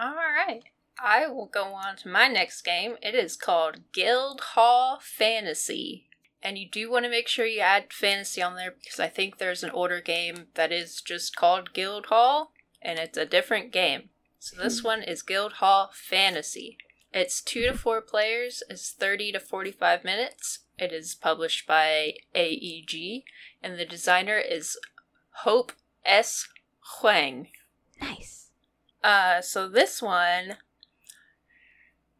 All 0.00 0.14
right. 0.14 0.62
I 1.02 1.26
will 1.26 1.46
go 1.46 1.64
on 1.74 1.96
to 1.98 2.08
my 2.08 2.28
next 2.28 2.62
game. 2.62 2.96
It 3.02 3.14
is 3.14 3.36
called 3.36 3.92
Guild 3.92 4.40
Hall 4.40 5.00
Fantasy. 5.02 6.08
And 6.42 6.58
you 6.58 6.68
do 6.68 6.90
want 6.90 7.04
to 7.04 7.10
make 7.10 7.28
sure 7.28 7.46
you 7.46 7.60
add 7.60 7.92
fantasy 7.92 8.42
on 8.42 8.56
there 8.56 8.72
because 8.72 8.98
I 8.98 9.08
think 9.08 9.38
there's 9.38 9.62
an 9.62 9.70
older 9.70 10.00
game 10.00 10.46
that 10.54 10.72
is 10.72 11.00
just 11.00 11.36
called 11.36 11.72
Guild 11.72 12.06
Hall 12.06 12.52
and 12.80 12.98
it's 12.98 13.18
a 13.18 13.24
different 13.24 13.72
game. 13.72 14.10
So 14.38 14.60
this 14.60 14.80
hmm. 14.80 14.86
one 14.86 15.02
is 15.02 15.22
Guild 15.22 15.54
Hall 15.54 15.90
Fantasy. 15.92 16.78
It's 17.12 17.40
2 17.42 17.66
to 17.66 17.74
4 17.74 18.00
players, 18.00 18.62
it's 18.70 18.90
30 18.90 19.32
to 19.32 19.40
45 19.40 20.04
minutes. 20.04 20.60
It 20.78 20.92
is 20.92 21.14
published 21.14 21.66
by 21.66 22.14
AEG 22.34 23.24
and 23.62 23.78
the 23.78 23.84
designer 23.84 24.38
is 24.38 24.78
Hope 25.42 25.72
S. 26.04 26.48
Hwang. 27.00 27.48
Nice. 28.00 28.48
Uh, 29.02 29.40
so 29.40 29.68
this 29.68 30.00
one, 30.00 30.56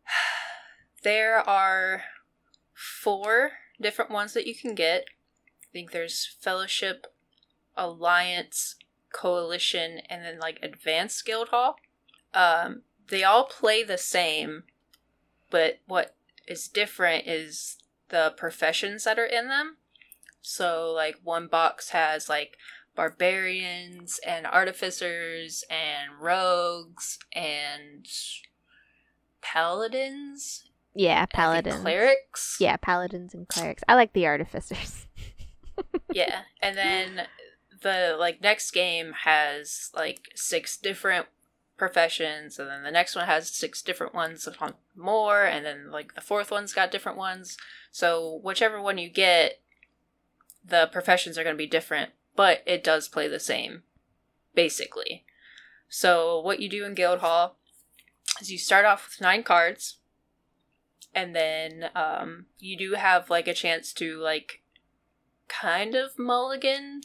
there 1.02 1.38
are 1.38 2.04
four 2.72 3.52
different 3.80 4.10
ones 4.10 4.34
that 4.34 4.46
you 4.46 4.54
can 4.54 4.74
get. 4.74 5.04
I 5.62 5.66
think 5.72 5.90
there's 5.90 6.36
Fellowship, 6.40 7.06
Alliance, 7.76 8.76
Coalition, 9.12 10.00
and 10.08 10.24
then 10.24 10.38
like 10.38 10.58
Advanced 10.62 11.24
Guild 11.24 11.48
Hall. 11.48 11.76
Um, 12.34 12.82
they 13.08 13.24
all 13.24 13.44
play 13.44 13.82
the 13.82 13.98
same, 13.98 14.64
but 15.52 15.78
what 15.86 16.16
is 16.48 16.66
different 16.66 17.28
is 17.28 17.76
the 18.08 18.34
professions 18.36 19.04
that 19.04 19.20
are 19.20 19.24
in 19.24 19.46
them. 19.46 19.76
So, 20.40 20.90
like, 20.90 21.20
one 21.22 21.46
box 21.46 21.90
has 21.90 22.28
like 22.28 22.56
barbarians 22.96 24.18
and 24.26 24.44
artificers 24.44 25.62
and 25.70 26.20
rogues 26.20 27.20
and 27.32 28.04
paladins. 29.40 30.68
Yeah, 30.94 31.20
and 31.20 31.30
paladins. 31.30 31.80
clerics. 31.80 32.56
Yeah, 32.58 32.76
paladins 32.76 33.34
and 33.34 33.46
clerics. 33.46 33.84
I 33.88 33.94
like 33.94 34.14
the 34.14 34.26
artificers. 34.26 35.06
yeah 36.12 36.42
and 36.60 36.76
then 36.76 37.26
the 37.82 38.16
like 38.18 38.40
next 38.40 38.70
game 38.70 39.12
has 39.24 39.90
like 39.94 40.30
six 40.34 40.76
different 40.76 41.26
professions 41.82 42.60
and 42.60 42.70
then 42.70 42.84
the 42.84 42.92
next 42.92 43.16
one 43.16 43.26
has 43.26 43.50
six 43.50 43.82
different 43.82 44.14
ones 44.14 44.48
on 44.60 44.74
more 44.94 45.42
and 45.42 45.66
then 45.66 45.90
like 45.90 46.14
the 46.14 46.20
fourth 46.20 46.52
one's 46.52 46.72
got 46.72 46.92
different 46.92 47.18
ones. 47.18 47.56
So 47.90 48.38
whichever 48.44 48.80
one 48.80 48.98
you 48.98 49.08
get 49.08 49.58
the 50.64 50.88
professions 50.92 51.36
are 51.36 51.42
going 51.42 51.56
to 51.56 51.58
be 51.58 51.66
different 51.66 52.10
but 52.36 52.62
it 52.66 52.84
does 52.84 53.08
play 53.08 53.26
the 53.26 53.40
same 53.40 53.82
basically. 54.54 55.24
So 55.88 56.40
what 56.40 56.60
you 56.60 56.68
do 56.68 56.84
in 56.84 56.94
guildhall 56.94 57.56
is 58.40 58.52
you 58.52 58.58
start 58.58 58.84
off 58.84 59.08
with 59.08 59.20
nine 59.20 59.42
cards 59.42 59.96
and 61.12 61.34
then 61.34 61.90
um, 61.96 62.46
you 62.60 62.78
do 62.78 62.94
have 62.94 63.28
like 63.28 63.48
a 63.48 63.54
chance 63.54 63.92
to 63.94 64.18
like 64.18 64.62
kind 65.48 65.96
of 65.96 66.16
mulligan, 66.16 67.00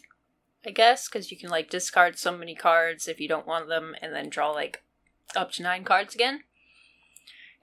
I 0.66 0.72
guess, 0.72 1.08
because 1.08 1.32
you 1.32 1.38
can 1.38 1.50
like 1.50 1.70
discard 1.70 2.18
so 2.18 2.36
many 2.38 2.56
cards 2.56 3.08
if 3.08 3.20
you 3.20 3.28
don't 3.28 3.48
want 3.48 3.68
them 3.68 3.96
and 4.02 4.14
then 4.14 4.30
draw 4.30 4.52
like 4.52 4.84
up 5.36 5.52
to 5.54 5.64
nine 5.64 5.84
cards 5.84 6.16
again. 6.16 6.44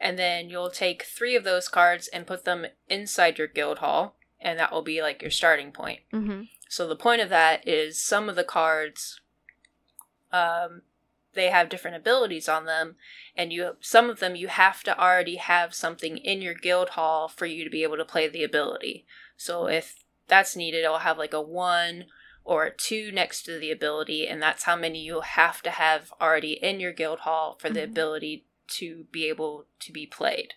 And 0.01 0.19
then 0.19 0.49
you'll 0.49 0.71
take 0.71 1.05
three 1.05 1.37
of 1.37 1.45
those 1.45 1.69
cards 1.69 2.09
and 2.09 2.27
put 2.27 2.45
them 2.45 2.67
inside 2.89 3.39
your 3.39 3.47
guild 3.47 3.79
hall, 3.79 4.17
and 4.41 4.59
that 4.59 4.73
will 4.73 4.83
be 4.83 5.01
like 5.01 5.23
your 5.23 5.31
starting 5.31 5.71
point. 5.71 6.01
Mm-hmm. 6.13 6.43
So 6.69 6.89
the 6.89 6.97
point 6.97 7.23
of 7.23 7.29
that 7.29 7.67
is 7.67 8.03
some 8.03 8.29
of 8.29 8.37
the 8.37 8.45
cards 8.45 9.21
um 10.33 10.83
they 11.35 11.51
have 11.51 11.69
different 11.69 11.97
abilities 11.97 12.49
on 12.49 12.65
them 12.65 12.97
and 13.37 13.53
you 13.53 13.77
some 13.81 14.09
of 14.09 14.21
them 14.21 14.35
you 14.37 14.49
have 14.49 14.83
to 14.85 14.99
already 14.99 15.37
have 15.37 15.75
something 15.75 16.17
in 16.19 16.41
your 16.43 16.55
guild 16.55 16.91
hall 16.91 17.29
for 17.29 17.47
you 17.47 17.65
to 17.65 17.71
be 17.71 17.83
able 17.83 17.97
to 17.97 18.05
play 18.05 18.29
the 18.29 18.45
ability. 18.45 19.05
So 19.37 19.67
if 19.67 20.05
that's 20.27 20.57
needed, 20.57 20.85
it'll 20.85 20.99
have 20.99 21.19
like 21.19 21.33
a 21.35 21.41
1 21.41 22.07
or 22.45 22.69
2 22.71 23.11
next 23.11 23.43
to 23.43 23.59
the 23.59 23.71
ability 23.71 24.27
and 24.29 24.41
that's 24.43 24.65
how 24.65 24.77
many 24.77 25.01
you'll 25.01 25.23
have 25.23 25.63
to 25.63 25.71
have 25.71 26.13
already 26.21 26.53
in 26.53 26.79
your 26.79 26.93
guild 26.93 27.21
hall 27.21 27.57
for 27.59 27.71
the 27.71 27.81
Mhm. 27.81 27.85
ability 27.85 28.45
to 28.69 29.05
be 29.11 29.29
able 29.29 29.67
to 29.81 29.93
be 29.93 30.07
played. 30.07 30.55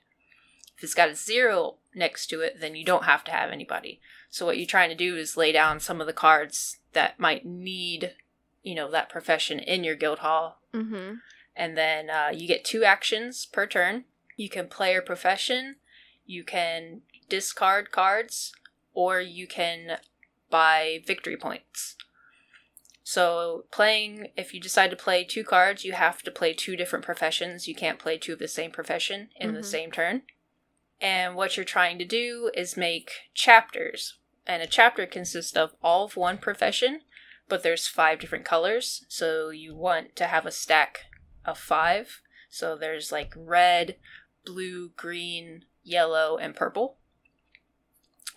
If 0.78 0.84
it's 0.84 0.94
got 0.94 1.10
a 1.10 1.16
0 1.16 1.78
next 1.96 2.28
to 2.28 2.42
it, 2.42 2.60
then 2.60 2.76
you 2.76 2.86
don't 2.86 3.06
have 3.06 3.24
to 3.26 3.32
have 3.32 3.52
anybody. 3.52 4.00
So 4.30 4.46
what 4.46 4.58
you're 4.58 4.68
trying 4.68 4.90
to 4.90 4.96
do 4.96 5.18
is 5.18 5.38
lay 5.38 5.52
down 5.52 5.80
some 5.80 6.00
of 6.00 6.08
the 6.08 6.14
cards 6.14 6.80
that 6.94 7.20
might 7.20 7.46
need, 7.46 8.16
you 8.62 8.76
know, 8.76 8.92
that 8.92 9.10
profession 9.10 9.60
in 9.60 9.84
your 9.84 9.96
guild 9.96 10.20
hall. 10.20 10.62
Mm-hmm. 10.74 11.16
And 11.56 11.78
then 11.78 12.10
uh, 12.10 12.32
you 12.34 12.48
get 12.48 12.64
two 12.64 12.84
actions 12.84 13.46
per 13.46 13.66
turn. 13.66 14.06
You 14.36 14.50
can 14.50 14.68
play 14.68 14.94
your 14.94 15.02
profession, 15.02 15.78
you 16.26 16.44
can 16.44 17.02
discard 17.28 17.92
cards, 17.92 18.54
or 18.94 19.20
you 19.20 19.48
can 19.48 19.98
buy 20.50 21.04
victory 21.06 21.38
points. 21.38 21.96
So 23.04 23.66
playing, 23.72 24.32
if 24.36 24.54
you 24.54 24.60
decide 24.60 24.90
to 24.90 24.98
play 24.98 25.24
two 25.24 25.44
cards, 25.44 25.86
you 25.86 25.94
have 25.94 26.22
to 26.24 26.32
play 26.32 26.54
two 26.54 26.76
different 26.76 27.06
professions. 27.06 27.68
You 27.68 27.74
can't 27.74 28.00
play 28.00 28.18
two 28.18 28.34
of 28.34 28.40
the 28.40 28.50
same 28.50 28.72
profession 28.72 29.30
in 29.38 29.54
the 29.54 29.62
Mhm. 29.62 29.66
same 29.66 29.92
turn. 29.92 30.24
And 31.00 31.36
what 31.36 31.56
you're 31.56 31.64
trying 31.64 32.00
to 32.00 32.06
do 32.06 32.52
is 32.54 32.76
make 32.76 33.12
chapters. 33.34 34.18
And 34.46 34.62
a 34.62 34.68
chapter 34.68 35.06
consists 35.06 35.56
of 35.56 35.76
all 35.82 36.06
of 36.06 36.18
one 36.18 36.38
profession, 36.38 37.04
but 37.48 37.64
there's 37.64 37.88
five 37.88 38.20
different 38.20 38.46
colors. 38.46 39.06
So 39.08 39.50
you 39.50 39.76
want 39.76 40.16
to 40.18 40.28
have 40.28 40.46
a 40.46 40.52
stack 40.52 41.06
of 41.46 41.58
five. 41.58 42.22
So 42.50 42.76
there's 42.76 43.12
like 43.12 43.34
red, 43.36 43.98
blue, 44.46 44.90
green, 44.90 45.66
yellow, 45.84 46.38
and 46.38 46.56
purple. 46.56 46.98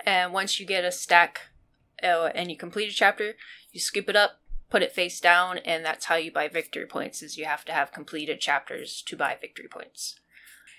And 0.05 0.33
once 0.33 0.61
you 0.61 0.67
get 0.67 0.85
a 0.85 0.93
stack 0.93 1.50
uh, 2.03 2.31
and 2.35 2.51
you 2.51 2.57
complete 2.57 2.91
a 2.91 2.95
chapter, 2.95 3.35
you 3.73 3.81
scoop 3.81 4.09
it 4.09 4.17
up, 4.17 4.41
put 4.71 4.83
it 4.83 4.93
face 4.93 5.21
down, 5.21 5.59
and 5.59 5.85
that's 5.85 6.07
how 6.07 6.17
you 6.17 6.33
buy 6.33 6.49
victory 6.49 6.87
points. 6.87 7.23
Is 7.23 7.37
you 7.37 7.45
have 7.45 7.65
to 7.67 7.73
have 7.73 7.93
completed 7.93 8.41
chapters 8.41 9.03
to 9.07 9.17
buy 9.17 9.37
victory 9.41 9.69
points. 9.69 10.19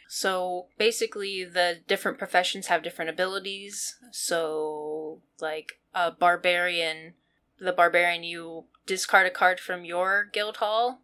So 0.07 0.67
basically, 0.78 1.45
the 1.45 1.80
different 1.88 2.17
professions 2.17 2.67
have 2.67 2.84
different 2.84 3.09
abilities. 3.09 3.95
So, 4.11 5.22
like 5.39 5.80
a 5.93 6.11
barbarian, 6.11 7.13
the 7.59 7.72
barbarian, 7.72 8.24
you 8.24 8.65
discard 8.86 9.28
a 9.28 9.30
card 9.30 9.59
from 9.59 9.86
your 9.86 10.28
guild 10.34 10.57
hall, 10.57 11.01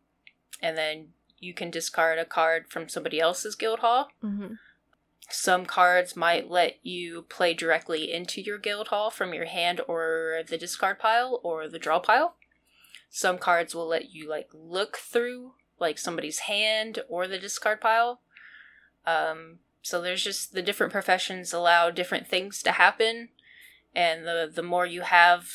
and 0.61 0.77
then 0.77 1.09
you 1.39 1.53
can 1.53 1.71
discard 1.71 2.19
a 2.19 2.25
card 2.25 2.65
from 2.69 2.89
somebody 2.89 3.19
else's 3.19 3.55
guild 3.55 3.79
hall. 3.79 4.09
Mm-hmm. 4.23 4.55
Some 5.29 5.65
cards 5.65 6.15
might 6.15 6.49
let 6.49 6.77
you 6.83 7.23
play 7.23 7.53
directly 7.53 8.11
into 8.13 8.41
your 8.41 8.57
guild 8.57 8.87
hall 8.87 9.09
from 9.09 9.33
your 9.33 9.45
hand 9.45 9.81
or 9.87 10.41
the 10.47 10.57
discard 10.57 10.99
pile 10.99 11.41
or 11.43 11.67
the 11.67 11.79
draw 11.79 11.99
pile. 11.99 12.35
Some 13.09 13.37
cards 13.37 13.75
will 13.75 13.87
let 13.87 14.11
you 14.11 14.29
like 14.29 14.49
look 14.53 14.97
through 14.97 15.53
like 15.79 15.97
somebody's 15.97 16.39
hand 16.39 16.99
or 17.09 17.27
the 17.27 17.39
discard 17.39 17.81
pile. 17.81 18.21
Um, 19.05 19.59
so 19.81 20.01
there's 20.01 20.23
just 20.23 20.53
the 20.53 20.61
different 20.61 20.91
professions 20.91 21.53
allow 21.53 21.89
different 21.89 22.27
things 22.27 22.61
to 22.63 22.71
happen, 22.73 23.29
and 23.95 24.25
the 24.25 24.51
the 24.53 24.63
more 24.63 24.85
you 24.85 25.01
have, 25.01 25.47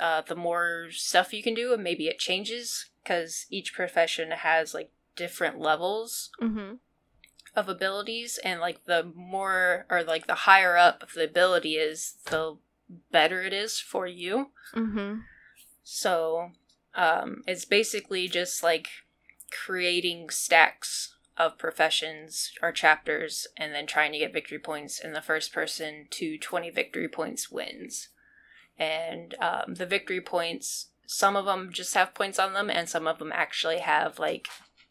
uh, 0.00 0.22
the 0.22 0.34
more 0.34 0.86
stuff 0.90 1.34
you 1.34 1.42
can 1.42 1.54
do, 1.54 1.72
and 1.74 1.82
maybe 1.82 2.08
it 2.08 2.18
changes 2.18 2.90
because 3.02 3.46
each 3.50 3.74
profession 3.74 4.30
has 4.30 4.72
like 4.72 4.90
different 5.16 5.60
levels 5.60 6.30
Mm-hmm. 6.40 6.74
Of 7.56 7.68
abilities 7.68 8.38
and 8.44 8.60
like 8.60 8.84
the 8.84 9.12
more 9.14 9.86
or 9.90 10.02
like 10.02 10.26
the 10.26 10.34
higher 10.34 10.76
up 10.76 11.04
the 11.14 11.24
ability 11.24 11.74
is 11.74 12.16
the 12.26 12.56
better 13.10 13.42
it 13.42 13.52
is 13.52 13.78
for 13.80 14.06
you 14.06 14.48
Mm-hmm. 14.74 15.20
so 15.82 16.50
um 16.94 17.42
it's 17.46 17.64
basically 17.64 18.28
just 18.28 18.62
like 18.62 18.88
creating 19.50 20.30
stacks 20.30 21.14
of 21.36 21.58
professions 21.58 22.52
or 22.62 22.70
chapters 22.72 23.46
and 23.56 23.74
then 23.74 23.86
trying 23.86 24.12
to 24.12 24.18
get 24.18 24.32
victory 24.32 24.58
points 24.58 25.00
and 25.00 25.14
the 25.14 25.22
first 25.22 25.52
person 25.52 26.06
to 26.10 26.38
20 26.38 26.70
victory 26.70 27.08
points 27.08 27.50
wins 27.50 28.08
and 28.78 29.34
um, 29.40 29.74
the 29.74 29.86
victory 29.86 30.20
points 30.20 30.88
some 31.06 31.36
of 31.36 31.44
them 31.44 31.70
just 31.72 31.94
have 31.94 32.14
points 32.14 32.38
on 32.38 32.52
them 32.52 32.70
and 32.70 32.88
some 32.88 33.06
of 33.06 33.18
them 33.18 33.30
actually 33.34 33.78
have 33.78 34.18
like 34.18 34.48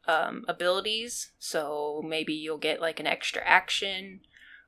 um, 0.07 0.43
abilities 0.47 1.31
so 1.39 2.01
maybe 2.05 2.33
you'll 2.33 2.57
get 2.57 2.81
like 2.81 2.99
an 2.99 3.07
extra 3.07 3.41
action 3.45 4.19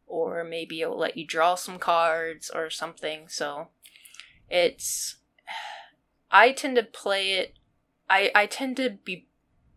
or 0.07 0.43
maybe 0.43 0.81
it'll 0.81 0.97
let 0.97 1.17
you 1.17 1.25
draw 1.25 1.55
some 1.55 1.77
cards 1.79 2.49
or 2.53 2.69
something 2.69 3.27
so 3.27 3.67
it's 4.49 5.17
i 6.31 6.51
tend 6.51 6.75
to 6.75 6.83
play 6.83 7.33
it 7.33 7.53
i 8.09 8.31
i 8.35 8.45
tend 8.45 8.77
to 8.77 8.89
be 9.03 9.27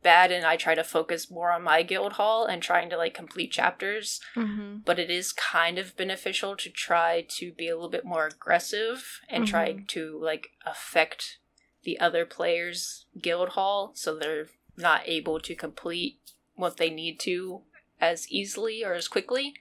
bad 0.03 0.31
and 0.31 0.47
i 0.47 0.57
try 0.57 0.75
to 0.75 0.85
focus 0.85 1.31
more 1.31 1.51
on 1.51 1.63
my 1.63 1.83
guild 1.83 2.13
hall 2.15 2.47
and 2.47 2.63
trying 2.63 2.89
to 2.89 2.97
like 2.97 3.15
complete 3.15 3.51
chapters 3.51 4.21
Mm-hmm. 4.37 4.79
but 4.85 4.99
it 5.01 5.11
is 5.11 5.33
kind 5.33 5.79
of 5.79 5.97
beneficial 5.97 6.57
to 6.57 6.71
try 6.71 7.27
to 7.31 7.53
be 7.53 7.69
a 7.69 7.75
little 7.75 7.91
bit 7.91 8.05
more 8.05 8.27
aggressive 8.27 9.21
and 9.29 9.47
try 9.47 9.73
Mhm. 9.73 9.89
to 9.89 10.19
like 10.23 10.51
affect 10.65 11.39
the 11.83 11.99
other 11.99 12.25
players 12.25 13.07
guild 13.21 13.51
hall 13.51 13.91
so 13.95 14.15
they're 14.17 14.47
not 14.79 15.03
able 15.07 15.39
to 15.41 15.55
complete 15.55 16.19
what 16.55 16.77
they 16.79 16.89
need 16.91 17.19
to 17.21 17.61
as 18.01 18.29
easily 18.31 18.85
or 18.85 18.95
as 18.95 19.09
quickly 19.09 19.55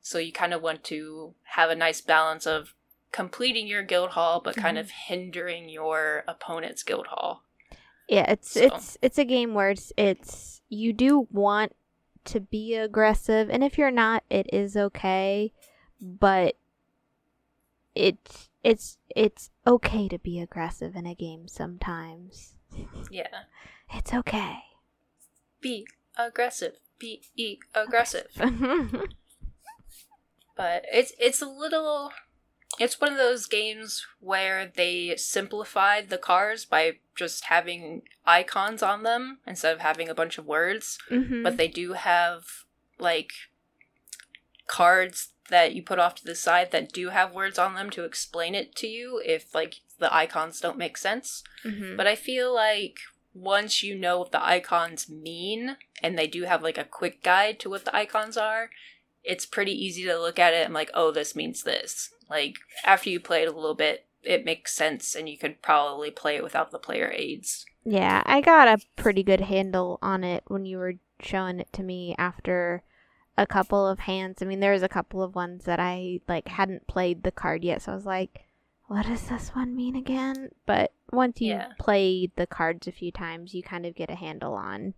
so 0.00 0.18
you 0.18 0.32
kind 0.32 0.52
of 0.52 0.60
want 0.60 0.82
to 0.84 1.32
have 1.44 1.70
a 1.70 1.74
nice 1.76 2.00
balance 2.00 2.44
of 2.46 2.74
completing 3.12 3.66
your 3.66 3.82
guild 3.82 4.10
hall 4.10 4.40
but 4.40 4.56
kind 4.56 4.76
Mhm. 4.76 4.80
of 4.80 4.90
hindering 4.90 5.68
your 5.68 6.24
opponent's 6.28 6.82
guild 6.82 7.06
hall 7.08 7.44
Yeah, 8.08 8.30
it's 8.30 8.50
So- 8.50 8.64
it's 8.64 8.98
it's 9.00 9.16
a 9.18 9.24
game 9.24 9.54
where 9.54 9.70
it's 9.70 9.92
it's 9.96 10.60
you 10.68 10.92
do 10.92 11.28
want 11.30 11.74
to 12.24 12.40
be 12.40 12.74
aggressive, 12.74 13.48
and 13.48 13.62
if 13.64 13.78
you're 13.78 13.90
not, 13.92 14.24
it 14.28 14.52
is 14.52 14.76
okay, 14.76 15.52
but 16.00 16.56
it's 17.94 18.48
it's 18.62 18.98
it's 19.14 19.50
okay 19.66 20.08
to 20.08 20.18
be 20.18 20.40
aggressive 20.40 20.94
in 20.96 21.06
a 21.06 21.14
game 21.14 21.48
sometimes. 21.48 22.54
yeah 23.10 23.26
It's 23.94 24.12
okay. 24.12 24.58
be 25.60 25.86
aggressive 26.18 26.74
be 26.98 27.22
aggressive 27.74 28.28
but 30.56 30.84
it's 30.92 31.12
it's 31.18 31.40
a 31.40 31.46
little 31.46 32.12
it's 32.78 33.00
one 33.00 33.12
of 33.12 33.18
those 33.18 33.46
games 33.46 34.06
where 34.20 34.70
they 34.74 35.14
simplified 35.16 36.08
the 36.08 36.18
cars 36.18 36.64
by 36.64 36.98
just 37.14 37.44
having 37.44 38.02
icons 38.24 38.82
on 38.82 39.02
them 39.02 39.38
instead 39.46 39.74
of 39.74 39.80
having 39.80 40.08
a 40.08 40.14
bunch 40.14 40.38
of 40.38 40.46
words. 40.46 40.98
Mm-hmm. 41.10 41.42
But 41.42 41.58
they 41.58 41.68
do 41.68 41.92
have 41.92 42.44
like 42.98 43.32
cards 44.66 45.32
that 45.50 45.74
you 45.74 45.82
put 45.82 45.98
off 45.98 46.14
to 46.14 46.24
the 46.24 46.34
side 46.34 46.70
that 46.70 46.92
do 46.92 47.10
have 47.10 47.34
words 47.34 47.58
on 47.58 47.74
them 47.74 47.90
to 47.90 48.04
explain 48.04 48.54
it 48.54 48.74
to 48.76 48.86
you 48.86 49.20
if 49.24 49.54
like 49.54 49.80
the 49.98 50.12
icons 50.14 50.60
don't 50.60 50.78
make 50.78 50.96
sense. 50.96 51.44
mm-hmm. 51.64 51.96
But 51.96 52.06
I 52.06 52.14
feel 52.14 52.54
like 52.54 52.96
once 53.34 53.82
you 53.82 53.94
know 53.94 54.18
what 54.18 54.32
the 54.32 54.44
icons 54.44 55.08
mean 55.08 55.76
and 56.02 56.18
they 56.18 56.26
do 56.26 56.44
have 56.44 56.62
like 56.62 56.78
a 56.78 56.84
quick 56.84 57.22
guide 57.22 57.58
to 57.60 57.70
what 57.70 57.84
the 57.84 57.96
icons 57.96 58.36
are, 58.36 58.70
it's 59.24 59.46
pretty 59.46 59.72
easy 59.72 60.04
to 60.04 60.18
look 60.18 60.38
at 60.38 60.54
it 60.54 60.64
and 60.64 60.74
like, 60.74 60.90
oh, 60.94 61.10
this 61.10 61.34
means 61.34 61.62
this. 61.62 62.10
Like 62.28 62.56
after 62.84 63.10
you 63.10 63.20
play 63.20 63.42
it 63.42 63.48
a 63.48 63.52
little 63.52 63.74
bit, 63.74 64.06
it 64.22 64.44
makes 64.44 64.74
sense 64.74 65.14
and 65.14 65.28
you 65.28 65.38
could 65.38 65.62
probably 65.62 66.10
play 66.10 66.36
it 66.36 66.44
without 66.44 66.70
the 66.70 66.78
player 66.78 67.12
aids. 67.14 67.64
Yeah, 67.84 68.22
I 68.26 68.40
got 68.40 68.68
a 68.68 68.84
pretty 68.96 69.22
good 69.22 69.40
handle 69.40 69.98
on 70.02 70.24
it 70.24 70.44
when 70.46 70.64
you 70.64 70.78
were 70.78 70.94
showing 71.20 71.58
it 71.58 71.72
to 71.72 71.82
me 71.82 72.14
after 72.18 72.82
a 73.36 73.46
couple 73.46 73.86
of 73.86 74.00
hands. 74.00 74.40
I 74.40 74.44
mean, 74.44 74.60
there 74.60 74.72
was 74.72 74.82
a 74.82 74.88
couple 74.88 75.22
of 75.22 75.34
ones 75.34 75.64
that 75.64 75.80
I 75.80 76.20
like 76.28 76.48
hadn't 76.48 76.86
played 76.86 77.22
the 77.22 77.32
card 77.32 77.64
yet, 77.64 77.82
so 77.82 77.92
I 77.92 77.94
was 77.94 78.06
like, 78.06 78.44
what 78.86 79.06
does 79.06 79.28
this 79.28 79.50
one 79.50 79.74
mean 79.74 79.96
again? 79.96 80.50
But 80.66 80.92
once 81.12 81.40
you 81.40 81.52
Yeah. 81.54 81.72
played 81.78 82.32
the 82.36 82.46
cards 82.46 82.86
a 82.86 82.92
few 82.92 83.10
times, 83.12 83.54
you 83.54 83.62
kind 83.62 83.86
of 83.86 83.94
get 83.94 84.10
a 84.10 84.14
handle 84.14 84.54
on 84.54 84.94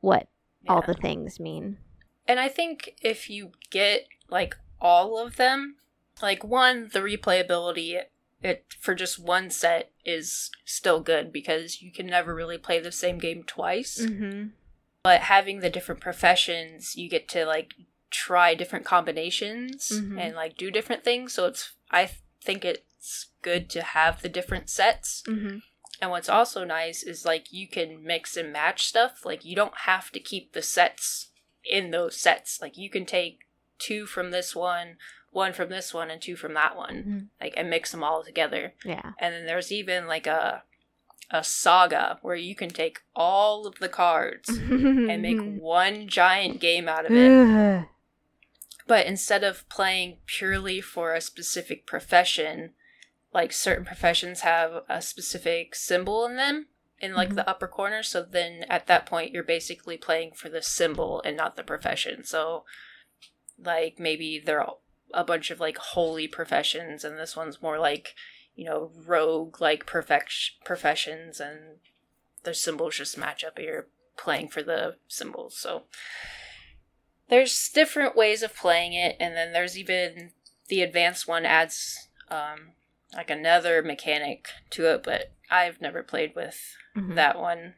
what 0.00 0.28
all 0.68 0.82
the 0.82 0.94
things 0.94 1.38
mean. 1.40 1.78
And 2.26 2.40
I 2.40 2.48
think 2.48 2.96
if 3.02 3.28
you 3.28 3.52
get 3.70 4.06
like 4.28 4.56
all 4.80 5.18
of 5.18 5.36
them, 5.36 5.76
like 6.22 6.42
one, 6.44 6.88
the 6.92 7.00
replayability 7.00 8.00
it 8.42 8.64
for 8.78 8.94
just 8.94 9.18
one 9.18 9.48
set 9.50 9.90
is 10.04 10.50
still 10.66 11.00
good 11.00 11.32
because 11.32 11.80
you 11.80 11.90
can 11.90 12.06
never 12.06 12.34
really 12.34 12.58
play 12.58 12.78
the 12.78 12.92
same 12.92 13.18
game 13.18 13.42
twice. 13.42 14.00
Mm-hmm. 14.02 14.48
But 15.02 15.22
having 15.22 15.60
the 15.60 15.70
different 15.70 16.00
professions, 16.00 16.94
you 16.94 17.08
get 17.08 17.26
to 17.28 17.46
like 17.46 17.74
try 18.10 18.54
different 18.54 18.84
combinations 18.84 19.90
Mhm. 19.90 20.20
and 20.20 20.36
like 20.36 20.56
do 20.56 20.70
different 20.70 21.04
things. 21.04 21.32
So 21.32 21.46
it's 21.46 21.72
I 21.90 22.06
think 22.06 22.64
think 22.64 22.84
it's 23.04 23.26
good 23.42 23.68
to 23.68 23.82
have 23.82 24.22
the 24.22 24.30
different 24.30 24.70
sets. 24.70 25.22
Mm-hmm. 25.28 25.58
And 26.00 26.10
what's 26.10 26.28
also 26.30 26.64
nice 26.64 27.02
is 27.02 27.26
like 27.26 27.52
you 27.52 27.68
can 27.68 28.02
mix 28.02 28.34
and 28.34 28.50
match 28.50 28.86
stuff. 28.86 29.26
Like 29.26 29.44
you 29.44 29.54
don't 29.54 29.76
have 29.84 30.10
to 30.12 30.20
keep 30.20 30.52
the 30.54 30.62
sets 30.62 31.30
in 31.70 31.90
those 31.90 32.16
sets. 32.16 32.62
Like 32.62 32.78
you 32.78 32.88
can 32.88 33.04
take 33.04 33.40
two 33.78 34.06
from 34.06 34.30
this 34.30 34.56
one, 34.56 34.96
one 35.30 35.52
from 35.52 35.68
this 35.68 35.92
one, 35.92 36.10
and 36.10 36.20
two 36.20 36.34
from 36.34 36.54
that 36.54 36.76
one. 36.76 37.04
Mhm. 37.06 37.28
Like 37.44 37.52
and 37.58 37.68
mix 37.68 37.90
them 37.90 38.02
all 38.02 38.24
together. 38.24 38.72
Yeah. 38.86 39.12
And 39.18 39.34
then 39.34 39.44
there's 39.46 39.70
even 39.70 40.06
like 40.06 40.26
a 40.26 40.62
a 41.30 41.44
saga 41.44 42.18
where 42.22 42.36
you 42.36 42.54
can 42.54 42.70
take 42.70 43.00
all 43.14 43.66
of 43.66 43.78
the 43.80 43.88
cards 43.88 44.48
and 44.48 45.20
make 45.22 45.40
one 45.40 46.08
giant 46.08 46.58
game 46.60 46.88
out 46.88 47.04
of 47.04 47.12
it. 47.12 47.86
But 48.86 49.06
instead 49.06 49.44
of 49.44 49.68
playing 49.68 50.18
purely 50.26 50.80
for 50.80 51.14
a 51.14 51.20
specific 51.20 51.86
profession, 51.86 52.74
like 53.34 53.52
certain 53.52 53.84
professions 53.84 54.40
have 54.40 54.84
a 54.88 55.02
specific 55.02 55.74
symbol 55.74 56.24
in 56.24 56.36
them 56.36 56.68
in 57.00 57.12
like 57.12 57.30
Mhm. 57.30 57.34
the 57.34 57.48
upper 57.50 57.66
corner, 57.66 58.02
so 58.02 58.22
then 58.22 58.64
at 58.70 58.86
that 58.86 59.04
point 59.04 59.32
you're 59.32 59.42
basically 59.42 59.98
playing 59.98 60.32
for 60.32 60.48
the 60.48 60.62
symbol 60.62 61.20
and 61.22 61.36
not 61.36 61.56
the 61.56 61.64
profession. 61.64 62.24
So 62.24 62.64
like 63.58 63.98
maybe 63.98 64.38
they're 64.38 64.66
a 65.12 65.24
bunch 65.24 65.50
of 65.50 65.60
like 65.60 65.76
holy 65.76 66.28
professions 66.28 67.04
and 67.04 67.18
this 67.18 67.36
one's 67.36 67.60
more 67.60 67.78
like, 67.78 68.14
you 68.54 68.64
know, 68.64 68.92
rogue 69.04 69.60
like 69.60 69.84
perfect 69.84 70.32
professions 70.64 71.40
and 71.40 71.80
the 72.44 72.54
symbols 72.54 72.96
just 72.96 73.18
match 73.18 73.42
up 73.42 73.58
you're 73.58 73.88
playing 74.16 74.48
for 74.48 74.62
the 74.62 74.96
symbols. 75.08 75.58
So 75.58 75.84
there's 77.28 77.68
different 77.70 78.16
ways 78.16 78.42
of 78.42 78.54
playing 78.54 78.92
it 78.92 79.16
and 79.18 79.34
then 79.34 79.52
there's 79.52 79.76
even 79.76 80.32
the 80.68 80.82
advanced 80.82 81.26
one 81.26 81.44
adds 81.44 82.08
um 82.30 82.72
like 83.14 83.30
another 83.30 83.82
mechanic 83.82 84.48
to 84.70 84.86
it 84.86 85.02
but 85.02 85.32
i've 85.50 85.80
never 85.80 86.02
played 86.02 86.34
with 86.34 86.76
Mhm. 86.96 87.14
that 87.16 87.38
one 87.38 87.74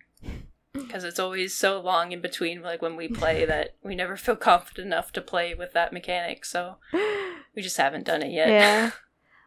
because 0.73 1.05
it's 1.05 1.19
always 1.19 1.55
so 1.55 1.81
long 1.81 2.13
in 2.13 2.21
between 2.21 2.61
like 2.63 2.83
when 2.83 2.97
we 2.97 3.09
play 3.09 3.45
that 3.53 3.75
we 3.83 3.95
never 3.95 4.17
feel 4.17 4.37
confident 4.37 4.87
enough 4.87 5.11
to 5.13 5.21
play 5.23 5.55
with 5.55 5.73
that 5.73 5.93
mechanic 5.93 6.45
so 6.45 6.77
we 6.93 7.63
just 7.63 7.77
haven't 7.79 8.05
done 8.05 8.23
it 8.23 8.31
yet 8.33 8.49
yeah. 8.49 8.91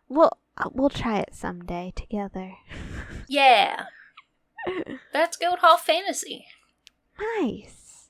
We'll 0.09 0.31
uh, 0.57 0.69
we'll 0.73 0.89
try 0.89 1.19
it 1.19 1.35
someday 1.35 1.93
together. 1.95 2.53
yeah 3.27 3.85
that's 5.13 5.37
guildhall 5.37 5.77
fantasy 5.77 6.45
Nice. 7.41 8.07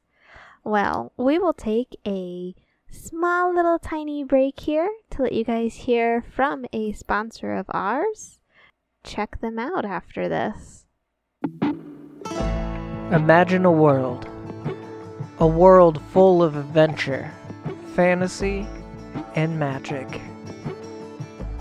Well, 0.64 1.14
we 1.18 1.40
will 1.40 1.54
take 1.54 1.98
a 2.06 2.54
small 2.92 3.54
little 3.54 3.80
tiny 3.80 4.24
break 4.24 4.60
here 4.60 4.90
to 5.12 5.24
let 5.24 5.34
you 5.34 5.44
guys 5.44 5.76
hear 5.76 6.24
from 6.36 6.66
a 6.74 6.92
sponsor 6.94 7.54
of 7.54 7.66
ours. 7.70 8.40
Check 9.04 9.40
them 9.42 9.60
out 9.60 9.86
after 9.86 10.28
this. 10.28 10.86
Imagine 13.12 13.66
a 13.66 13.72
world. 13.72 14.28
A 15.40 15.48
world 15.48 16.02
full 16.12 16.44
of 16.44 16.56
adventure, 16.58 17.32
fantasy, 17.96 18.68
and 19.36 19.58
magic. 19.58 20.22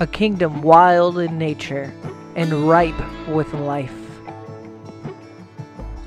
A 0.01 0.07
kingdom 0.07 0.63
wild 0.63 1.19
in 1.19 1.39
nature 1.39 1.93
and 2.35 2.69
ripe 2.69 3.29
with 3.29 3.53
life. 3.55 3.95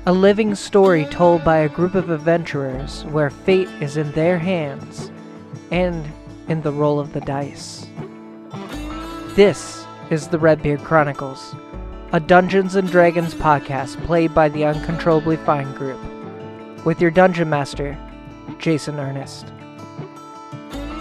A 0.04 0.12
living 0.12 0.54
story 0.56 1.04
told 1.06 1.44
by 1.44 1.58
a 1.58 1.68
group 1.68 1.94
of 1.94 2.10
adventurers 2.10 3.04
where 3.04 3.30
fate 3.30 3.68
is 3.80 3.96
in 3.96 4.10
their 4.12 4.38
hands 4.38 5.11
and 5.72 6.06
in 6.48 6.60
the 6.62 6.70
roll 6.70 7.00
of 7.00 7.12
the 7.14 7.20
dice. 7.22 7.86
This 9.34 9.86
is 10.10 10.28
the 10.28 10.38
Redbeard 10.38 10.80
Chronicles, 10.84 11.56
a 12.12 12.20
Dungeons 12.20 12.76
and 12.76 12.88
Dragons 12.88 13.34
podcast 13.34 14.00
played 14.04 14.34
by 14.34 14.50
the 14.50 14.66
Uncontrollably 14.66 15.38
Fine 15.38 15.72
group, 15.74 15.98
with 16.84 17.00
your 17.00 17.10
dungeon 17.10 17.48
master, 17.48 17.98
Jason 18.58 19.00
Ernest. 19.00 19.50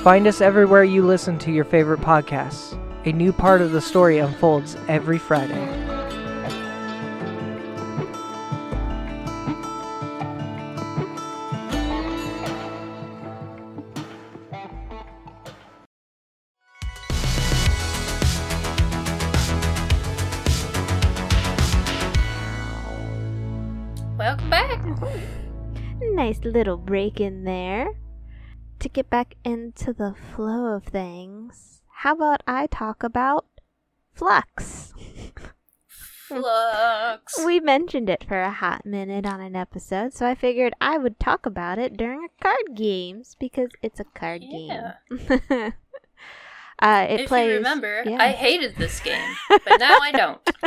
Find 0.04 0.26
us 0.26 0.40
everywhere 0.40 0.86
you 0.86 1.06
listen 1.06 1.38
to 1.40 1.52
your 1.52 1.66
favorite 1.66 2.00
podcasts. 2.00 2.78
A 3.06 3.12
new 3.12 3.34
part 3.34 3.62
of 3.62 3.72
the 3.72 3.82
story 3.82 4.20
unfolds 4.20 4.78
every 4.88 5.18
Friday. 5.18 5.91
Nice 26.44 26.54
little 26.54 26.78
break 26.78 27.20
in 27.20 27.44
there. 27.44 27.94
To 28.80 28.89
get 28.89 29.10
back 29.10 29.36
into 29.44 29.94
the 29.94 30.16
flow 30.36 30.74
of 30.76 30.86
things, 30.86 31.84
how 32.02 32.16
about 32.16 32.42
I 32.48 32.66
talk 32.68 33.04
about 33.04 33.46
Fluxx? 34.18 34.92
Fluxx 36.28 37.46
We 37.46 37.60
mentioned 37.60 38.10
it 38.10 38.24
for 38.28 38.42
a 38.42 38.52
hot 38.52 38.86
minute 38.88 39.26
on 39.28 39.39
an 39.39 39.56
episode, 39.56 40.14
so 40.14 40.26
I 40.26 40.34
figured 40.34 40.74
I 40.82 40.98
would 40.98 41.20
talk 41.20 41.46
about 41.46 41.78
it 41.78 41.96
during 41.96 42.28
card 42.42 42.74
games 42.76 43.36
because 43.39 43.70
it's 43.84 44.00
a 44.00 44.06
card 44.06 44.42
Yeah. 44.44 44.94
game. 45.10 45.20
uh, 46.82 47.06
it 47.08 47.20
if 47.22 47.28
plays. 47.28 47.50
you 47.50 47.54
remember 47.58 48.02
yeah. 48.08 48.18
i 48.20 48.30
hated 48.32 48.76
this 48.78 49.00
game 49.04 49.36
but 49.50 49.80
now 49.80 50.00
i 50.02 50.12
don't 50.12 50.42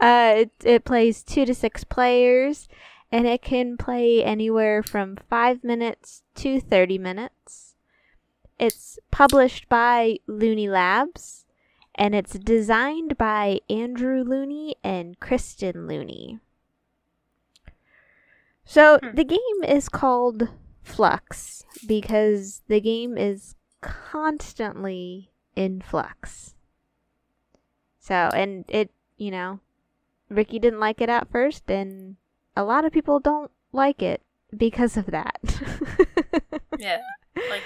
Uh, 0.00 0.32
it, 0.38 0.50
it 0.64 0.84
plays 0.86 1.22
two 1.22 1.44
to 1.44 1.54
six 1.54 1.84
players, 1.84 2.68
and 3.12 3.26
it 3.26 3.42
can 3.42 3.76
play 3.76 4.22
anywhere 4.24 4.82
from 4.82 5.16
five 5.28 5.64
minutes 5.64 6.22
to 6.36 6.60
30 6.60 6.98
minutes. 6.98 7.74
It's 8.58 8.98
published 9.10 9.68
by 9.68 10.18
Looney 10.26 10.68
Labs, 10.68 11.46
and 11.94 12.14
it's 12.14 12.38
designed 12.38 13.16
by 13.16 13.60
Andrew 13.68 14.22
Looney 14.22 14.76
and 14.84 15.18
Kristen 15.18 15.86
Looney. 15.88 16.38
So 18.64 18.98
Hmm. 19.02 19.14
the 19.14 19.24
game 19.24 19.64
is 19.66 19.88
called 19.88 20.48
Fluxx 20.84 21.64
because 21.86 22.62
the 22.68 22.80
game 22.80 23.16
is 23.18 23.54
constantly 23.80 25.30
in 25.56 25.80
flux. 25.80 26.54
So, 27.98 28.14
and 28.14 28.64
it, 28.68 28.90
you 29.16 29.30
know, 29.30 29.60
Ricky 30.28 30.58
didn't 30.58 30.80
like 30.80 31.00
it 31.00 31.08
at 31.08 31.30
first, 31.30 31.70
and 31.70 32.16
a 32.56 32.64
lot 32.64 32.84
of 32.84 32.92
people 32.92 33.20
don't 33.20 33.50
like 33.72 34.02
it 34.02 34.22
because 34.56 34.96
of 34.96 35.06
that. 35.06 35.40
yeah 36.78 37.00
like 37.48 37.62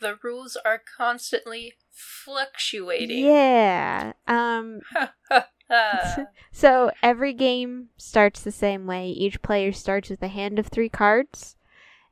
the 0.00 0.18
rules 0.22 0.56
are 0.64 0.80
constantly 0.96 1.74
fluctuating. 1.90 3.24
Yeah. 3.24 4.12
Um 4.26 4.80
so 6.52 6.90
every 7.02 7.32
game 7.32 7.90
starts 7.96 8.40
the 8.42 8.50
same 8.50 8.86
way. 8.86 9.08
Each 9.08 9.40
player 9.40 9.72
starts 9.72 10.10
with 10.10 10.22
a 10.22 10.28
hand 10.28 10.58
of 10.58 10.66
3 10.66 10.88
cards 10.88 11.56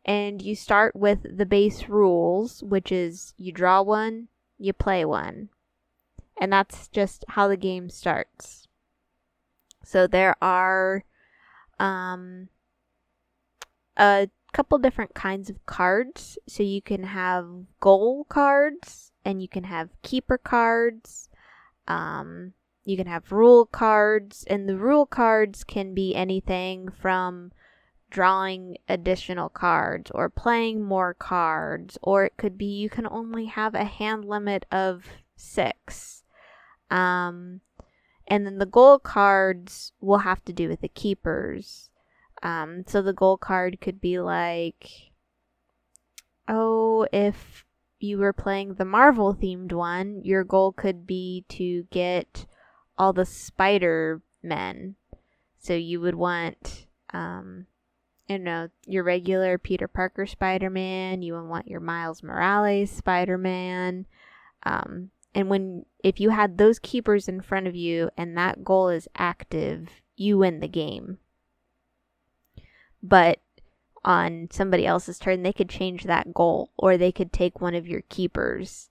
and 0.04 0.40
you 0.40 0.54
start 0.54 0.94
with 0.94 1.36
the 1.36 1.46
base 1.46 1.88
rules, 1.88 2.62
which 2.62 2.92
is 2.92 3.34
you 3.36 3.52
draw 3.52 3.82
one, 3.82 4.28
you 4.58 4.72
play 4.72 5.04
one. 5.04 5.48
And 6.40 6.52
that's 6.52 6.88
just 6.88 7.24
how 7.30 7.48
the 7.48 7.56
game 7.56 7.90
starts. 7.90 8.68
So 9.84 10.06
there 10.06 10.36
are 10.40 11.04
um 11.78 12.48
a 13.96 14.28
couple 14.52 14.78
different 14.78 15.14
kinds 15.14 15.50
of 15.50 15.64
cards. 15.66 16.38
So 16.46 16.62
you 16.62 16.80
can 16.80 17.04
have 17.04 17.46
goal 17.80 18.24
cards 18.28 19.12
and 19.24 19.42
you 19.42 19.48
can 19.48 19.64
have 19.64 19.90
keeper 20.02 20.38
cards. 20.38 21.28
Um, 21.86 22.52
you 22.84 22.96
can 22.96 23.06
have 23.06 23.32
rule 23.32 23.66
cards, 23.66 24.44
and 24.48 24.66
the 24.66 24.76
rule 24.76 25.04
cards 25.04 25.62
can 25.62 25.92
be 25.92 26.14
anything 26.14 26.88
from 26.90 27.52
drawing 28.10 28.78
additional 28.88 29.50
cards 29.50 30.10
or 30.14 30.30
playing 30.30 30.82
more 30.82 31.12
cards, 31.12 31.98
or 32.02 32.24
it 32.24 32.38
could 32.38 32.56
be 32.56 32.64
you 32.64 32.88
can 32.88 33.06
only 33.06 33.44
have 33.44 33.74
a 33.74 33.84
hand 33.84 34.24
limit 34.24 34.64
of 34.72 35.04
six. 35.36 36.24
Um, 36.90 37.60
and 38.28 38.46
then 38.46 38.58
the 38.58 38.66
goal 38.66 38.98
cards 38.98 39.92
will 40.00 40.18
have 40.18 40.44
to 40.44 40.52
do 40.52 40.68
with 40.68 40.82
the 40.82 40.88
keepers. 40.88 41.88
Um, 42.42 42.84
so 42.86 43.02
the 43.02 43.14
goal 43.14 43.38
card 43.38 43.80
could 43.80 44.00
be 44.00 44.20
like, 44.20 44.90
oh, 46.46 47.06
if 47.12 47.64
you 47.98 48.18
were 48.18 48.34
playing 48.34 48.74
the 48.74 48.84
Marvel 48.84 49.34
themed 49.34 49.72
one, 49.72 50.20
your 50.22 50.44
goal 50.44 50.72
could 50.72 51.06
be 51.06 51.44
to 51.48 51.84
get 51.90 52.46
all 52.96 53.12
the 53.12 53.26
Spider 53.26 54.20
Men. 54.42 54.96
So 55.58 55.72
you 55.74 56.00
would 56.00 56.14
want, 56.14 56.86
um, 57.12 57.66
you 58.28 58.38
know, 58.38 58.68
your 58.86 59.04
regular 59.04 59.58
Peter 59.58 59.88
Parker 59.88 60.26
Spider 60.26 60.70
Man. 60.70 61.22
You 61.22 61.32
would 61.34 61.48
want 61.48 61.66
your 61.66 61.80
Miles 61.80 62.22
Morales 62.22 62.90
Spider 62.90 63.38
Man. 63.38 64.06
Um, 64.64 65.10
and 65.34 65.48
when 65.48 65.84
if 66.02 66.20
you 66.20 66.30
had 66.30 66.58
those 66.58 66.78
keepers 66.78 67.28
in 67.28 67.40
front 67.40 67.66
of 67.66 67.74
you 67.74 68.10
and 68.16 68.36
that 68.36 68.64
goal 68.64 68.88
is 68.88 69.08
active, 69.16 69.88
you 70.16 70.38
win 70.38 70.60
the 70.60 70.68
game. 70.68 71.18
But 73.02 73.38
on 74.04 74.48
somebody 74.50 74.86
else's 74.86 75.18
turn, 75.18 75.42
they 75.42 75.52
could 75.52 75.68
change 75.68 76.04
that 76.04 76.32
goal 76.32 76.70
or 76.76 76.96
they 76.96 77.12
could 77.12 77.32
take 77.32 77.60
one 77.60 77.74
of 77.74 77.86
your 77.86 78.02
keepers. 78.08 78.90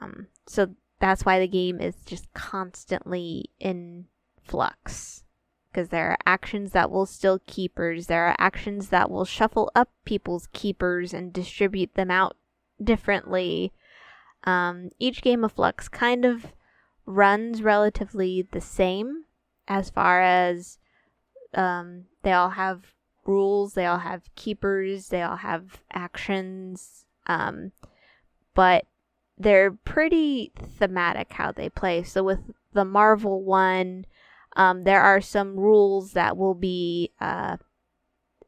Um, 0.00 0.28
so 0.46 0.74
that's 0.98 1.24
why 1.24 1.38
the 1.38 1.48
game 1.48 1.80
is 1.80 1.96
just 2.06 2.32
constantly 2.34 3.50
in 3.60 4.06
flux. 4.42 5.24
Because 5.70 5.88
there 5.88 6.10
are 6.10 6.18
actions 6.24 6.70
that 6.72 6.90
will 6.90 7.06
steal 7.06 7.40
keepers, 7.46 8.06
there 8.06 8.26
are 8.26 8.36
actions 8.38 8.90
that 8.90 9.10
will 9.10 9.24
shuffle 9.24 9.72
up 9.74 9.90
people's 10.04 10.48
keepers 10.52 11.12
and 11.12 11.32
distribute 11.32 11.94
them 11.94 12.12
out 12.12 12.36
differently. 12.82 13.72
Um, 14.44 14.90
each 14.98 15.22
game 15.22 15.44
of 15.44 15.54
Fluxx 15.56 15.90
kind 15.90 16.24
of 16.24 16.52
runs 17.06 17.62
relatively 17.62 18.46
the 18.50 18.60
same 18.60 19.24
as 19.66 19.90
far 19.90 20.22
as 20.22 20.78
um, 21.54 22.04
they 22.22 22.32
all 22.32 22.50
have 22.50 22.94
rules, 23.26 23.74
they 23.74 23.86
all 23.86 23.98
have 23.98 24.34
keepers, 24.34 25.08
they 25.08 25.22
all 25.22 25.36
have 25.36 25.82
actions, 25.92 27.04
um, 27.26 27.72
but 28.54 28.86
they're 29.38 29.72
pretty 29.72 30.52
thematic 30.78 31.32
how 31.32 31.50
they 31.50 31.68
play. 31.68 32.02
So 32.02 32.22
with 32.22 32.40
the 32.72 32.84
Marvel 32.84 33.42
one, 33.42 34.06
um, 34.56 34.84
there 34.84 35.00
are 35.00 35.20
some 35.20 35.56
rules 35.58 36.12
that 36.12 36.36
will 36.36 36.54
be 36.54 37.12
uh, 37.20 37.56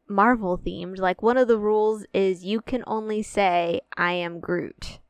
Marvel 0.09 0.59
themed. 0.59 0.99
Like 0.99 1.22
one 1.22 1.36
of 1.36 1.49
the 1.49 1.59
rules 1.59 2.05
is 2.12 2.44
you 2.44 2.61
can 2.61 2.84
only 2.86 3.22
say, 3.22 3.80
I 3.97 4.12
am 4.12 4.40
Groot. 4.40 5.01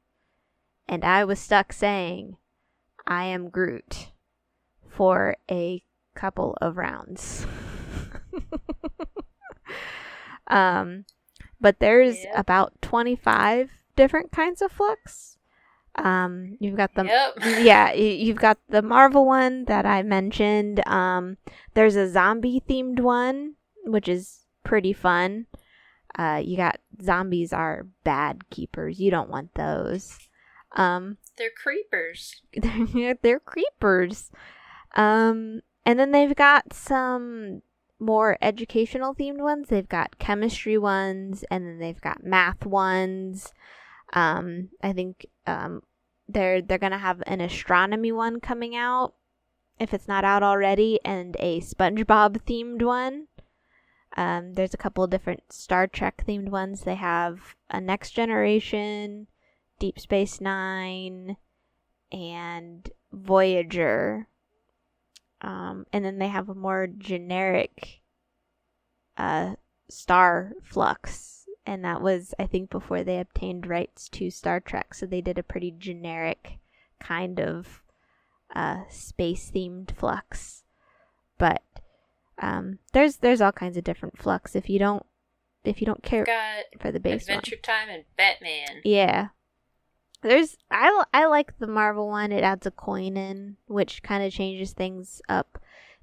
And 0.88 1.04
I 1.04 1.24
was 1.24 1.38
stuck 1.38 1.72
saying, 1.72 2.36
I 3.06 3.24
am 3.24 3.50
Groot 3.50 4.08
for 4.88 5.36
a 5.50 5.82
couple 6.14 6.56
of 6.60 6.76
rounds. 6.76 7.46
um, 10.46 11.04
but 11.60 11.78
there's 11.80 12.24
Yep. 12.24 12.32
about 12.36 12.82
25 12.82 13.70
different 13.96 14.32
kinds 14.32 14.62
of 14.62 14.72
Fluxx. 14.72 15.36
Um, 15.96 16.58
you've 16.60 16.76
got 16.76 16.94
the 16.94 17.04
yep. 17.04 17.34
yeah, 17.62 17.92
you've 17.92 18.36
got 18.36 18.58
the 18.68 18.82
Marvel 18.82 19.24
one 19.24 19.64
that 19.64 19.86
I 19.86 20.02
mentioned. 20.02 20.86
Um, 20.86 21.38
there's 21.72 21.96
a 21.96 22.08
zombie 22.08 22.62
themed 22.68 23.00
one, 23.00 23.54
which 23.84 24.06
is 24.06 24.44
pretty 24.62 24.92
fun. 24.92 25.46
Uh, 26.18 26.40
you 26.44 26.56
got 26.56 26.80
zombies 27.02 27.52
are 27.52 27.86
bad 28.04 28.50
keepers. 28.50 29.00
You 29.00 29.10
don't 29.10 29.30
want 29.30 29.54
those. 29.54 30.18
Um, 30.72 31.18
They're 31.38 31.50
creepers. 31.50 32.42
they're, 32.56 33.16
they're 33.22 33.40
creepers. 33.40 34.30
Um, 34.94 35.60
and 35.84 35.98
then 35.98 36.12
they've 36.12 36.34
got 36.34 36.72
some 36.72 37.62
more 37.98 38.36
educational 38.42 39.14
themed 39.14 39.38
ones. 39.38 39.68
They've 39.68 39.88
got 39.88 40.18
chemistry 40.18 40.78
ones, 40.78 41.44
and 41.50 41.66
then 41.66 41.78
they've 41.78 42.00
got 42.00 42.24
math 42.24 42.66
ones. 42.66 43.52
Um, 44.12 44.70
I 44.82 44.92
think 44.92 45.26
um, 45.46 45.82
they're 46.28 46.60
they're 46.60 46.78
gonna 46.78 46.98
have 46.98 47.22
an 47.26 47.40
astronomy 47.40 48.12
one 48.12 48.40
coming 48.40 48.76
out 48.76 49.14
if 49.78 49.92
it's 49.92 50.08
not 50.08 50.24
out 50.24 50.42
already, 50.42 50.98
and 51.04 51.36
a 51.38 51.60
SpongeBob 51.60 52.38
themed 52.42 52.82
one. 52.82 53.28
Um, 54.16 54.54
there's 54.54 54.72
a 54.72 54.78
couple 54.78 55.04
of 55.04 55.10
different 55.10 55.52
Star 55.52 55.86
Trek 55.86 56.24
themed 56.26 56.48
ones. 56.48 56.82
They 56.82 56.94
have 56.94 57.54
a 57.70 57.80
Next 57.80 58.12
Generation, 58.12 59.26
Deep 59.78 59.98
Space 59.98 60.40
Nine, 60.40 61.36
and 62.12 62.88
Voyager. 63.12 64.28
Um, 65.40 65.86
and 65.92 66.04
then 66.04 66.18
they 66.18 66.28
have 66.28 66.48
a 66.48 66.54
more 66.54 66.86
generic 66.86 68.00
uh, 69.16 69.54
Star 69.88 70.52
Fluxx. 70.68 71.42
And 71.66 71.84
that 71.84 72.00
was, 72.00 72.32
I 72.38 72.46
think, 72.46 72.70
before 72.70 73.02
they 73.02 73.18
obtained 73.18 73.66
rights 73.66 74.08
to 74.10 74.30
Star 74.30 74.60
Trek. 74.60 74.94
So 74.94 75.04
they 75.04 75.20
did 75.20 75.36
a 75.36 75.42
pretty 75.42 75.74
generic 75.76 76.58
kind 77.00 77.40
of 77.40 77.82
uh, 78.54 78.82
space 78.88 79.50
themed 79.54 79.94
Fluxx. 79.94 80.62
But 81.38 81.62
um, 82.38 82.78
there's 82.92 83.16
there's 83.16 83.40
all 83.40 83.52
kinds 83.52 83.76
of 83.76 83.84
different 83.84 84.16
Fluxx. 84.16 84.54
If 84.54 84.70
you 84.70 84.78
don't 84.78 85.04
if 85.64 85.80
you 85.80 85.86
don't 85.86 86.02
care 86.02 86.24
Got 86.24 86.64
for 86.80 86.92
the 86.92 87.00
base 87.00 87.28
one. 87.28 87.38
Adventure 87.38 87.56
Time 87.56 87.88
and 87.88 88.04
Batman. 88.16 88.82
Yeah. 88.84 89.28
There's 90.22 90.56
I 90.70 91.04
I 91.12 91.26
like 91.26 91.58
the 91.58 91.66
Marvel 91.66 92.08
one. 92.08 92.32
It 92.32 92.42
adds 92.42 92.66
a 92.66 92.70
coin 92.70 93.16
in, 93.16 93.56
which 93.66 94.02
kind 94.02 94.24
of 94.24 94.32
changes 94.32 94.72
things 94.72 95.20
up 95.28 95.58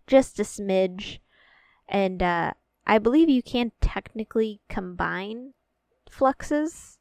just 0.08 0.40
a 0.40 0.44
smidge. 0.44 1.20
And 1.88 2.22
uh 2.22 2.54
I 2.86 2.98
believe 2.98 3.30
you 3.30 3.42
can 3.44 3.72
technically 3.82 4.60
combine 4.70 5.54
fluxes. 6.10 6.98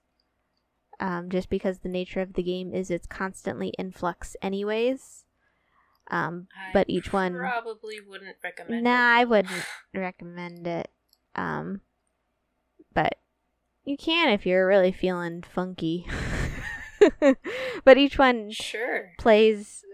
Um, 1.00 1.30
just 1.30 1.50
because 1.50 1.80
the 1.80 1.88
nature 1.88 2.20
of 2.20 2.34
the 2.34 2.44
game 2.44 2.72
is 2.72 2.88
it's 2.88 3.08
constantly 3.08 3.72
in 3.76 3.90
flux 3.90 4.36
anyways. 4.40 5.24
Um, 6.10 6.46
I 6.54 6.72
but 6.72 6.88
each 6.88 7.12
one 7.12 7.36
probably 7.36 8.00
wouldn't 8.00 8.36
recommend. 8.44 8.84
Nah, 8.84 9.16
I 9.16 9.24
wouldn't 9.24 9.64
recommend 9.92 10.66
it. 10.66 10.88
Um, 11.34 11.80
but 12.94 13.16
you 13.84 13.96
can 13.96 14.28
if 14.28 14.46
you're 14.46 14.66
really 14.66 14.92
feeling 14.92 15.42
funky. 15.42 16.06
but 17.84 17.96
each 17.98 18.18
one 18.18 18.50
Sure. 18.50 19.12
plays 19.18 19.84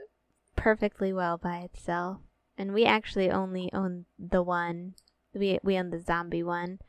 perfectly 0.57 1.13
well 1.13 1.39
by 1.39 1.59
itself. 1.59 2.19
And 2.57 2.75
we 2.75 2.85
actually 2.85 3.31
only 3.31 3.71
own 3.73 4.07
the 4.19 4.43
one. 4.43 4.95
We 5.33 5.59
we 5.63 5.79
own 5.79 5.91
the 5.91 6.01
zombie 6.01 6.43
one, 6.43 6.81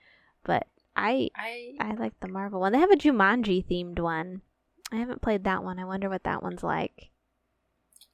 but 0.44 0.66
I 0.96 1.30
I 1.36 1.74
I 1.80 1.94
like 1.94 2.20
the 2.20 2.28
Marvel 2.28 2.60
one. 2.60 2.72
They 2.72 2.80
have 2.80 2.92
a 2.92 2.96
Jumanji 2.96 3.66
themed 3.66 4.00
one. 4.00 4.42
I 4.92 4.96
haven't 4.96 5.22
played 5.22 5.44
that 5.44 5.64
one. 5.64 5.78
I 5.78 5.86
wonder 5.86 6.10
what 6.10 6.24
that 6.24 6.42
one's 6.42 6.64
like. 6.64 7.12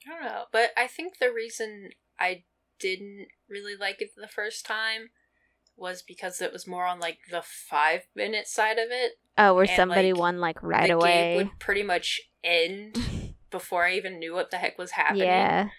I 0.05 0.09
don't 0.11 0.23
know, 0.23 0.43
but 0.51 0.71
I 0.75 0.87
think 0.87 1.17
the 1.19 1.31
reason 1.31 1.91
I 2.19 2.43
didn't 2.79 3.27
really 3.49 3.75
like 3.77 4.01
it 4.01 4.11
the 4.17 4.27
first 4.27 4.65
time 4.65 5.11
was 5.77 6.01
because 6.01 6.41
it 6.41 6.53
was 6.53 6.67
more 6.67 6.85
on 6.85 6.99
like 6.99 7.19
the 7.31 7.41
five 7.43 8.01
minute 8.15 8.47
side 8.47 8.77
of 8.77 8.89
it. 8.91 9.13
Oh, 9.37 9.53
where 9.53 9.63
And, 9.65 9.75
somebody 9.75 10.13
like, 10.13 10.19
won 10.19 10.39
like 10.39 10.63
right 10.63 10.87
the 10.87 10.95
away. 10.95 11.11
game 11.11 11.37
would 11.37 11.59
pretty 11.59 11.83
much 11.83 12.21
end 12.43 13.35
before 13.51 13.85
I 13.85 13.93
even 13.93 14.19
knew 14.19 14.33
what 14.33 14.51
the 14.51 14.57
heck 14.57 14.77
was 14.77 14.91
happening. 14.91 15.23
yeah. 15.27 15.69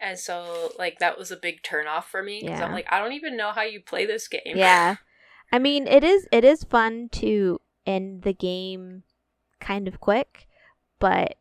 And 0.00 0.16
so, 0.18 0.70
like, 0.78 1.00
that 1.00 1.18
was 1.18 1.32
a 1.32 1.36
big 1.36 1.62
turnoff 1.62 2.04
for 2.04 2.22
me 2.22 2.40
because 2.40 2.60
Yeah. 2.60 2.66
I'm 2.66 2.72
like, 2.72 2.86
I 2.88 3.00
don't 3.00 3.14
even 3.14 3.36
know 3.36 3.50
how 3.50 3.62
you 3.62 3.80
play 3.80 4.06
this 4.06 4.28
game. 4.28 4.40
Yeah. 4.54 4.96
I 5.52 5.58
mean, 5.58 5.86
it 5.88 6.04
is 6.04 6.28
it 6.30 6.44
is 6.44 6.62
fun 6.64 7.08
to 7.12 7.60
end 7.86 8.22
the 8.22 8.34
game 8.34 9.02
kind 9.60 9.88
of 9.88 9.98
quick, 9.98 10.46
but 11.00 11.36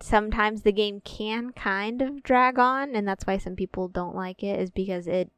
sometimes 0.00 0.62
the 0.62 0.72
game 0.72 1.00
can 1.00 1.50
kind 1.52 2.02
of 2.02 2.22
drag 2.22 2.58
on 2.58 2.94
and 2.94 3.06
that's 3.06 3.26
why 3.26 3.36
some 3.38 3.56
people 3.56 3.88
don't 3.88 4.14
like 4.14 4.42
it 4.42 4.60
is 4.60 4.70
because 4.70 5.06
it 5.08 5.30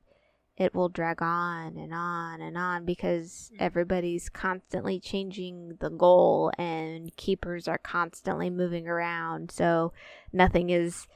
it 0.60 0.74
will 0.74 0.90
drag 0.90 1.22
on 1.22 1.78
and 1.78 1.94
on 1.94 2.42
and 2.42 2.58
on 2.58 2.84
because 2.84 3.50
everybody's 3.58 4.28
constantly 4.28 5.00
changing 5.00 5.78
the 5.80 5.88
goal 5.88 6.52
and 6.58 7.16
keepers 7.16 7.66
are 7.66 7.78
constantly 7.78 8.50
moving 8.50 8.86
around 8.86 9.50
so 9.50 9.92
nothing 10.34 10.68
is 10.68 11.08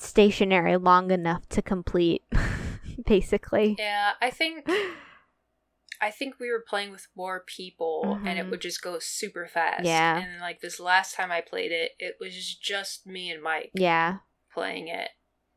stationary 0.00 0.76
long 0.76 1.12
enough 1.12 1.48
to 1.48 1.62
complete 1.62 2.24
basically 3.06 3.76
Yeah, 3.78 4.12
I 4.20 4.30
think 4.30 4.68
I 6.00 6.10
think 6.10 6.34
we 6.40 6.50
were 6.50 6.64
playing 6.68 6.90
with 6.90 7.06
more 7.14 7.44
people 7.46 8.20
and 8.26 8.38
it 8.38 8.46
Mhm. 8.46 8.50
would 8.50 8.60
just 8.60 8.82
go 8.82 8.98
super 8.98 9.46
fast. 9.46 9.84
Yeah. 9.84 10.18
And 10.18 10.40
like 10.40 10.60
this 10.60 10.80
last 10.80 11.14
time 11.14 11.30
I 11.30 11.40
played 11.40 11.70
it, 11.72 11.92
it 11.98 12.16
was 12.20 12.56
just 12.56 13.06
me 13.06 13.30
and 13.30 13.40
Mike 13.42 13.70
yeah 13.72 14.18
playing 14.52 14.88
it. 14.88 15.10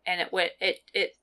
And 0.06 0.22
it 0.22 0.32
went 0.32 0.52
it 0.62 0.82
it 0.94 1.18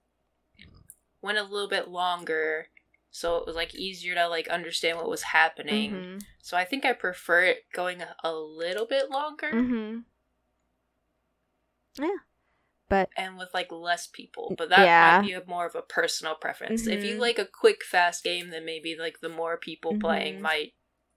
went 1.24 1.38
a 1.38 1.42
little 1.42 1.68
bit 1.68 1.88
longer 1.88 2.68
so 3.10 3.36
it 3.36 3.46
was 3.46 3.56
like 3.56 3.74
easier 3.74 4.14
to 4.14 4.26
like 4.28 4.48
understand 4.48 4.98
what 4.98 5.08
was 5.08 5.22
happening. 5.22 5.92
mhm 5.92 6.22
So 6.42 6.56
I 6.56 6.64
think 6.64 6.84
I 6.84 6.92
prefer 6.92 7.44
it 7.44 7.64
going 7.72 8.02
a, 8.22 8.32
little 8.32 8.86
bit 8.86 9.10
longer 9.10 9.50
mhm 9.52 10.04
yeah 11.98 12.18
but 12.88 13.08
and 13.16 13.38
with 13.38 13.48
like 13.54 13.72
less 13.72 14.06
people. 14.06 14.54
But 14.58 14.68
that 14.68 14.84
Yeah. 14.84 15.20
might 15.20 15.26
be 15.28 15.32
a 15.32 15.42
more 15.46 15.64
of 15.66 15.74
a 15.74 15.80
personal 15.82 16.34
preference. 16.34 16.86
If 16.86 17.02
you 17.04 17.16
Mhm. 17.16 17.20
like 17.20 17.38
a 17.38 17.46
quick, 17.46 17.82
fast 17.82 18.22
game, 18.22 18.50
then 18.50 18.64
maybe 18.66 18.94
like 18.96 19.20
the 19.20 19.28
more 19.30 19.56
people 19.56 19.94
playing 19.98 20.36
Mhm. 20.36 20.42
might 20.42 20.74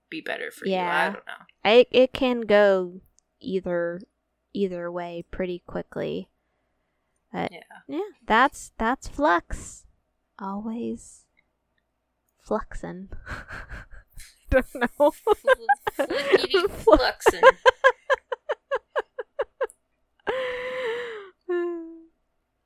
be 0.08 0.20
better 0.22 0.50
for 0.50 0.64
you. 0.64 0.72
Yeah. 0.72 1.10
I 1.10 1.12
don't 1.12 1.26
know. 1.26 1.70
it, 1.70 1.88
it 1.90 2.12
can 2.14 2.42
go 2.42 3.00
either 3.40 4.00
either 4.54 4.90
way 4.90 5.24
pretty 5.30 5.58
quickly 5.66 6.30
but 7.32 7.52
Yeah. 7.52 7.60
yeah 7.86 8.00
that's 8.26 8.72
that's 8.78 9.06
Fluxx 9.08 9.84
always 10.38 11.24
fluxing 12.46 13.08
don't 14.50 14.66
know 14.74 15.12
Flickety 15.96 16.68
fluxin'. 16.84 17.42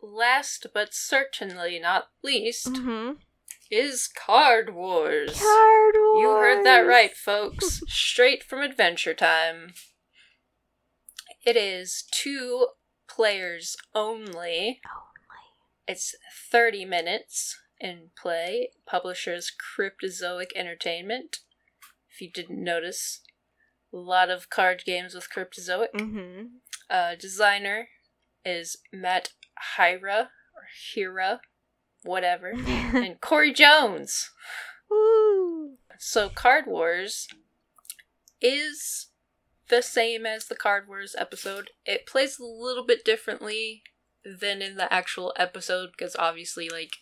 Last 0.01 0.67
but 0.75 0.93
certainly 0.93 1.79
not 1.79 2.09
least 2.23 2.73
mm-hmm. 2.75 3.13
is 3.71 4.09
Card 4.09 4.75
Wars. 4.75 5.39
Card 5.41 5.95
Wars. 5.97 6.23
You 6.23 6.29
heard 6.29 6.65
that 6.65 6.81
right, 6.81 7.17
folks. 7.17 7.83
Straight 7.89 8.43
from 8.43 8.61
Adventure 8.61 9.15
Time. 9.15 9.73
It 11.45 11.57
is 11.57 12.05
two 12.11 12.69
players 13.09 13.77
only. 13.95 14.27
only. 14.29 14.81
It's 15.89 16.15
30 16.51 16.85
minutes 16.85 17.59
in 17.83 18.11
play. 18.17 18.71
Publishers 18.87 19.53
Cryptozoic 19.53 20.51
Entertainment. 20.55 21.39
If 22.11 22.21
you 22.21 22.31
didn't 22.31 22.63
notice, 22.63 23.21
a 23.93 23.97
lot 23.97 24.31
of 24.31 24.49
card 24.49 24.85
games 24.87 25.15
with 25.15 25.29
Cryptozoic. 25.35 25.93
Mm-hmm. 25.95 26.45
Uh, 26.89 27.15
designer 27.17 27.89
is 28.45 28.77
Matt 28.93 29.31
Hyra 29.77 30.29
or 30.55 30.69
Hyra, 30.97 31.41
whatever, 32.03 32.53
and 32.57 33.21
Cory 33.21 33.53
Jones. 33.53 34.31
Woo. 34.91 35.77
So 35.99 36.29
Card 36.29 36.67
Wars 36.67 37.29
is 38.41 39.09
the 39.69 39.83
same 39.83 40.27
as 40.27 40.47
the 40.47 40.57
Card 40.57 40.87
Wars 40.89 41.15
episode. 41.19 41.71
It 41.87 42.07
plays 42.07 42.39
a 42.39 42.45
little 42.45 42.85
bit 42.85 43.05
differently 43.05 43.83
than 44.25 44.63
in 44.63 44.77
the 44.77 44.93
actual 44.93 45.33
episode 45.37 45.91
because 45.97 46.15
obviously 46.19 46.69
like 46.69 46.97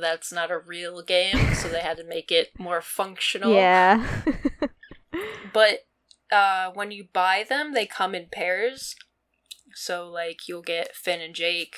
that's 0.00 0.32
not 0.32 0.50
a 0.50 0.58
real 0.58 1.02
game, 1.02 1.54
so 1.54 1.68
they 1.68 1.80
had 1.80 1.96
to 1.98 2.04
make 2.04 2.32
it 2.32 2.50
more 2.58 2.80
functional. 2.80 3.52
Yeah. 3.52 4.06
But 5.54 5.86
uh, 6.30 6.72
when 6.74 6.90
you 6.90 7.06
buy 7.12 7.46
them, 7.48 7.72
they 7.72 7.86
come 7.86 8.14
in 8.14 8.26
pairs. 8.30 8.96
So, 9.74 10.08
like, 10.08 10.48
you'll 10.48 10.62
get 10.62 10.94
Finn 10.94 11.20
and 11.20 11.34
Jake, 11.34 11.76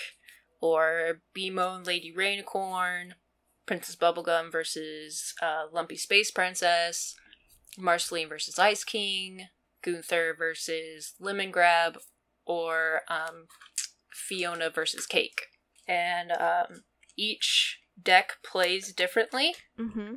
or 0.61 1.21
BMO 1.37 1.77
and 1.77 1.87
Lady 1.87 2.13
Rainicorn, 2.17 3.13
Princess 3.67 3.97
Bubblegum 3.97 4.51
versus 4.51 5.35
uh, 5.43 5.65
Lumpy 5.73 5.97
Space 5.97 6.31
Princess, 6.31 7.15
Marceline 7.79 8.29
versus 8.29 8.59
Ice 8.59 8.83
King, 8.83 9.49
Gunther 9.83 10.35
versus 10.37 11.15
Lemongrab, 11.21 11.99
or 12.47 13.03
um, 13.09 13.47
Fiona 14.11 14.71
versus 14.71 15.07
Cake. 15.07 15.43
And 15.87 16.33
um, 16.33 16.85
each 17.17 17.81
deck 18.03 18.35
plays 18.43 18.93
differently. 18.93 19.55
Mm-hmm. 19.79 20.15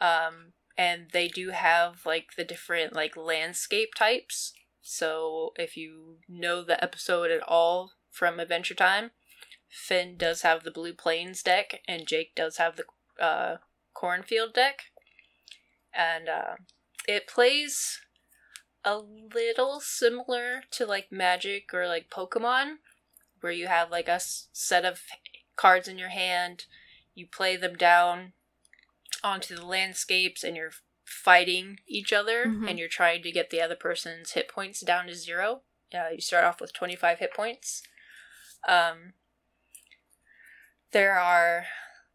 um 0.00 0.52
and 0.78 1.08
they 1.12 1.28
do 1.28 1.50
have 1.50 2.06
like 2.06 2.28
the 2.36 2.44
different 2.44 2.94
like 2.94 3.16
landscape 3.16 3.94
types. 3.94 4.52
So 4.80 5.52
if 5.56 5.76
you 5.76 6.18
know 6.28 6.62
the 6.64 6.82
episode 6.82 7.30
at 7.30 7.42
all 7.46 7.92
from 8.10 8.40
adventure 8.40 8.74
time 8.74 9.10
finn 9.68 10.16
does 10.16 10.42
have 10.42 10.64
the 10.64 10.70
blue 10.70 10.92
plains 10.94 11.42
deck 11.42 11.80
and 11.86 12.06
jake 12.06 12.34
does 12.34 12.56
have 12.56 12.76
the 12.76 12.84
uh 13.22 13.56
cornfield 13.94 14.54
deck. 14.54 14.82
And 15.92 16.28
uh 16.28 16.54
it 17.06 17.26
plays 17.26 18.00
a 18.84 18.96
little 18.98 19.80
similar 19.80 20.62
to 20.70 20.86
like 20.86 21.12
magic 21.12 21.74
or 21.74 21.86
like 21.86 22.08
pokemon 22.10 22.76
where 23.40 23.52
you 23.52 23.66
have 23.66 23.90
like 23.90 24.08
a 24.08 24.12
s- 24.12 24.48
set 24.52 24.84
of 24.84 25.00
cards 25.60 25.86
in 25.88 25.98
your 25.98 26.08
hand 26.08 26.64
you 27.14 27.26
play 27.26 27.54
them 27.56 27.76
down 27.76 28.32
onto 29.22 29.54
the 29.54 29.66
landscapes 29.66 30.42
and 30.42 30.56
you're 30.56 30.72
fighting 31.04 31.80
each 31.86 32.12
other 32.12 32.46
Mhm. 32.46 32.68
and 32.68 32.78
you're 32.78 32.88
trying 32.88 33.22
to 33.22 33.32
get 33.32 33.50
the 33.50 33.60
other 33.60 33.76
person's 33.76 34.32
hit 34.32 34.48
points 34.48 34.80
down 34.80 35.06
to 35.08 35.14
zero. 35.14 35.62
Uh, 35.92 36.08
you 36.14 36.20
start 36.20 36.44
off 36.44 36.60
with 36.60 36.72
25 36.72 37.18
hit 37.18 37.34
points. 37.34 37.82
Um, 38.66 39.12
there 40.92 41.18
are 41.18 41.66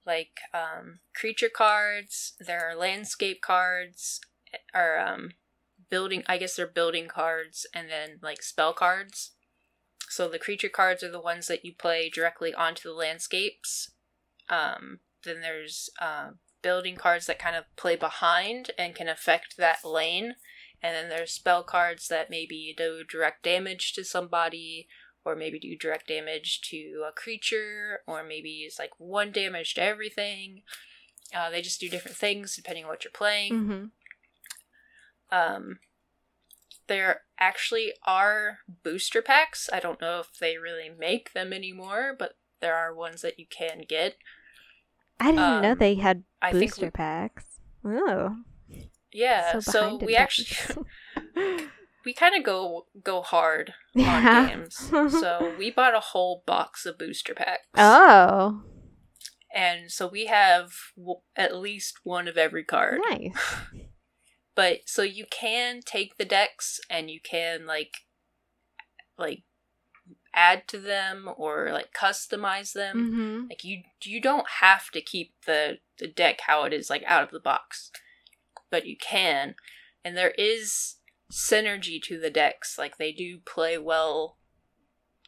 like 0.06 0.40
um, 0.54 1.00
creature 1.14 1.50
cards, 1.50 2.34
there 2.40 2.68
are 2.70 2.76
landscape 2.76 3.42
cards, 3.42 4.22
or 4.74 4.98
um, 5.00 5.34
building, 5.90 6.24
I 6.26 6.38
guess 6.38 6.56
they're 6.56 6.68
building 6.68 7.08
cards, 7.08 7.66
and 7.74 7.90
then 7.90 8.20
like 8.22 8.42
spell 8.42 8.74
cards. 8.74 9.32
So 10.10 10.30
the 10.30 10.40
creature 10.40 10.70
cards 10.70 11.04
are 11.04 11.12
the 11.12 11.20
ones 11.20 11.48
that 11.48 11.66
you 11.66 11.74
play 11.74 12.10
directly 12.10 12.54
onto 12.54 12.88
the 12.88 12.96
landscapes. 12.96 13.92
Um, 14.50 15.00
then 15.24 15.42
there's 15.42 15.90
uh, 16.00 16.32
building 16.62 16.96
cards 16.96 17.26
that 17.26 17.40
kind 17.40 17.56
of 17.56 17.66
play 17.76 17.96
behind 17.96 18.72
and 18.78 18.96
can 18.96 19.10
affect 19.10 19.58
that 19.58 19.84
lane. 19.84 20.36
And 20.82 20.96
then 20.96 21.10
there's 21.10 21.32
spell 21.32 21.64
cards 21.64 22.08
that 22.10 22.30
maybe 22.30 22.74
do 22.78 23.04
direct 23.04 23.44
damage 23.44 23.94
to 23.94 24.04
somebody, 24.04 24.88
or 25.24 25.36
maybe 25.36 25.60
do 25.60 25.76
direct 25.76 26.08
damage 26.08 26.62
to 26.70 27.04
a 27.08 27.12
creature, 27.12 28.02
or 28.06 28.24
maybe 28.24 28.64
it's 28.66 28.78
like 28.78 28.92
one 29.00 29.32
damage 29.32 29.74
to 29.74 29.82
everything. 29.82 30.62
Uh, 31.36 31.50
they 31.50 31.62
just 31.62 31.80
do 31.80 31.90
different 31.90 32.18
things 32.18 32.56
depending 32.56 32.84
on 32.84 32.90
what 32.90 33.04
you're 33.04 33.12
playing. 33.12 33.54
Mm-hmm. 33.54 35.36
Um, 35.36 35.80
there 36.88 37.22
actually 37.40 37.94
are 38.06 38.60
booster 38.84 39.22
packs. 39.22 39.70
I 39.74 39.80
don't 39.80 40.02
know 40.02 40.20
if 40.20 40.38
they 40.40 40.58
really 40.58 40.90
make 40.90 41.34
them 41.34 41.52
anymore, 41.54 42.16
but 42.18 42.34
there 42.62 42.76
are 42.76 42.94
ones 42.94 43.22
that 43.22 43.40
you 43.40 43.46
can 43.50 43.84
get. 43.88 44.16
I 45.20 45.32
didn't 45.32 45.62
know 45.62 45.72
Um, 45.72 45.78
they 45.78 45.96
had 45.96 46.24
booster 46.52 46.86
we- 46.88 46.92
packs. 46.92 47.46
Oh, 47.86 48.36
Yeah, 49.12 49.60
so, 49.60 49.98
in 50.00 50.06
we 50.06 50.16
actually 50.16 50.48
we 52.06 52.14
kind 52.14 52.36
of 52.36 52.44
go 52.44 52.88
go 53.04 53.22
hard 53.22 53.74
Yeah. 53.96 54.40
on 54.40 54.48
games. 54.48 54.76
so 55.20 55.54
we 55.58 55.72
bought 55.72 55.96
a 55.96 56.00
whole 56.00 56.44
box 56.46 56.86
of 56.86 56.98
booster 56.98 57.34
packs. 57.34 57.68
oh, 57.76 58.64
And 59.54 59.92
so 59.92 60.08
we 60.08 60.26
have 60.26 60.74
w- 60.98 61.22
at 61.36 61.56
least 61.56 62.00
one 62.04 62.28
of 62.28 62.38
every 62.38 62.64
card. 62.64 63.00
nice. 63.10 63.34
But 64.56 64.82
so 64.86 65.02
you 65.02 65.26
can 65.30 65.82
take 65.82 66.18
the 66.18 66.26
decks 66.26 66.80
and 66.90 67.10
you 67.10 67.20
can 67.20 67.66
like 67.66 68.06
like 69.18 69.44
add 70.34 70.68
to 70.68 70.78
them 70.80 71.30
or 71.38 71.70
like 71.72 71.94
customize 71.94 72.74
them. 72.74 72.98
Mm-hmm. 72.98 73.48
Like 73.50 73.64
you 73.64 73.84
you 74.04 74.22
don't 74.22 74.48
have 74.62 74.90
to 74.92 75.02
keep 75.02 75.34
the 75.46 75.80
the 75.98 76.08
deck 76.08 76.42
how 76.48 76.64
it 76.64 76.74
is 76.74 76.90
like 76.90 77.04
out 77.08 77.24
of 77.24 77.32
the 77.32 77.40
box. 77.40 77.92
But 78.70 78.86
you 78.86 78.98
can. 78.98 79.56
And 80.04 80.16
there 80.16 80.34
is 80.38 80.96
synergy 81.32 82.02
to 82.04 82.20
the 82.20 82.30
decks. 82.30 82.78
Like 82.78 82.98
they 82.98 83.12
do 83.12 83.40
play 83.40 83.78
well 83.78 84.38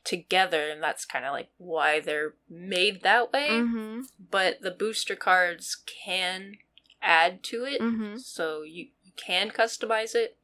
together 0.03 0.69
and 0.69 0.81
that's 0.81 1.05
kind 1.05 1.25
of 1.25 1.33
like 1.33 1.49
why 1.57 1.99
they're 1.99 2.35
made 2.49 3.01
that 3.03 3.33
way. 3.33 3.49
Mm-hmm. 3.49 4.01
But 4.31 4.61
the 4.61 4.71
booster 4.71 5.15
cards 5.15 5.75
can 6.05 6.53
add 7.01 7.43
to 7.43 7.65
it. 7.65 7.81
Mm-hmm. 7.81 8.17
So 8.17 8.63
you, 8.63 8.85
you 8.85 8.87
can 9.17 9.51
customize 9.51 10.15
it. 10.15 10.37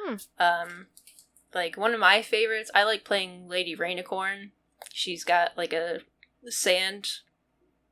Hmm. 0.00 0.14
Um, 0.38 0.86
like 1.54 1.76
one 1.76 1.94
of 1.94 2.00
my 2.00 2.22
favorites, 2.22 2.70
I 2.74 2.84
like 2.84 3.04
playing 3.04 3.48
Lady 3.48 3.76
Rainicorn. 3.76 4.50
She's 4.92 5.24
got 5.24 5.56
like 5.56 5.72
a 5.72 6.00
sand, 6.46 7.08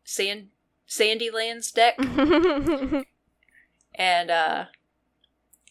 sand, 0.04 0.48
sandy 0.86 1.30
lands 1.30 1.70
deck, 1.70 1.96
and 3.94 4.30
uh, 4.30 4.64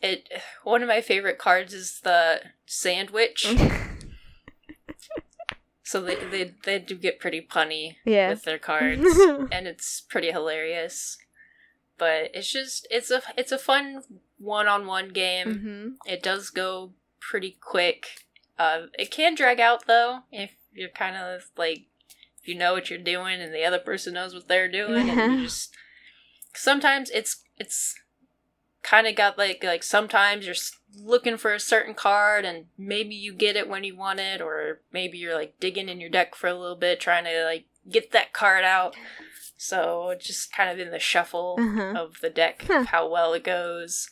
it 0.01 0.29
one 0.63 0.81
of 0.81 0.87
my 0.87 1.01
favorite 1.01 1.37
cards 1.37 1.73
is 1.73 1.99
the 2.01 2.41
Sandwich. 2.65 3.45
so 5.83 6.01
they 6.01 6.15
they 6.15 6.53
they 6.63 6.79
do 6.79 6.95
get 6.95 7.19
pretty 7.19 7.41
punny 7.41 7.95
yeah. 8.05 8.29
with 8.29 8.43
their 8.43 8.59
cards, 8.59 9.03
and 9.51 9.67
it's 9.67 10.01
pretty 10.01 10.31
hilarious. 10.31 11.17
But 11.99 12.31
it's 12.33 12.51
just 12.51 12.87
it's 12.89 13.11
a 13.11 13.21
it's 13.37 13.51
a 13.51 13.57
fun 13.59 14.01
one 14.39 14.67
on 14.67 14.87
one 14.87 15.09
game. 15.09 15.59
hmm 16.05 16.11
It 16.11 16.23
does 16.23 16.49
go 16.49 16.93
pretty 17.19 17.57
quick. 17.61 18.07
Uh, 18.57 18.87
it 18.97 19.11
can 19.11 19.35
drag 19.35 19.59
out 19.59 19.85
though 19.85 20.19
if 20.31 20.51
you're 20.73 20.89
kind 20.89 21.15
of 21.17 21.43
like 21.57 21.85
if 22.41 22.47
you 22.47 22.55
know 22.55 22.73
what 22.73 22.89
you're 22.89 22.97
doing 22.99 23.41
and 23.41 23.53
the 23.53 23.63
other 23.65 23.79
person 23.79 24.13
knows 24.13 24.33
what 24.33 24.47
they're 24.47 24.71
doing, 24.71 25.09
and 25.09 25.17
Yeah. 25.17 25.27
you 25.37 25.43
just 25.47 25.75
sometimes 26.55 27.09
it's 27.11 27.43
it's 27.57 27.95
kind 28.81 29.07
of 29.07 29.15
got 29.15 29.37
like 29.37 29.63
like 29.63 29.83
sometimes 29.83 30.45
you're 30.45 30.55
looking 30.97 31.37
for 31.37 31.53
a 31.53 31.59
certain 31.59 31.93
card 31.93 32.45
and 32.45 32.65
maybe 32.77 33.13
you 33.13 33.33
get 33.33 33.55
it 33.57 33.67
when 33.67 33.83
you 33.83 33.95
want 33.95 34.19
it 34.19 34.41
or 34.41 34.79
maybe 34.93 35.17
you're 35.17 35.35
like 35.35 35.59
digging 35.59 35.89
in 35.89 35.99
your 35.99 36.09
deck 36.09 36.33
for 36.33 36.47
a 36.47 36.53
little 36.57 36.77
bit 36.77 36.99
trying 36.99 37.25
to 37.25 37.43
like 37.43 37.65
get 37.91 38.11
that 38.11 38.33
card 38.33 38.63
out. 38.63 38.95
So 39.57 40.15
just 40.19 40.53
kind 40.53 40.69
of 40.69 40.79
in 40.79 40.91
the 40.91 40.99
shuffle 40.99 41.57
Uh-huh. 41.59 41.93
of 41.99 42.19
the 42.21 42.29
deck 42.29 42.63
Huh. 42.67 42.83
how 42.85 43.09
well 43.09 43.33
it 43.33 43.43
goes. 43.43 44.09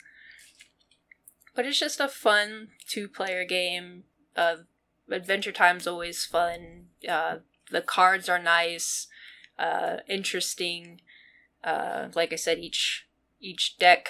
But 1.56 1.66
it's 1.66 1.80
just 1.80 2.00
a 2.00 2.08
fun 2.08 2.70
two 2.88 3.08
player 3.08 3.44
game. 3.46 4.04
Uh 4.36 4.58
adventure 5.10 5.52
time's 5.52 5.88
always 5.88 6.26
fun. 6.26 6.88
Uh 7.08 7.38
the 7.72 7.82
cards 7.82 8.30
are 8.30 8.40
nice 8.40 9.08
uh 9.58 9.98
interesting. 10.08 11.02
Uh 11.64 12.10
like 12.14 12.32
i 12.32 12.36
said 12.36 12.60
each 12.60 13.08
each 13.40 13.78
deck 13.78 14.08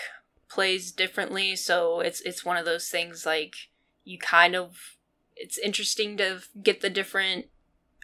plays 0.49 0.91
differently. 0.91 1.55
So 1.55 1.99
it's 2.01 2.22
it's 2.22 2.43
one 2.43 2.57
of 2.57 2.65
those 2.65 2.89
things 2.89 3.26
like 3.26 3.55
you 4.03 4.18
kind 4.18 4.55
of 4.55 4.97
it's 5.36 5.57
interesting 5.57 6.18
to 6.18 6.41
get 6.61 6.82
the 6.82 6.89
different 6.89 7.45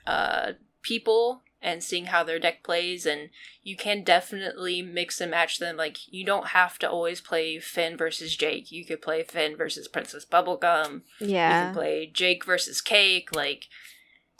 uh 0.05 0.53
people 0.81 1.41
and 1.63 1.81
seeing 1.81 2.07
how 2.07 2.23
their 2.23 2.39
deck 2.39 2.61
plays 2.61 3.05
and 3.05 3.29
you 3.63 3.75
can 3.75 4.03
definitely 4.03 4.81
mix 4.81 5.21
and 5.21 5.31
match 5.31 5.57
them 5.59 5.77
like 5.77 5.97
you 6.13 6.25
don't 6.25 6.47
have 6.47 6.77
to 6.77 6.89
always 6.89 7.21
play 7.21 7.57
Finn 7.57 7.95
versus 7.97 8.35
Jake 8.35 8.71
you 8.71 8.85
could 8.85 9.01
play 9.01 9.23
Finn 9.23 9.55
versus 9.55 9.87
Princess 9.87 10.25
Bubblegum 10.25 11.01
yeah 11.19 11.59
you 11.59 11.65
can 11.67 11.73
play 11.73 11.93
Jake 12.13 12.45
versus 12.45 12.81
Cake. 12.81 13.35
Like, 13.35 13.67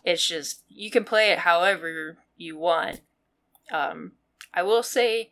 it's 0.03 0.27
just 0.27 0.63
you 0.69 0.91
can 0.91 1.03
play 1.03 1.31
it 1.31 1.39
however 1.39 2.17
you 2.35 2.57
want. 2.57 3.01
Um, 3.71 4.13
I 4.53 4.63
will 4.63 4.83
say, 4.83 5.31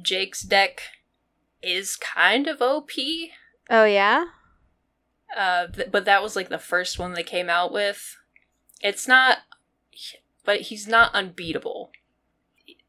Jake's 0.00 0.42
deck 0.42 0.82
is 1.62 1.96
kind 1.96 2.46
of 2.46 2.62
OP. 2.62 2.90
Oh 3.70 3.84
yeah. 3.84 4.26
Uh, 5.36 5.66
th- 5.66 5.90
but 5.90 6.04
that 6.04 6.22
was 6.22 6.36
like 6.36 6.48
the 6.48 6.58
first 6.58 6.98
one 6.98 7.14
they 7.14 7.22
came 7.22 7.50
out 7.50 7.72
with. 7.72 8.16
It's 8.80 9.08
not, 9.08 9.38
but 10.44 10.62
he's 10.62 10.86
not 10.86 11.14
unbeatable. 11.14 11.90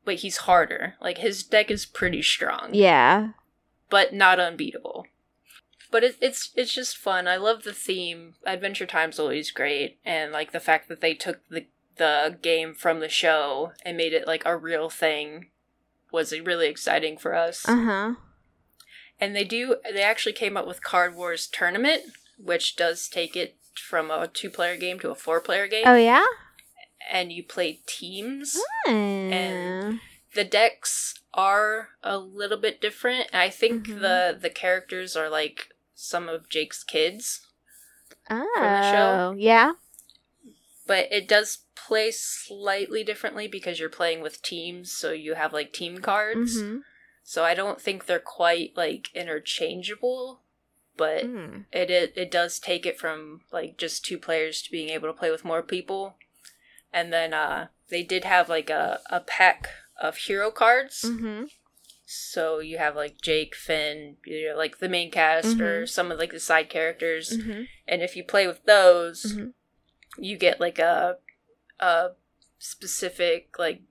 But 0.03 0.15
he's 0.15 0.37
harder. 0.37 0.95
Like 1.01 1.17
his 1.17 1.43
deck 1.43 1.71
is 1.71 1.85
pretty 1.85 2.21
strong. 2.21 2.69
Yeah. 2.73 3.29
but 3.89 4.13
not 4.13 4.39
unbeatable. 4.39 5.05
But 5.91 6.03
it, 6.03 6.15
it's 6.21 6.51
it's 6.55 6.73
just 6.73 6.97
fun. 6.97 7.27
I 7.27 7.37
love 7.37 7.63
the 7.63 7.73
theme. 7.73 8.35
Adventure 8.45 8.85
Time's 8.85 9.19
always 9.19 9.51
great, 9.51 9.97
and 10.03 10.31
like 10.31 10.51
the 10.51 10.59
fact 10.59 10.89
that 10.89 10.99
they 11.01 11.13
took 11.13 11.39
the 11.49 11.65
the 11.97 12.37
game 12.41 12.73
from 12.73 12.99
the 12.99 13.07
show 13.09 13.71
and 13.83 13.95
made 13.95 14.11
it 14.13 14.27
like 14.27 14.43
a 14.45 14.57
real 14.57 14.89
thing 14.89 15.47
was 16.11 16.37
really 16.41 16.67
exciting 16.67 17.17
for 17.17 17.33
us. 17.35 17.67
Uh 17.67 17.83
huh. 17.83 18.13
And 19.19 19.35
they 19.35 19.45
do 19.45 19.77
they 19.91 20.01
actually 20.03 20.33
came 20.33 20.57
up 20.57 20.67
with 20.67 20.83
Card 20.83 21.15
Wars 21.15 21.47
Tournament, 21.47 22.01
which 22.37 22.75
does 22.75 23.07
take 23.07 23.35
it 23.37 23.55
from 23.75 24.11
a 24.11 24.27
two 24.27 24.49
player 24.49 24.75
game 24.75 24.99
to 24.99 25.09
a 25.11 25.15
four 25.15 25.39
player 25.39 25.67
game, 25.67 25.83
Oh 25.87 25.95
yeah. 25.95 26.25
And 27.11 27.31
you 27.31 27.43
play 27.43 27.79
teams. 27.85 28.57
And 28.87 29.99
the 30.33 30.43
decks 30.43 31.15
are 31.33 31.89
a 32.03 32.17
little 32.17 32.57
bit 32.57 32.81
different. 32.81 33.29
I 33.33 33.49
think 33.49 33.87
Mhm. 33.87 34.01
the 34.01 34.37
the 34.39 34.49
characters 34.49 35.15
are 35.15 35.29
like 35.29 35.69
some 35.93 36.27
of 36.29 36.49
Jake's 36.49 36.83
kids, 36.83 37.45
oh 38.29 38.47
the 38.55 38.91
show. 38.91 39.35
yeah. 39.37 39.73
but 40.87 41.07
it 41.11 41.27
does 41.27 41.59
play 41.75 42.11
slightly 42.11 43.03
differently 43.03 43.47
because 43.47 43.79
you're 43.79 43.89
playing 43.89 44.21
with 44.21 44.41
teams, 44.43 44.91
so 44.91 45.11
you 45.11 45.33
have 45.33 45.51
like 45.53 45.73
team 45.73 45.97
cards. 45.99 46.61
Mhm. 46.61 46.81
So 47.23 47.43
I 47.43 47.55
don't 47.55 47.81
think 47.81 48.05
they're 48.05 48.19
quite 48.19 48.77
like 48.77 49.07
interchangeable, 49.15 50.41
but 50.95 51.23
Mm. 51.25 51.65
it, 51.71 51.89
it 51.89 52.13
it 52.15 52.29
does 52.31 52.59
take 52.59 52.85
it 52.85 52.99
from 52.99 53.41
like 53.51 53.77
just 53.77 54.05
two 54.05 54.19
players 54.19 54.61
to 54.61 54.71
being 54.71 54.89
able 54.89 55.07
to 55.09 55.17
play 55.17 55.31
with 55.31 55.43
more 55.45 55.63
people. 55.63 56.17
And 56.95 57.11
then 57.13 57.33
uh 57.33 57.67
they 57.89 58.01
did 58.01 58.23
have 58.23 58.49
like 58.49 58.69
a, 58.71 59.01
a 59.11 59.19
pack 59.19 59.67
of 60.01 60.17
hero 60.17 60.49
cards. 60.49 61.03
Mhm. 61.05 61.49
So 62.07 62.59
you 62.59 62.77
have 62.77 62.95
like 62.95 63.19
Jake, 63.21 63.53
Finn, 63.55 64.17
you 64.25 64.49
know, 64.49 64.57
like 64.57 64.77
the 64.79 64.89
main 64.89 65.11
cast 65.11 65.59
or 65.59 65.85
some 65.85 66.11
of 66.11 66.17
like 66.19 66.31
the 66.31 66.39
side 66.39 66.69
characters. 66.69 67.37
Mhm. 67.37 67.67
And 67.87 68.01
if 68.01 68.15
you 68.15 68.23
play 68.23 68.47
with 68.47 68.63
those, 68.65 69.25
Mhm. 69.33 69.53
you 70.17 70.37
get 70.37 70.59
like 70.59 70.79
a 70.79 71.17
a 71.79 72.11
specific 72.57 73.57
like 73.59 73.81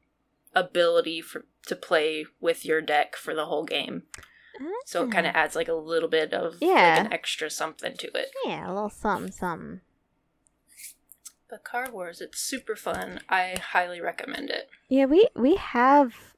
ability 0.54 1.20
for 1.20 1.44
to 1.66 1.76
play 1.76 2.26
with 2.40 2.64
your 2.64 2.80
deck 2.80 3.16
for 3.16 3.34
the 3.34 3.46
whole 3.46 3.64
game. 3.64 4.04
So 4.86 5.04
it 5.04 5.10
kind 5.12 5.26
of 5.26 5.34
adds 5.34 5.56
like 5.56 5.66
a 5.68 5.72
little 5.74 6.08
bit 6.08 6.32
of. 6.32 6.54
Yeah. 6.60 6.96
like 6.96 7.06
an 7.06 7.12
extra 7.12 7.50
something 7.50 7.96
to 7.96 8.06
it. 8.16 8.28
Yeah, 8.44 8.68
a 8.68 8.72
little 8.72 8.88
something, 8.90 9.32
something. 9.32 9.80
But 11.54 11.62
Card 11.62 11.92
Wars, 11.92 12.20
it's 12.20 12.40
super 12.40 12.74
fun. 12.74 13.20
I 13.28 13.54
highly 13.62 14.00
recommend 14.00 14.50
it. 14.50 14.68
Yeah, 14.88 15.04
we 15.04 15.28
we 15.36 15.54
have 15.54 16.34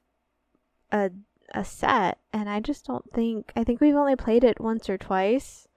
a 0.91 1.09
a 1.55 1.65
set, 1.65 2.19
and 2.31 2.47
I 2.47 2.59
just 2.59 2.85
don't 2.85 3.11
think 3.11 3.51
I 3.55 3.63
think 3.63 3.81
we've 3.81 3.95
only 3.95 4.15
played 4.15 4.43
it 4.43 4.61
once 4.61 4.87
or 4.91 4.97
twice, 4.99 5.67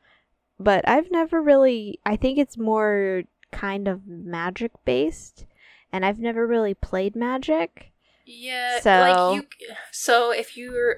but 0.58 0.86
I've 0.86 1.10
never 1.10 1.40
really. 1.40 2.00
I 2.04 2.16
think 2.16 2.36
it's 2.36 2.58
more 2.58 3.22
kind 3.50 3.88
of 3.88 4.06
magic 4.06 4.72
based, 4.84 5.46
and 5.90 6.04
I've 6.04 6.18
never 6.18 6.46
really 6.46 6.74
played 6.74 7.16
magic. 7.16 7.92
Yeah, 8.26 8.78
So- 8.80 8.90
like 8.90 9.36
you. 9.36 9.68
So 9.90 10.32
if 10.32 10.54
you 10.54 10.96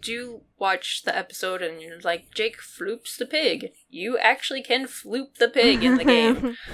do 0.00 0.42
watch 0.58 1.02
the 1.04 1.16
episode 1.16 1.62
and 1.62 1.80
you're 1.80 2.00
like 2.00 2.32
Jake 2.34 2.58
floops 2.58 3.16
the 3.16 3.26
pig, 3.26 3.70
you 3.88 4.18
actually 4.18 4.62
can 4.62 4.86
floop 4.86 5.36
the 5.36 5.48
pig 5.48 5.84
in 5.84 5.96
the 5.96 6.04
game. 6.04 6.56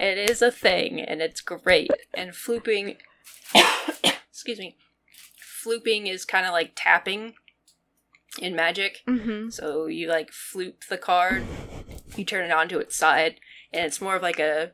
It 0.00 0.18
is 0.18 0.42
a 0.42 0.50
thing, 0.50 1.00
and 1.00 1.20
it's 1.22 1.40
great. 1.40 1.90
And 2.14 2.30
flooping, 2.32 2.96
excuse 4.30 4.58
me, 4.58 4.76
flooping 5.64 6.08
is 6.10 6.24
kind 6.24 6.46
of 6.46 6.52
like 6.52 6.72
tapping 6.76 7.34
in 8.38 8.54
Magic. 8.54 9.02
mm-hmm. 9.08 9.48
So 9.50 9.86
you 9.86 10.08
like 10.08 10.30
floop 10.30 10.86
the 10.88 10.98
card, 10.98 11.44
you 12.16 12.24
turn 12.24 12.44
it 12.44 12.52
onto 12.52 12.78
its 12.78 12.96
side, 12.96 13.40
and 13.72 13.84
it's 13.86 14.00
more 14.00 14.16
of 14.16 14.22
like 14.22 14.38
a 14.38 14.72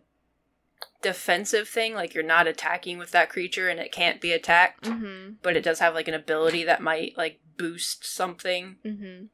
defensive 1.03 1.69
thing. 1.69 1.95
Like 1.95 2.15
you're 2.15 2.25
not 2.25 2.47
attacking 2.49 2.99
with 2.99 3.13
that 3.13 3.31
creature, 3.31 3.69
and 3.69 3.79
it 3.79 3.93
can't 3.93 4.21
be 4.21 4.33
attacked, 4.33 4.85
Mm-hmm. 4.85 5.35
but 5.43 5.57
it 5.57 5.63
does 5.65 5.79
have 5.79 5.95
like 5.95 6.09
an 6.09 6.15
ability 6.15 6.65
that 6.65 6.83
might 6.83 7.17
like 7.17 7.41
boost 7.57 8.05
something. 8.05 8.77
Mm-hmm. 8.85 9.27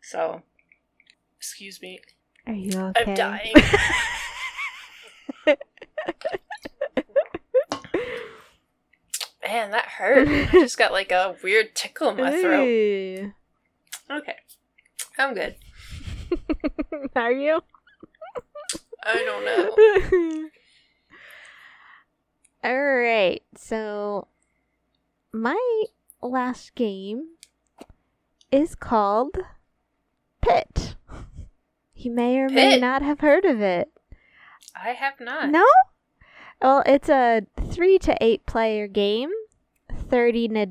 So, 0.00 0.42
excuse 1.36 1.80
me, 1.82 2.00
Are 2.46 2.52
you 2.52 2.78
okay? 2.78 3.02
I'm 3.10 3.14
dying. 3.14 3.52
Man, 9.44 9.70
that 9.72 9.84
hurt. 9.84 10.28
I 10.28 10.46
just 10.52 10.78
got 10.78 10.92
like 10.92 11.10
a 11.12 11.36
weird 11.42 11.74
tickle 11.74 12.10
in 12.10 12.16
my 12.16 12.30
throat. 12.40 13.32
Okay. 14.10 14.36
I'm 15.18 15.34
good. 15.34 15.56
Are 17.16 17.32
you? 17.32 17.60
I 19.04 19.24
don't 19.24 19.44
know. 19.44 20.48
All 22.64 22.94
right. 22.96 23.42
So 23.56 24.28
my 25.32 25.84
last 26.22 26.74
game 26.74 27.30
is 28.50 28.74
called 28.74 29.38
Pit. 30.40 30.96
You 31.94 32.10
may 32.10 32.38
or 32.38 32.48
may 32.48 32.80
not 32.80 33.02
have 33.02 33.20
heard 33.20 33.44
of 33.44 33.60
it. 33.60 33.88
I 34.74 34.88
have 34.88 35.20
not. 35.20 35.50
No? 35.50 35.64
Well, 36.62 36.84
it's 36.86 37.08
a 37.08 37.42
3 37.60 37.98
to 37.98 38.16
8 38.20 38.46
player 38.46 38.86
game, 38.86 39.30
30 39.92 40.48
to 40.48 40.66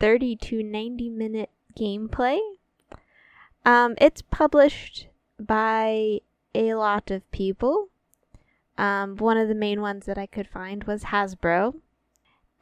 30 0.00 0.36
to 0.36 0.62
90 0.62 1.10
minute 1.10 1.50
gameplay. 1.78 2.38
Um 3.66 3.94
it's 3.98 4.22
published 4.22 5.08
by 5.38 6.20
a 6.54 6.74
lot 6.74 7.10
of 7.10 7.30
people. 7.30 7.88
Um, 8.78 9.16
one 9.16 9.36
of 9.36 9.48
the 9.48 9.54
main 9.54 9.82
ones 9.82 10.06
that 10.06 10.16
I 10.18 10.26
could 10.26 10.48
find 10.48 10.84
was 10.84 11.04
Hasbro, 11.04 11.74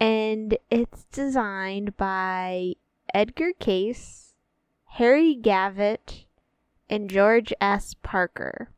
and 0.01 0.59
it's 0.71 1.05
designed 1.05 1.97
by 1.97 2.75
Edgar 3.15 3.53
Case, 3.59 4.35
Harry 4.99 5.35
Gavitt, 5.35 6.27
and 6.91 7.09
George 7.09 7.53
S. 7.61 7.95
Parker. 8.03 8.69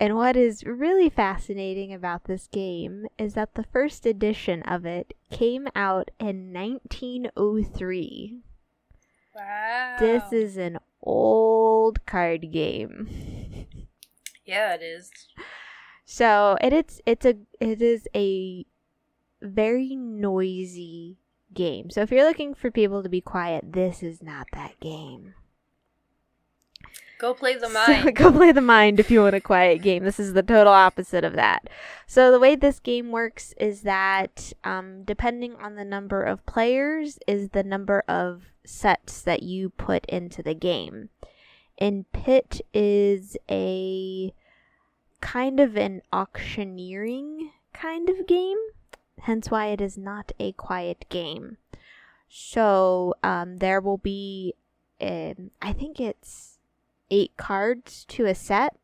And 0.00 0.14
what 0.14 0.36
is 0.36 0.64
really 0.64 1.10
fascinating 1.10 1.92
about 1.92 2.24
this 2.24 2.46
game 2.46 3.06
is 3.18 3.34
that 3.34 3.54
the 3.54 3.64
first 3.64 4.06
edition 4.06 4.62
of 4.62 4.86
it 4.86 5.14
came 5.30 5.66
out 5.74 6.10
in 6.20 6.52
1903. 6.52 8.38
Wow. 9.34 9.96
This 9.98 10.32
is 10.32 10.56
an 10.56 10.78
old 11.02 12.06
card 12.06 12.52
game. 12.52 13.66
Yeah, 14.44 14.74
it 14.74 14.82
is. 14.82 15.10
So 16.04 16.56
it 16.62 16.72
it's 16.72 17.00
it's 17.04 17.26
a 17.26 17.36
it 17.60 17.82
is 17.82 18.08
a 18.14 18.64
very 19.42 19.94
noisy 19.94 21.18
game. 21.52 21.90
So 21.90 22.02
if 22.02 22.10
you're 22.10 22.26
looking 22.26 22.54
for 22.54 22.70
people 22.70 23.02
to 23.02 23.08
be 23.08 23.20
quiet, 23.20 23.72
this 23.72 24.02
is 24.02 24.22
not 24.22 24.46
that 24.52 24.78
game. 24.80 25.34
Go 27.18 27.34
play 27.34 27.56
the 27.56 27.68
So 27.68 27.72
mind. 27.72 28.14
go 28.16 28.30
play 28.30 28.52
the 28.52 28.60
mind 28.60 29.00
if 29.00 29.10
you 29.10 29.22
want 29.22 29.34
a 29.34 29.40
quiet 29.40 29.82
game. 29.82 30.04
This 30.04 30.20
is 30.20 30.34
the 30.34 30.42
total 30.42 30.72
opposite 30.72 31.24
of 31.24 31.34
that. 31.34 31.68
So 32.06 32.30
the 32.30 32.38
way 32.38 32.54
this 32.54 32.78
game 32.78 33.10
works 33.10 33.54
is 33.58 33.82
that 33.82 34.52
um, 34.62 35.02
depending 35.02 35.56
on 35.56 35.74
the 35.74 35.84
number 35.84 36.22
of 36.22 36.46
players 36.46 37.18
is 37.26 37.50
the 37.50 37.64
number 37.64 38.04
of 38.06 38.44
sets 38.64 39.20
that 39.22 39.42
you 39.42 39.70
put 39.70 40.06
into 40.06 40.42
the 40.42 40.54
game. 40.54 41.08
And 41.78 42.10
Pit 42.12 42.60
is 42.72 43.36
a 43.50 44.32
kind 45.20 45.58
of 45.58 45.76
an 45.76 46.02
auctioneering 46.12 47.50
kind 47.72 48.08
of 48.08 48.26
game, 48.26 48.58
hence 49.20 49.50
why 49.50 49.66
it 49.66 49.80
is 49.80 49.98
not 49.98 50.32
a 50.38 50.52
quiet 50.52 51.04
game. 51.08 51.56
So 52.28 53.14
um, 53.22 53.56
there 53.56 53.80
will 53.80 53.98
be, 53.98 54.54
um, 55.00 55.50
I 55.62 55.72
think 55.72 55.98
it's 55.98 56.57
eight 57.10 57.36
cards 57.36 58.04
to 58.06 58.26
a 58.26 58.34
set. 58.34 58.76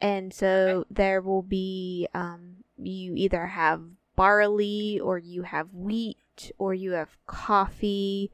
And 0.00 0.32
so 0.32 0.86
there 0.90 1.20
will 1.20 1.42
be, 1.42 2.08
um, 2.14 2.56
you 2.78 3.14
either 3.16 3.46
have 3.46 3.82
barley 4.16 4.98
or 5.02 5.18
you 5.18 5.42
have 5.42 5.72
wheat 5.74 6.52
or 6.58 6.72
you 6.74 6.92
have 6.92 7.16
coffee 7.26 8.30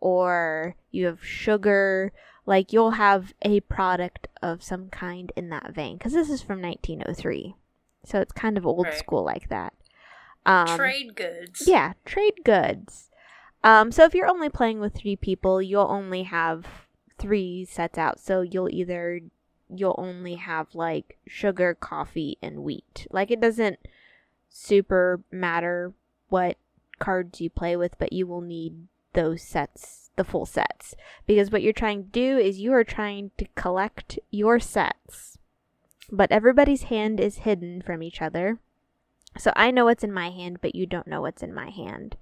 or 0.00 0.76
you 0.90 1.06
have 1.06 1.24
sugar. 1.24 2.12
Like 2.44 2.72
you'll 2.72 2.92
have 2.92 3.32
a 3.42 3.60
product 3.60 4.28
of 4.42 4.62
some 4.62 4.88
kind 4.90 5.32
in 5.36 5.48
that 5.48 5.74
vein 5.74 5.96
because 5.96 6.12
this 6.12 6.28
is 6.30 6.42
from 6.42 6.60
1903. 6.60 7.54
So 8.04 8.20
it's 8.20 8.32
kind 8.32 8.56
of 8.58 8.66
old 8.66 8.86
Right. 8.86 8.94
school 8.94 9.24
like 9.24 9.48
that. 9.48 9.72
Um, 10.44 10.76
Trade 10.78 11.16
goods. 11.16 11.64
yeah, 11.66 11.94
trade 12.04 12.44
goods. 12.44 13.10
Um, 13.64 13.90
so 13.90 14.04
if 14.04 14.14
you're 14.14 14.28
only 14.28 14.48
playing 14.48 14.78
with 14.78 14.94
three 14.94 15.16
people, 15.16 15.60
you'll 15.60 15.88
only 15.90 16.22
have 16.24 16.85
three 17.18 17.64
sets 17.64 17.98
out. 17.98 18.20
So 18.20 18.42
you'll 18.42 18.70
either 18.70 19.20
you'll 19.68 19.96
only 19.98 20.36
have 20.36 20.74
like 20.74 21.18
sugar, 21.26 21.74
coffee, 21.74 22.38
and 22.42 22.62
wheat. 22.62 23.06
Like 23.10 23.30
it 23.30 23.40
doesn't 23.40 23.78
super 24.48 25.20
matter 25.30 25.92
what 26.28 26.56
cards 26.98 27.40
you 27.40 27.50
play 27.50 27.76
with, 27.76 27.98
but 27.98 28.12
you 28.12 28.26
will 28.26 28.40
need 28.40 28.86
those 29.12 29.42
sets, 29.42 30.10
the 30.16 30.24
full 30.24 30.46
sets. 30.46 30.94
Because 31.26 31.50
what 31.50 31.62
you're 31.62 31.72
trying 31.72 32.04
to 32.04 32.10
do 32.10 32.38
is 32.38 32.60
you 32.60 32.72
are 32.72 32.84
trying 32.84 33.30
to 33.38 33.46
collect 33.54 34.18
your 34.30 34.60
sets. 34.60 35.38
But 36.10 36.30
everybody's 36.30 36.84
hand 36.84 37.18
is 37.18 37.38
hidden 37.38 37.82
from 37.82 38.02
each 38.02 38.22
other. 38.22 38.60
So 39.38 39.52
I 39.56 39.70
know 39.70 39.84
what's 39.84 40.04
in 40.04 40.12
my 40.12 40.30
hand, 40.30 40.58
but 40.62 40.74
you 40.74 40.86
don't 40.86 41.06
know 41.06 41.20
what's 41.20 41.42
in 41.42 41.52
my 41.52 41.70
hand. 41.70 42.16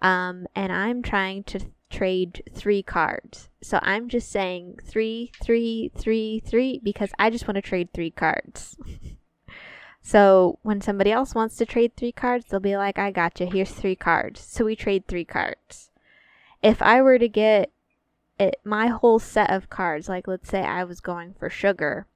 Um, 0.00 0.46
and 0.54 0.72
I'm 0.72 1.02
trying 1.02 1.42
to 1.44 1.60
trade 1.90 2.42
three 2.52 2.82
cards. 2.82 3.48
So 3.62 3.78
I'm 3.82 4.08
just 4.08 4.30
saying 4.30 4.78
three, 4.84 5.32
three, 5.42 5.90
three, 5.96 6.40
three, 6.40 6.80
because 6.82 7.10
I 7.18 7.30
just 7.30 7.46
want 7.46 7.56
to 7.56 7.62
trade 7.62 7.90
three 7.92 8.10
cards. 8.10 8.76
so 10.02 10.58
when 10.62 10.80
somebody 10.80 11.10
else 11.12 11.34
wants 11.34 11.56
to 11.56 11.66
trade 11.66 11.96
three 11.96 12.12
cards, 12.12 12.46
they'll 12.46 12.60
be 12.60 12.76
like, 12.76 12.98
I 12.98 13.10
got 13.10 13.40
you. 13.40 13.46
Here's 13.46 13.70
three 13.70 13.96
cards. 13.96 14.40
So 14.40 14.64
we 14.64 14.76
trade 14.76 15.06
three 15.06 15.24
cards. 15.24 15.90
If 16.62 16.82
I 16.82 17.02
were 17.02 17.18
to 17.18 17.28
get 17.28 17.70
it, 18.38 18.56
my 18.64 18.88
whole 18.88 19.18
set 19.18 19.50
of 19.50 19.70
cards, 19.70 20.08
like 20.08 20.28
let's 20.28 20.48
say 20.48 20.62
I 20.62 20.84
was 20.84 21.00
going 21.00 21.34
for 21.38 21.50
sugar, 21.50 22.06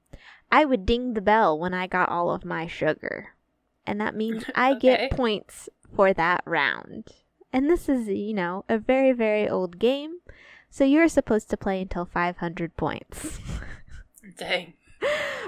I 0.51 0.65
would 0.65 0.85
ding 0.85 1.13
the 1.13 1.21
bell 1.21 1.57
when 1.57 1.73
I 1.73 1.87
got 1.87 2.09
all 2.09 2.31
of 2.31 2.45
my 2.45 2.67
sugar. 2.67 3.29
And 3.85 3.99
that 3.99 4.15
means 4.15 4.43
I 4.55 4.71
Okay. 4.73 4.79
get 5.07 5.11
points 5.11 5.69
for 5.95 6.13
that 6.13 6.41
round. 6.45 7.09
And 7.53 7.69
this 7.69 7.87
is, 7.87 8.07
you 8.09 8.33
know, 8.33 8.65
a 8.67 8.77
very, 8.79 9.11
very 9.11 9.47
old 9.47 9.77
game. 9.79 10.17
So 10.69 10.83
you're 10.83 11.07
supposed 11.07 11.49
to 11.51 11.57
play 11.57 11.81
until 11.81 12.03
500 12.03 12.75
points. 12.75 13.39
Dang. 14.37 14.73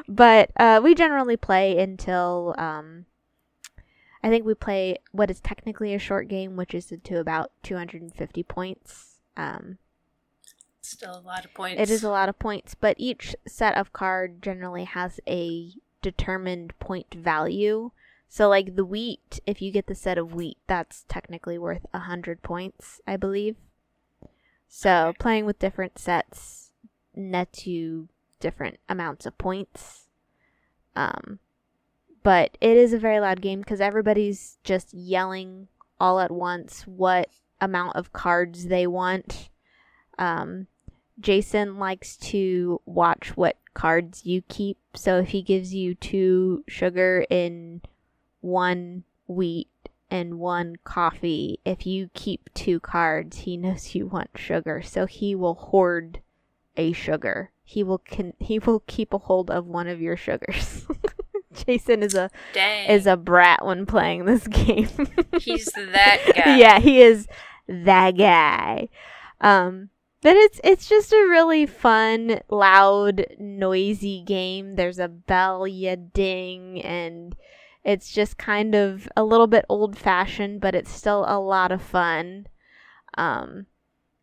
but 0.08 0.52
uh, 0.58 0.80
we 0.84 0.94
generally 0.94 1.36
play 1.36 1.80
until 1.80 2.54
um, 2.60 3.06
I 4.24 4.30
think 4.30 4.46
we 4.46 4.54
play 4.54 4.98
what 5.12 5.32
is 5.32 5.40
technically 5.40 5.94
a 5.94 6.00
short 6.00 6.28
game, 6.28 6.56
which 6.56 6.74
is 6.76 6.94
to 7.04 7.20
about 7.20 7.52
250 7.64 8.44
points. 8.44 9.16
Um, 9.36 9.78
Still 10.82 11.18
a 11.18 11.22
lot 11.22 11.46
of 11.46 11.54
points. 11.54 11.82
it 11.82 11.90
is 11.90 12.04
a 12.04 12.10
lot 12.10 12.30
of 12.30 12.38
points, 12.38 12.76
but 12.76 12.96
each 13.00 13.36
set 13.48 13.76
of 13.76 13.94
card 13.94 14.44
generally 14.44 14.84
has 14.84 15.20
a 15.28 15.72
determined 16.04 16.78
point 16.80 17.14
value. 17.14 17.90
So, 18.28 18.50
like 18.50 18.76
the 18.76 18.86
wheat, 18.86 19.40
if 19.46 19.62
you 19.62 19.72
get 19.72 19.88
the 19.88 19.96
set 19.96 20.18
of 20.18 20.34
wheat, 20.34 20.58
that's 20.68 21.06
technically 21.08 21.58
worth 21.58 21.86
a 21.94 22.00
100 22.00 22.42
points, 22.42 23.00
I 23.08 23.18
believe. 23.18 23.56
So, 24.68 25.14
playing 25.20 25.46
with 25.46 25.60
different 25.60 25.98
sets 25.98 26.66
nets 27.16 27.66
you 27.66 28.10
different 28.40 28.78
amounts 28.90 29.26
of 29.26 29.38
points. 29.38 30.08
Um, 30.96 31.40
but 32.24 32.58
it 32.62 32.78
is 32.78 32.94
a 32.94 33.00
very 33.00 33.20
loud 33.20 33.42
game 33.42 33.60
because 33.60 33.82
everybody's 33.82 34.58
just 34.64 34.94
yelling 34.94 35.68
all 36.00 36.20
at 36.20 36.32
once 36.32 36.84
what 36.88 37.30
amount 37.62 37.96
of 37.96 38.14
cards 38.14 38.68
they 38.68 38.88
want. 38.88 39.50
Um, 40.18 40.68
Jason 41.20 41.78
likes 41.78 42.18
to 42.18 42.82
watch 42.86 43.38
what 43.38 43.58
cards 43.74 44.26
you 44.26 44.42
keep. 44.48 44.78
So 44.96 45.20
if 45.20 45.30
he 45.30 45.42
gives 45.42 45.74
you 45.74 45.96
two 45.96 46.64
sugar 46.68 47.26
and 47.30 47.86
one 48.46 49.04
wheat 49.28 49.68
and 50.12 50.38
one 50.40 50.76
coffee, 50.84 51.60
if 51.66 51.86
you 51.88 52.10
keep 52.14 52.50
two 52.54 52.80
cards, 52.80 53.40
he 53.40 53.58
knows 53.64 53.96
you 53.96 54.06
want 54.06 54.30
sugar. 54.36 54.82
So 54.84 55.08
he 55.08 55.34
will 55.36 55.56
hoard 55.56 56.20
a 56.78 56.92
sugar. 56.94 57.52
He 57.64 57.84
will 57.84 57.98
con- 57.98 58.34
he 58.40 58.60
will 58.60 58.84
keep 58.86 59.12
a 59.14 59.18
hold 59.18 59.50
of 59.50 59.66
one 59.66 59.88
of 59.88 60.00
your 60.00 60.16
sugars. 60.16 60.86
Jason 61.66 62.04
is 62.04 62.14
a 62.14 62.30
Dang. 62.54 62.90
is 62.90 63.08
a 63.08 63.18
brat 63.18 63.66
when 63.66 63.86
playing 63.86 64.26
this 64.26 64.46
game. 64.48 64.90
He's 65.40 65.66
that 65.74 66.20
guy. 66.36 66.58
yeah, 66.58 66.80
he 66.80 67.02
is 67.02 67.28
that 67.68 68.12
guy. 68.12 68.90
Um, 69.42 69.90
but 70.22 70.36
it's 70.36 70.60
it's 70.64 70.88
just 70.88 71.12
a 71.14 71.28
really 71.30 71.66
fun, 71.66 72.42
loud, 72.50 73.26
noisy 73.40 74.22
game. 74.22 74.76
There's 74.76 75.00
a 75.00 75.08
bell 75.08 75.68
you 75.68 75.96
ding, 75.96 76.82
and 76.84 77.36
it's 77.86 78.12
just 78.12 78.38
kind 78.38 78.76
of 78.76 79.08
a 79.16 79.24
little 79.24 79.48
bit 79.48 79.64
old 79.70 79.98
fashioned, 79.98 80.60
but 80.60 80.76
it's 80.76 80.92
still 80.92 81.24
a 81.28 81.40
lot 81.40 81.72
of 81.72 81.82
fun. 81.82 82.48
Um, 83.18 83.68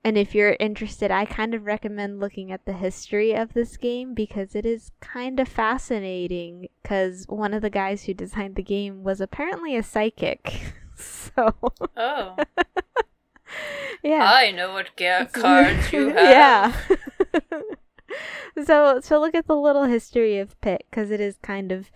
and 0.04 0.18
if 0.18 0.34
you're 0.34 0.56
interested, 0.58 1.12
I 1.12 1.24
kind 1.24 1.54
of 1.54 1.64
recommend 1.64 2.18
looking 2.18 2.50
at 2.50 2.64
the 2.66 2.72
history 2.72 3.32
of 3.34 3.52
this 3.54 3.76
game 3.76 4.14
because 4.14 4.56
it 4.56 4.66
is 4.66 4.90
kind 5.00 5.38
of 5.38 5.46
fascinating. 5.48 6.66
Because 6.82 7.24
one 7.28 7.54
of 7.54 7.62
the 7.62 7.70
guys 7.70 8.02
who 8.04 8.14
designed 8.14 8.56
the 8.56 8.62
game 8.64 9.04
was 9.04 9.20
apparently 9.20 9.76
a 9.76 9.82
psychic. 9.84 10.74
so, 10.96 11.54
Oh, 11.96 12.36
yeah. 14.02 14.28
I 14.34 14.50
know 14.50 14.72
what 14.72 14.90
ga- 14.96 15.26
cards 15.32 15.92
you 15.92 16.08
have. 16.08 16.16
yeah. 17.30 18.60
so, 18.64 18.98
so 19.00 19.20
look 19.20 19.34
at 19.36 19.46
the 19.46 19.56
little 19.56 19.84
history 19.84 20.38
of 20.38 20.60
Pit 20.60 20.84
because 20.90 21.10
it 21.12 21.20
is 21.20 21.36
kind 21.42 21.70
of 21.72 21.90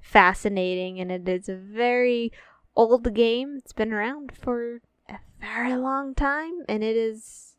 fascinating 0.00 1.00
and 1.00 1.10
it 1.10 1.28
is 1.28 1.48
a 1.48 1.56
very 1.56 2.32
old 2.76 3.12
game. 3.14 3.56
It's 3.58 3.72
been 3.72 3.92
around 3.92 4.32
for 4.32 4.80
a 5.08 5.18
very 5.40 5.74
long 5.76 6.14
time 6.14 6.64
and 6.68 6.82
it 6.82 6.96
is 6.96 7.54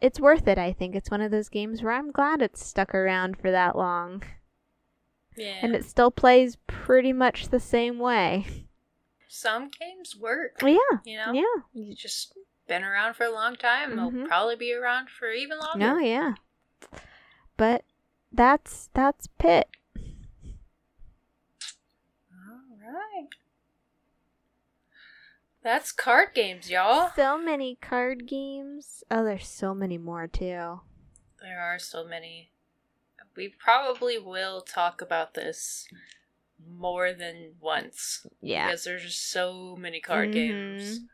it's 0.00 0.18
worth 0.18 0.48
it, 0.48 0.58
I 0.58 0.72
think. 0.72 0.94
It's 0.94 1.10
one 1.10 1.20
of 1.20 1.30
those 1.30 1.48
games 1.48 1.82
where 1.82 1.92
I'm 1.92 2.10
glad 2.10 2.40
it's 2.40 2.64
stuck 2.64 2.94
around 2.94 3.36
for 3.36 3.50
that 3.50 3.76
long. 3.76 4.22
Yeah. 5.36 5.56
And 5.62 5.74
it 5.74 5.84
still 5.84 6.10
plays 6.10 6.56
pretty 6.66 7.12
much 7.12 7.48
the 7.48 7.60
same 7.60 7.98
way. 7.98 8.66
Some 9.28 9.70
games 9.78 10.16
work. 10.16 10.60
Yeah. 10.62 10.76
You 11.04 11.18
know. 11.18 11.32
Yeah. 11.32 11.62
You 11.72 11.94
just 11.94 12.34
been 12.66 12.82
around 12.82 13.14
for 13.14 13.24
a 13.24 13.30
long 13.30 13.56
time. 13.56 13.92
Mhm. 13.92 14.12
They'll 14.12 14.26
probably 14.26 14.56
be 14.56 14.72
around 14.72 15.10
for 15.10 15.30
even 15.30 15.58
longer. 15.58 15.78
No, 15.78 15.98
yeah. 15.98 16.34
But 17.56 17.84
that's 18.32 18.88
that's 18.94 19.26
Pit. 19.38 19.68
All 22.32 22.78
right. 22.92 23.28
That's 25.62 25.92
card 25.92 26.28
games, 26.34 26.70
y'all. 26.70 27.10
So 27.14 27.36
many 27.38 27.76
card 27.80 28.26
games. 28.26 29.04
Oh, 29.10 29.24
there's 29.24 29.46
so 29.46 29.74
many 29.74 29.98
more 29.98 30.26
too. 30.26 30.80
There 31.42 31.60
are 31.60 31.78
so 31.78 32.04
many. 32.04 32.50
We 33.36 33.48
probably 33.48 34.18
will 34.18 34.62
talk 34.62 35.02
about 35.02 35.34
this 35.34 35.86
more 36.66 37.12
than 37.12 37.54
once 37.60 38.26
Yeah. 38.40 38.66
because 38.66 38.84
there's 38.84 39.02
just 39.02 39.30
so 39.30 39.76
many 39.76 40.00
card 40.00 40.32
games. 40.32 41.00
Mhm. 41.00 41.08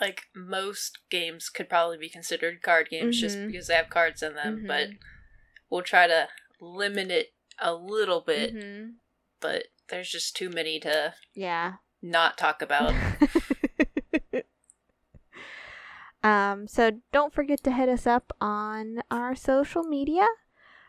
Like 0.00 0.26
most 0.34 0.98
games 1.10 1.48
could 1.48 1.68
probably 1.68 1.98
be 1.98 2.08
considered 2.08 2.62
card 2.62 2.88
games 2.88 3.20
just 3.20 3.36
Mhm. 3.38 3.46
because 3.50 3.66
they 3.66 3.74
have 3.74 3.90
cards 3.90 4.22
in 4.22 4.34
them, 4.34 4.64
but 4.66 4.90
Mhm. 4.90 4.98
we'll 5.70 5.82
try 5.82 6.06
to 6.06 6.28
limit 6.60 7.10
it 7.10 7.34
a 7.60 7.74
little 7.74 8.20
bit, 8.20 8.54
Mhm. 8.54 8.94
but 9.40 9.64
there's 9.88 10.10
just 10.10 10.36
too 10.36 10.50
many 10.50 10.78
to 10.80 11.14
Yeah. 11.34 11.74
not 12.02 12.36
talk 12.38 12.62
about. 12.62 12.94
um, 16.22 16.66
so 16.66 17.00
don't 17.12 17.32
forget 17.32 17.62
to 17.64 17.72
hit 17.72 17.88
us 17.88 18.06
up 18.06 18.32
on 18.40 19.00
our 19.10 19.34
social 19.34 19.82
media. 19.84 20.26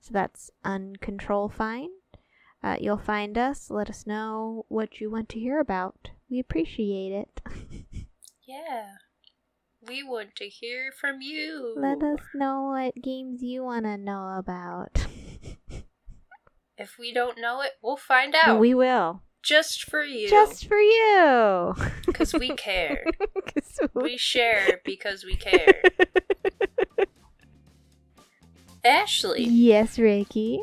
So 0.00 0.12
that's 0.12 0.50
Uncontrol 0.64 1.52
Fine. 1.52 1.90
Uh, 2.62 2.76
you'll 2.80 2.98
find 2.98 3.38
us. 3.38 3.70
Let 3.70 3.88
us 3.88 4.06
know 4.06 4.64
what 4.68 5.00
you 5.00 5.10
want 5.10 5.28
to 5.30 5.38
hear 5.38 5.60
about. 5.60 6.10
We 6.30 6.38
appreciate 6.38 7.12
it. 7.12 7.40
yeah. 8.46 8.94
We 9.86 10.02
want 10.02 10.34
to 10.36 10.48
hear 10.48 10.92
from 10.92 11.20
you. 11.20 11.74
Let 11.76 12.02
us 12.02 12.20
know 12.34 12.64
what 12.72 13.00
games 13.02 13.42
you 13.42 13.62
want 13.62 13.84
to 13.84 13.96
know 13.96 14.34
about. 14.38 15.06
If 16.80 16.96
we 16.96 17.12
don't 17.12 17.40
know 17.40 17.60
it, 17.60 17.72
we'll 17.82 17.96
find 17.96 18.36
out. 18.40 18.60
We 18.60 18.72
will. 18.72 19.22
just 19.42 19.82
for 19.90 20.04
you. 20.04 20.28
Just 20.28 20.68
for 20.68 20.78
you. 20.78 21.74
because 22.06 22.32
we 22.32 22.50
care. 22.50 23.04
we 23.94 24.16
share 24.16 24.80
because 24.84 25.24
we 25.24 25.34
care. 25.34 25.82
Ashley, 28.84 29.42
yes, 29.42 29.98
Ricky. 29.98 30.62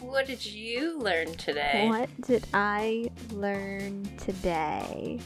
What 0.00 0.26
did 0.26 0.44
you 0.44 0.98
learn 0.98 1.34
today? 1.34 1.86
What 1.88 2.08
did 2.22 2.46
I 2.54 3.10
learn 3.32 4.08
today? 4.16 5.20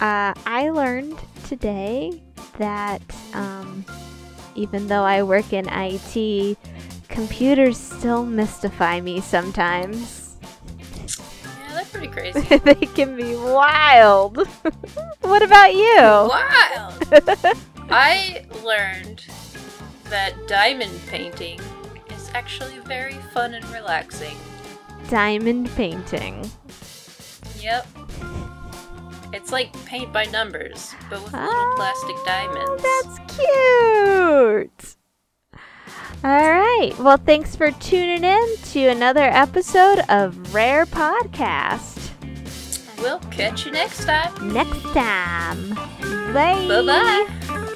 Uh, 0.00 0.34
I 0.44 0.70
learned 0.70 1.18
today 1.46 2.22
that 2.58 3.00
um, 3.32 3.84
even 4.54 4.88
though 4.88 5.04
I 5.04 5.22
work 5.22 5.52
in 5.52 5.68
IT, 5.68 6.58
computers 7.08 7.78
still 7.78 8.24
mystify 8.24 9.00
me 9.00 9.20
sometimes. 9.20 10.36
Yeah, 11.42 11.74
they're 11.74 11.84
pretty 11.84 12.08
crazy. 12.08 12.40
they 12.64 12.74
can 12.74 13.16
be 13.16 13.36
wild. 13.36 14.38
what 15.20 15.42
about 15.42 15.74
you? 15.74 15.96
Wild! 15.96 17.56
I 17.90 18.44
learned 18.64 19.24
that 20.10 20.34
diamond 20.48 21.00
painting 21.06 21.60
actually 22.34 22.78
very 22.80 23.14
fun 23.32 23.54
and 23.54 23.64
relaxing. 23.70 24.36
Diamond 25.08 25.70
painting. 25.76 26.50
Yep. 27.60 27.86
It's 29.32 29.50
like 29.52 29.72
paint 29.86 30.12
by 30.12 30.24
numbers, 30.26 30.94
but 31.10 31.22
with 31.22 31.32
little 31.32 31.48
Ah, 31.50 31.72
plastic 31.76 32.16
diamonds. 32.24 32.82
That's 32.82 33.18
cute. 33.36 34.96
All 36.22 36.50
right. 36.50 36.92
Well, 36.98 37.16
thanks 37.18 37.54
for 37.54 37.70
tuning 37.72 38.24
in 38.24 38.56
to 38.72 38.86
another 38.88 39.24
episode 39.24 40.00
of 40.08 40.54
Rare 40.54 40.86
Podcast. 40.86 42.10
We'll 42.98 43.18
catch 43.30 43.66
you 43.66 43.72
next 43.72 44.04
time. 44.06 44.52
Next 44.52 44.80
time. 44.94 45.74
Bye. 46.32 46.66
Bye 46.66 46.82
bye. 46.86 47.74